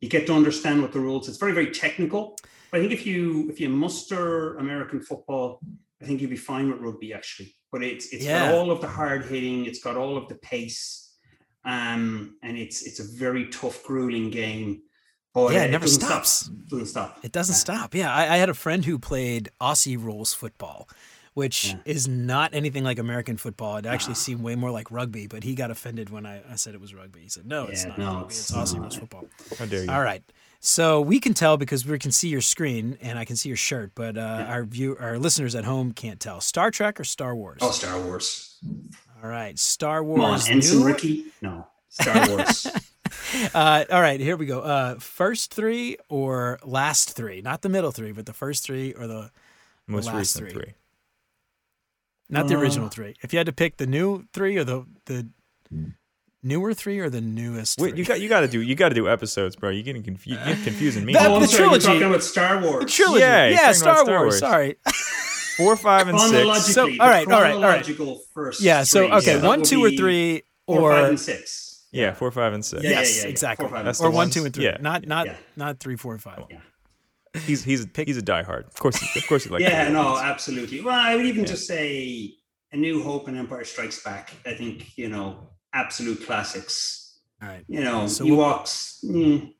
you 0.00 0.08
get 0.08 0.26
to 0.26 0.34
understand 0.34 0.82
what 0.82 0.92
the 0.92 1.00
rules. 1.00 1.28
It's 1.28 1.38
very 1.38 1.52
very 1.52 1.70
technical. 1.70 2.36
But 2.72 2.78
I 2.78 2.80
think 2.80 2.92
if 2.92 3.06
you 3.06 3.48
if 3.50 3.60
you 3.60 3.68
muster 3.68 4.56
American 4.56 5.00
football, 5.00 5.60
I 6.02 6.06
think 6.06 6.20
you'd 6.20 6.30
be 6.30 6.36
fine 6.36 6.70
with 6.70 6.80
rugby 6.80 7.12
actually. 7.12 7.54
But 7.70 7.84
it's 7.84 8.12
it's 8.12 8.24
yeah. 8.24 8.50
got 8.50 8.54
all 8.54 8.70
of 8.72 8.80
the 8.80 8.88
hard 8.88 9.26
hitting. 9.26 9.66
It's 9.66 9.80
got 9.80 9.96
all 9.96 10.16
of 10.16 10.28
the 10.28 10.36
pace 10.36 11.07
um, 11.68 12.36
and 12.42 12.56
it's 12.56 12.82
it's 12.82 12.98
a 12.98 13.04
very 13.04 13.48
tough, 13.48 13.84
grueling 13.84 14.30
game. 14.30 14.82
But 15.34 15.52
yeah, 15.52 15.64
it, 15.64 15.70
never 15.70 15.86
stops. 15.86 16.30
Stop. 16.30 16.54
Doesn't 16.70 16.86
stop. 16.86 17.18
It 17.22 17.32
doesn't 17.32 17.52
yeah. 17.52 17.58
stop. 17.58 17.94
Yeah, 17.94 18.12
I, 18.12 18.22
I, 18.34 18.36
had 18.38 18.48
a 18.48 18.54
friend 18.54 18.84
who 18.86 18.98
played 18.98 19.50
Aussie 19.60 20.02
rules 20.02 20.32
football, 20.32 20.88
which 21.34 21.66
Yeah. 21.68 21.76
is 21.84 22.08
not 22.08 22.54
anything 22.54 22.82
like 22.84 22.98
American 22.98 23.36
football. 23.36 23.76
It 23.76 23.84
actually 23.84 24.14
seemed 24.14 24.42
way 24.42 24.56
more 24.56 24.70
like 24.70 24.90
rugby, 24.90 25.26
but 25.26 25.44
he 25.44 25.54
got 25.54 25.70
offended 25.70 26.08
when 26.08 26.24
I, 26.24 26.40
I 26.50 26.56
said 26.56 26.74
it 26.74 26.80
was 26.80 26.94
rugby. 26.94 27.20
He 27.20 27.28
said, 27.28 27.46
no, 27.46 27.66
it's 27.66 27.84
not 27.84 27.98
no, 27.98 28.06
rugby. 28.06 28.24
it's 28.28 28.50
It's 28.50 28.52
Aussie 28.52 28.74
not. 28.76 28.80
rules 28.80 28.96
football. 28.96 29.24
How 29.58 29.66
dare 29.66 29.84
you? 29.84 29.90
All 29.90 30.00
right. 30.02 30.22
So 30.60 31.00
we 31.02 31.20
can 31.20 31.34
tell 31.34 31.56
because 31.58 31.86
we 31.86 31.98
can 31.98 32.10
see 32.10 32.28
your 32.30 32.40
screen 32.40 32.98
and 33.00 33.18
I 33.18 33.24
can 33.24 33.36
see 33.36 33.48
your 33.50 33.56
shirt, 33.56 33.92
but 33.94 34.16
uh, 34.18 34.46
our 34.48 34.64
view, 34.64 34.96
our 34.98 35.18
listeners 35.18 35.54
at 35.54 35.64
home 35.64 35.92
can't 35.92 36.18
tell. 36.18 36.40
Star 36.40 36.70
Trek 36.72 36.98
or 36.98 37.04
Star 37.04 37.36
Wars? 37.36 37.58
Oh, 37.60 37.70
Star 37.70 38.00
Wars. 38.00 38.58
All 39.22 39.28
right, 39.28 39.58
Star 39.58 40.00
Come 40.00 40.12
on, 40.12 40.18
Wars. 40.18 40.48
Ensign 40.48 40.78
new- 40.80 40.86
Ricky. 40.86 41.24
No, 41.42 41.66
Star 41.88 42.28
Wars. 42.36 42.66
Uh, 43.54 43.84
all 43.90 44.00
right, 44.00 44.20
here 44.20 44.36
we 44.36 44.46
go. 44.46 44.60
Uh, 44.60 44.98
first 44.98 45.52
three 45.52 45.96
or 46.08 46.58
last 46.64 47.16
three? 47.16 47.40
Not 47.42 47.62
the 47.62 47.68
middle 47.68 47.90
three, 47.90 48.12
but 48.12 48.26
the 48.26 48.32
first 48.32 48.64
three 48.64 48.92
or 48.92 49.06
the 49.06 49.30
Most 49.86 50.06
last 50.06 50.16
recent 50.16 50.50
three. 50.52 50.62
three. 50.62 50.74
not 52.30 52.46
the 52.48 52.54
original 52.54 52.86
Uh. 52.86 52.90
three. 52.90 53.16
If 53.22 53.32
you 53.32 53.38
had 53.38 53.46
to 53.46 53.52
pick 53.52 53.76
the 53.78 53.86
new 53.86 54.24
three 54.32 54.56
or 54.56 54.64
the 54.64 54.84
the 55.06 55.26
newer 56.42 56.72
three 56.74 57.00
or 57.00 57.10
the 57.10 57.20
newest. 57.20 57.80
Wait, 57.80 57.90
three? 57.90 57.98
you 57.98 58.04
got 58.04 58.20
you 58.20 58.28
got 58.28 58.40
to 58.40 58.48
do 58.48 58.60
you 58.62 58.74
got 58.76 58.90
to 58.90 58.94
do 58.94 59.08
episodes, 59.08 59.56
bro. 59.56 59.70
You're 59.70 59.82
getting 59.82 60.02
confu- 60.04 60.30
you're 60.30 60.38
confusing 60.64 61.04
me. 61.04 61.12
That- 61.14 61.26
oh, 61.30 61.36
I'm 61.36 61.42
the 61.42 61.48
sorry. 61.48 61.64
trilogy. 61.64 61.86
You're 61.88 61.94
talking 61.94 62.08
about 62.08 62.22
Star 62.22 62.60
Wars. 62.62 62.84
the 62.84 62.90
trilogy. 62.90 63.20
Yeah, 63.20 63.46
Yeah, 63.46 63.48
you're 63.48 63.58
talking 63.58 63.74
Star, 63.74 63.92
about 63.94 64.06
Star 64.06 64.18
Wars. 64.20 64.24
Wars. 64.24 64.38
Sorry. 64.38 64.76
Four, 65.58 65.76
five, 65.76 66.08
and 66.08 66.18
six. 66.18 66.72
So, 66.72 66.84
all 66.84 67.08
right, 67.08 67.26
all 67.30 67.42
right, 67.42 67.54
all 67.54 67.60
right. 67.60 67.84
First. 68.32 68.62
Yeah. 68.62 68.84
So 68.84 69.12
okay, 69.18 69.34
that 69.38 69.46
one, 69.46 69.62
two, 69.62 69.84
or 69.84 69.90
three, 69.90 70.42
Four, 70.66 70.80
or 70.80 70.92
five, 70.94 71.08
and 71.10 71.20
six. 71.20 71.86
Yeah, 71.92 72.14
four, 72.14 72.30
five, 72.30 72.52
and 72.52 72.64
six. 72.64 72.82
Yeah, 72.84 72.90
yeah, 72.90 72.96
yes, 73.00 73.16
yeah, 73.16 73.22
yeah. 73.24 73.28
exactly. 73.28 73.68
Four, 73.68 73.76
five, 73.84 74.00
or 74.00 74.10
one, 74.10 74.30
two, 74.30 74.44
and 74.44 74.54
three. 74.54 74.64
Yeah. 74.64 74.76
Not 74.80 75.06
not 75.06 75.26
Yeah. 75.26 75.36
not 75.56 75.80
three, 75.80 75.96
four, 75.96 76.12
and 76.12 76.22
five. 76.22 76.44
Yeah. 76.50 76.58
He's 77.42 77.62
he's 77.64 77.86
he's 77.94 78.16
a 78.16 78.22
diehard. 78.22 78.66
Of 78.68 78.74
course, 78.74 79.02
of 79.16 79.26
course, 79.26 79.44
he 79.44 79.50
likes. 79.50 79.62
yeah, 79.62 79.88
no, 79.88 80.16
absolutely. 80.16 80.80
Well, 80.80 80.94
I 80.94 81.14
would 81.16 81.26
even 81.26 81.42
Yeah. 81.42 81.48
just 81.48 81.66
say 81.66 82.34
A 82.72 82.76
New 82.76 83.02
Hope 83.02 83.28
and 83.28 83.36
Empire 83.36 83.64
Strikes 83.64 84.02
Back. 84.02 84.32
I 84.46 84.54
think 84.54 84.96
you 84.96 85.08
know, 85.08 85.48
absolute 85.72 86.24
classics. 86.24 87.18
All 87.42 87.48
right. 87.48 87.64
You 87.68 87.80
know, 87.84 88.06
So 88.06 88.24
we'll- 88.24 88.36
mm, 88.36 89.52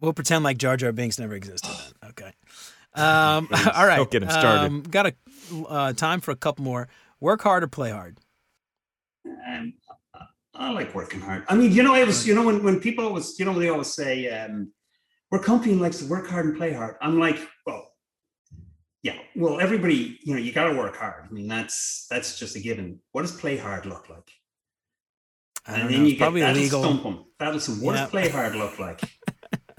We'll 0.00 0.12
pretend 0.12 0.42
like 0.44 0.58
Jar 0.58 0.76
Jar 0.76 0.90
Binks 0.92 1.18
never 1.18 1.34
existed. 1.34 1.70
Okay. 2.10 2.32
Um, 2.94 3.48
all 3.74 3.86
right. 3.86 3.96
don't 3.96 4.10
get 4.10 4.22
him 4.22 4.30
started. 4.30 4.66
Um, 4.66 4.82
got 4.82 5.06
a 5.06 5.14
uh, 5.68 5.92
time 5.94 6.20
for 6.20 6.30
a 6.30 6.36
couple 6.36 6.64
more. 6.64 6.88
Work 7.20 7.42
hard 7.42 7.62
or 7.62 7.68
play 7.68 7.90
hard. 7.90 8.18
um, 9.26 9.74
I- 10.14 10.26
I 10.54 10.70
like 10.70 10.94
working 10.94 11.20
hard. 11.20 11.44
I 11.48 11.54
mean, 11.54 11.72
you 11.72 11.82
know, 11.82 11.94
I 11.94 12.04
was, 12.04 12.26
you 12.26 12.34
know, 12.34 12.44
when, 12.44 12.62
when 12.62 12.78
people 12.78 13.06
always, 13.06 13.38
you 13.38 13.46
know, 13.46 13.58
they 13.58 13.70
always 13.70 13.92
say, 13.94 14.28
um, 14.28 14.70
we're 15.30 15.38
company 15.38 15.72
likes 15.74 15.98
to 16.00 16.04
work 16.06 16.28
hard 16.28 16.44
and 16.44 16.56
play 16.58 16.74
hard. 16.74 16.96
I'm 17.00 17.18
like, 17.18 17.38
well, 17.66 17.88
yeah, 19.02 19.16
well, 19.34 19.60
everybody, 19.60 20.18
you 20.22 20.34
know, 20.34 20.40
you 20.40 20.52
got 20.52 20.68
to 20.68 20.76
work 20.76 20.94
hard. 20.96 21.24
I 21.28 21.32
mean, 21.32 21.48
that's 21.48 22.06
that's 22.10 22.38
just 22.38 22.54
a 22.54 22.60
given. 22.60 23.00
What 23.12 23.22
does 23.22 23.32
play 23.32 23.56
hard 23.56 23.86
look 23.86 24.10
like? 24.10 24.30
And 25.66 25.82
then 25.88 25.90
know. 25.90 25.98
you 25.98 26.04
It's 26.04 26.12
get 26.12 26.18
probably 26.18 26.40
that'll 26.42 26.56
illegal. 26.58 26.82
stump 26.84 27.06
'em. 27.06 27.24
That'll 27.38 27.58
some. 27.60 27.80
What 27.80 27.94
Yeah. 27.94 28.02
does 28.02 28.10
play 28.10 28.28
hard 28.28 28.54
look 28.54 28.78
like? 28.78 29.00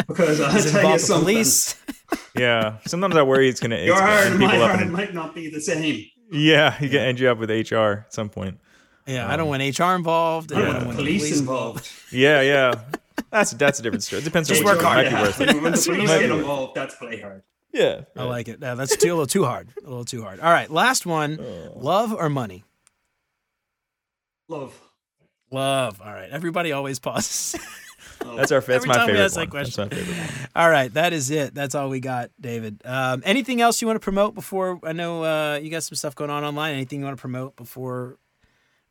Because 0.07 0.41
I'll 0.41 0.51
tell 0.51 0.61
you 0.61 0.67
involve 0.77 0.93
the 0.93 0.99
something. 0.99 1.25
police? 1.25 1.75
yeah. 2.35 2.77
Sometimes 2.85 3.15
I 3.15 3.23
worry 3.23 3.49
it's 3.49 3.59
gonna, 3.59 3.75
it's 3.75 3.87
Your 3.87 3.95
gonna 3.97 4.07
hard 4.11 4.25
end 4.25 4.33
and 4.35 4.43
my 4.43 4.51
people 4.51 4.63
up. 4.65 4.71
hard 4.75 4.91
might 4.91 5.13
not 5.13 5.35
be 5.35 5.49
the 5.49 5.61
same. 5.61 6.05
yeah, 6.31 6.75
you 6.81 6.89
can 6.89 6.99
end 6.99 7.19
you 7.19 7.29
up 7.29 7.37
with 7.37 7.49
HR 7.49 7.75
at 8.05 8.13
some 8.13 8.29
point. 8.29 8.59
Yeah, 9.05 9.25
I 9.27 9.35
don't 9.35 9.43
Um, 9.53 9.59
want 9.59 9.79
HR 9.79 9.95
involved. 9.95 10.53
I 10.53 10.55
I 10.55 10.59
don't 10.59 10.65
don't 10.65 10.67
Yeah. 10.67 10.73
want 10.75 10.85
want 10.87 10.97
the 10.97 11.03
police, 11.03 11.21
police 11.23 11.39
involved. 11.39 11.91
Yeah, 12.11 12.41
yeah. 12.41 12.73
That's 13.31 13.51
that's 13.51 13.79
a 13.79 13.83
different 13.83 14.03
story. 14.03 14.21
It 14.21 14.25
depends 14.25 14.49
on 14.49 14.55
Just 14.55 14.63
what 14.65 14.77
work 14.77 14.97
you 14.97 15.09
do. 15.09 15.15
hard. 15.15 15.23
Be 15.23 15.27
worth 15.27 15.41
it. 15.41 15.47
When 15.55 15.63
the 15.63 15.69
That's 15.71 15.85
police 15.87 16.09
get 16.09 16.31
involved, 16.31 16.75
that's 16.75 16.95
play 16.95 17.19
hard. 17.19 17.43
Yeah. 17.71 18.01
I 18.15 18.23
like 18.23 18.47
it. 18.47 18.59
Yeah, 18.61 18.75
that's 18.75 18.95
too, 18.95 19.07
a 19.09 19.13
little 19.15 19.25
too 19.27 19.43
hard. 19.45 19.69
A 19.85 19.89
little 19.89 20.05
too 20.05 20.21
hard. 20.23 20.39
All 20.39 20.51
right, 20.51 20.69
last 20.69 21.05
one. 21.05 21.39
Oh. 21.41 21.73
Love 21.75 22.13
or 22.13 22.29
money? 22.29 22.63
Love. 24.47 24.79
Love. 25.51 26.01
All 26.01 26.13
right. 26.13 26.29
Everybody 26.29 26.71
always 26.71 26.99
pauses. 27.07 27.55
Love. 28.25 28.37
That's 28.37 28.51
our. 28.51 28.61
That's 28.61 28.69
Every 28.69 28.87
my 28.87 28.93
time 28.95 29.07
we 29.07 29.13
favorite 29.13 29.25
ask 29.25 29.33
that 29.35 29.39
one. 29.41 29.49
question. 29.49 29.89
That's 29.89 30.01
my 30.01 30.13
favorite 30.13 30.39
one. 30.39 30.49
All 30.55 30.69
right, 30.69 30.93
that 30.93 31.13
is 31.13 31.29
it. 31.31 31.53
That's 31.53 31.75
all 31.75 31.89
we 31.89 31.99
got, 31.99 32.29
David. 32.39 32.81
Um, 32.85 33.23
anything 33.25 33.59
else 33.61 33.81
you 33.81 33.87
want 33.87 33.95
to 33.95 34.03
promote 34.03 34.35
before? 34.35 34.79
I 34.83 34.93
know 34.93 35.23
uh, 35.23 35.59
you 35.61 35.69
got 35.69 35.83
some 35.83 35.95
stuff 35.95 36.15
going 36.15 36.29
on 36.29 36.43
online. 36.43 36.75
Anything 36.75 36.99
you 36.99 37.05
want 37.05 37.17
to 37.17 37.21
promote 37.21 37.55
before 37.55 38.17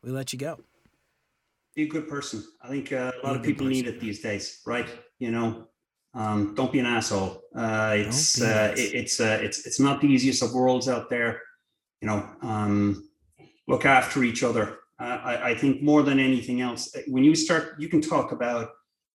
we 0.03 0.11
let 0.11 0.33
you 0.33 0.39
go? 0.39 0.59
be 1.75 1.83
a 1.83 1.87
good 1.87 2.07
person. 2.07 2.43
I 2.61 2.67
think 2.69 2.91
uh, 2.91 3.11
a 3.17 3.21
Be 3.21 3.27
lot 3.27 3.35
of 3.35 3.41
good 3.41 3.47
people 3.47 3.67
need 3.67 3.87
it 3.87 3.99
these 3.99 4.21
days, 4.21 4.61
right? 4.65 4.87
You 5.19 5.31
know, 5.31 5.67
um, 6.13 6.53
don't 6.55 6.71
be 6.71 6.79
an 6.79 6.85
asshole. 6.85 7.41
Uh, 7.55 7.95
it's 7.97 8.41
uh, 8.41 8.73
it, 8.77 8.93
it's 8.93 9.19
uh, 9.19 9.39
it's 9.41 9.65
it's 9.65 9.79
not 9.79 10.01
the 10.01 10.07
easiest 10.07 10.43
of 10.43 10.53
worlds 10.53 10.87
out 10.87 11.09
there. 11.09 11.41
You 12.01 12.07
know, 12.07 12.29
um, 12.41 13.09
look 13.67 13.85
after 13.85 14.23
each 14.23 14.43
other. 14.43 14.79
Uh, 14.99 15.19
I, 15.23 15.49
I 15.49 15.55
think 15.55 15.81
more 15.81 16.03
than 16.03 16.19
anything 16.19 16.61
else, 16.61 16.95
when 17.07 17.23
you 17.23 17.33
start, 17.33 17.75
you 17.79 17.89
can 17.89 18.01
talk 18.01 18.31
about 18.31 18.69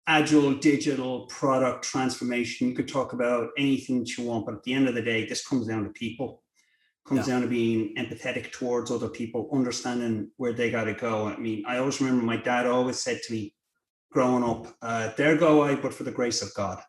agile 0.06 0.54
digital 0.54 1.26
product 1.26 1.84
transformation. 1.84 2.68
You 2.68 2.74
could 2.74 2.88
talk 2.88 3.12
about 3.12 3.50
anything 3.56 4.00
that 4.00 4.16
you 4.16 4.24
want, 4.24 4.46
but 4.46 4.54
at 4.54 4.62
the 4.62 4.74
end 4.74 4.88
of 4.88 4.94
the 4.94 5.02
day, 5.02 5.26
this 5.26 5.46
comes 5.46 5.66
down 5.66 5.84
to 5.84 5.90
people. 5.90 6.42
Comes 7.06 7.26
Yeah. 7.28 7.34
down 7.34 7.42
to 7.42 7.48
being 7.48 7.94
empathetic 7.96 8.50
towards 8.50 8.90
other 8.90 9.10
people, 9.10 9.50
understanding 9.52 10.30
where 10.38 10.54
they 10.54 10.70
got 10.70 10.84
to 10.84 10.94
go. 10.94 11.26
I 11.26 11.36
mean, 11.36 11.62
I 11.66 11.76
always 11.76 12.00
remember 12.00 12.24
my 12.24 12.38
dad 12.38 12.66
always 12.66 12.98
said 12.98 13.20
to 13.24 13.32
me, 13.32 13.54
growing 14.10 14.42
up, 14.42 14.74
uh, 14.80 15.12
"There 15.16 15.36
go 15.36 15.62
I, 15.62 15.74
but 15.74 15.92
for 15.92 16.04
the 16.04 16.12
grace 16.12 16.40
of 16.40 16.54
God," 16.54 16.82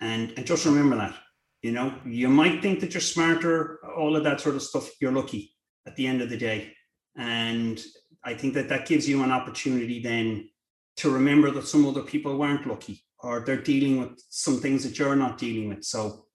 and 0.00 0.32
and 0.36 0.46
just 0.46 0.64
remember 0.64 0.96
that. 0.96 1.14
You 1.62 1.72
know, 1.72 2.00
you 2.04 2.28
might 2.28 2.60
think 2.60 2.80
that 2.80 2.92
you're 2.92 3.00
smarter, 3.00 3.78
all 3.96 4.16
of 4.16 4.24
that 4.24 4.40
sort 4.40 4.56
of 4.56 4.62
stuff. 4.62 4.90
You're 5.00 5.12
lucky 5.12 5.54
at 5.86 5.94
the 5.94 6.06
end 6.08 6.22
of 6.22 6.28
the 6.28 6.36
day, 6.36 6.74
and 7.16 7.84
I 8.24 8.34
think 8.34 8.54
that 8.54 8.68
that 8.68 8.88
gives 8.88 9.08
you 9.08 9.22
an 9.22 9.30
opportunity 9.30 10.00
then 10.00 10.50
to 10.96 11.10
remember 11.10 11.50
that 11.50 11.66
some 11.68 11.86
other 11.86 12.02
people 12.02 12.36
weren't 12.38 12.66
lucky 12.66 13.02
or 13.20 13.40
they're 13.40 13.60
dealing 13.60 14.00
with 14.00 14.22
some 14.28 14.60
things 14.60 14.82
that 14.84 14.98
you're 14.98 15.16
not 15.16 15.38
dealing 15.38 15.68
with. 15.68 15.84
So, 15.84 16.26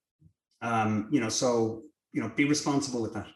um, 0.61 1.07
you 1.11 1.19
know, 1.19 1.29
so 1.29 1.83
you 2.13 2.21
know, 2.21 2.29
be 2.29 2.45
responsible 2.45 3.01
with 3.01 3.13
that. 3.13 3.27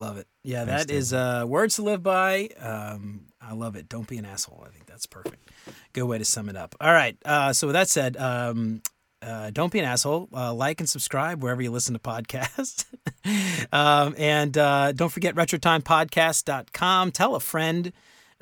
Love 0.00 0.18
it. 0.18 0.26
Yeah, 0.42 0.64
Thanks, 0.64 0.86
that 0.86 0.92
is 0.92 1.12
uh, 1.12 1.44
words 1.46 1.76
to 1.76 1.82
live 1.82 2.02
by. 2.02 2.48
Um, 2.58 3.26
I 3.40 3.54
love 3.54 3.76
it. 3.76 3.88
Don't 3.88 4.06
be 4.06 4.18
an 4.18 4.24
asshole. 4.24 4.64
I 4.66 4.70
think 4.70 4.86
that's 4.86 5.06
perfect. 5.06 5.48
Good 5.92 6.04
way 6.04 6.18
to 6.18 6.24
sum 6.24 6.48
it 6.48 6.56
up. 6.56 6.74
All 6.80 6.92
right. 6.92 7.16
Uh, 7.24 7.52
so 7.52 7.68
with 7.68 7.74
that 7.74 7.88
said, 7.88 8.16
um, 8.16 8.82
uh, 9.22 9.50
don't 9.50 9.72
be 9.72 9.78
an 9.78 9.84
asshole. 9.84 10.28
Uh, 10.34 10.52
like 10.52 10.80
and 10.80 10.88
subscribe 10.88 11.42
wherever 11.42 11.62
you 11.62 11.70
listen 11.70 11.94
to 11.94 12.00
podcasts. 12.00 12.84
um, 13.72 14.16
and 14.18 14.58
uh, 14.58 14.90
don't 14.90 15.10
forget 15.10 15.36
retrotimepodcast.com. 15.36 17.12
Tell 17.12 17.36
a 17.36 17.40
friend. 17.40 17.92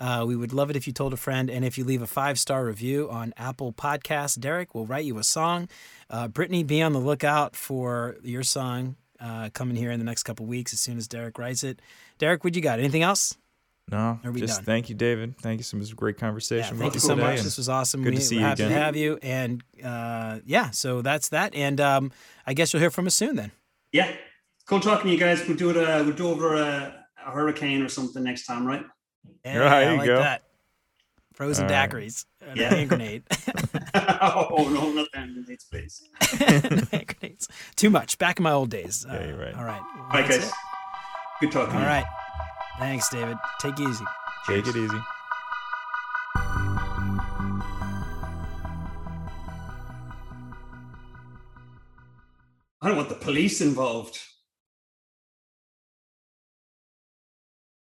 Uh, 0.01 0.25
we 0.27 0.35
would 0.35 0.53
love 0.53 0.71
it 0.71 0.77
if 0.77 0.87
you 0.87 0.93
told 0.93 1.13
a 1.13 1.17
friend. 1.17 1.51
And 1.51 1.63
if 1.65 1.77
you 1.77 1.85
leave 1.85 2.01
a 2.03 2.07
five 2.07 2.39
star 2.39 2.65
review 2.65 3.09
on 3.11 3.35
Apple 3.37 3.73
Podcasts, 3.73 4.41
Derek 4.41 4.75
will 4.75 4.87
write 4.87 5.05
you 5.05 5.19
a 5.19 5.23
song. 5.23 5.69
Uh, 6.09 6.27
Brittany, 6.27 6.65
be 6.65 6.81
on 6.81 6.93
the 6.95 6.99
lookout 6.99 7.55
for 7.55 8.17
your 8.23 8.43
song 8.43 8.97
uh, 9.21 9.51
coming 9.53 9.77
here 9.77 9.91
in 9.91 9.99
the 9.99 10.05
next 10.07 10.23
couple 10.23 10.47
weeks 10.47 10.73
as 10.73 10.81
soon 10.81 10.97
as 10.97 11.07
Derek 11.07 11.39
writes 11.39 11.63
it. 11.63 11.81
Derek, 12.19 12.43
what 12.43 12.57
you 12.57 12.63
got? 12.63 12.79
Anything 12.79 13.03
else? 13.03 13.37
No, 13.91 14.21
Are 14.25 14.31
we 14.31 14.39
just 14.41 14.59
done? 14.61 14.65
thank 14.67 14.89
you, 14.89 14.95
David. 14.95 15.37
Thank 15.39 15.59
you 15.59 15.65
so 15.65 15.77
much. 15.77 15.81
It 15.81 15.85
was 15.87 15.93
a 15.93 15.95
great 15.97 16.15
Yeah, 16.17 16.21
conversation. 16.21 16.79
thank 16.79 16.95
you 16.95 17.01
so 17.01 17.17
much. 17.17 17.41
This 17.43 17.57
was 17.59 17.69
awesome. 17.69 18.05
good 18.05 18.11
we, 18.15 18.19
to 18.21 18.23
see 18.23 18.37
we're 18.37 18.43
you 18.43 18.47
happy 18.47 18.63
again. 18.63 18.77
to 18.77 18.83
have 18.85 18.97
you. 18.97 19.19
And 19.21 19.65
uh, 19.85 20.39
yeah, 20.47 20.71
so 20.71 21.03
that's 21.03 21.31
that. 21.31 21.55
And 21.57 21.81
um, 21.81 22.13
I 22.47 22.55
guess 22.55 22.73
you'll 22.73 22.81
hear 22.81 22.91
from 22.91 23.07
us 23.09 23.15
soon 23.17 23.35
then. 23.35 23.51
Yeah, 23.93 24.13
cool 24.67 24.79
talking 24.79 25.07
to 25.07 25.13
you 25.13 25.19
guys. 25.19 25.47
We'll 25.47 25.57
do 25.57 25.71
it. 25.71 25.77
Uh, 25.77 26.05
we'll 26.05 26.15
do 26.15 26.29
over 26.29 26.55
a, 26.55 27.05
a 27.27 27.31
hurricane 27.33 27.83
or 27.83 27.89
something 27.89 28.23
next 28.23 28.47
time, 28.47 28.65
right? 28.65 28.85
Yeah, 29.45 29.59
Right, 29.59 29.73
I 29.87 29.93
you 29.93 29.99
like 29.99 30.07
go. 30.07 30.19
that. 30.19 30.43
Frozen 31.35 31.65
All 31.67 31.71
right. 31.71 31.91
daiquiris. 31.91 32.27
and 32.43 32.59
Yeah. 32.59 32.67
A 32.73 32.77
hand 32.77 32.89
grenade. 32.91 33.23
oh 33.95 34.69
no, 34.73 34.93
not 34.93 35.09
that 35.15 35.25
in 35.25 35.45
its 35.49 35.65
place. 35.65 36.03
hand 36.21 37.07
grenades. 37.19 37.49
Too 37.77 37.89
much. 37.91 38.19
Back 38.19 38.39
in 38.39 38.43
my 38.43 38.53
old 38.53 38.71
days. 38.71 39.07
Uh, 39.09 39.15
Yeah, 39.15 39.27
you're 39.29 39.39
right. 39.39 39.55
All 39.55 39.65
right. 39.65 39.81
All 39.81 40.09
right, 40.11 40.27
That's 40.29 40.39
guys. 40.39 40.49
it. 40.49 40.55
Good 41.41 41.53
talking. 41.53 41.71
to 41.73 41.77
All 41.77 41.83
you. 41.83 41.89
right. 41.89 42.05
Thanks, 42.79 43.09
David. 43.09 43.37
Take 43.61 43.79
it 43.81 43.89
easy. 43.89 44.05
Take 44.47 44.67
it 44.67 44.77
easy. 44.77 44.99
I 52.83 52.89
don't 52.89 52.97
want 52.97 53.09
the 53.11 53.15
police 53.17 53.61
involved. 53.61 54.19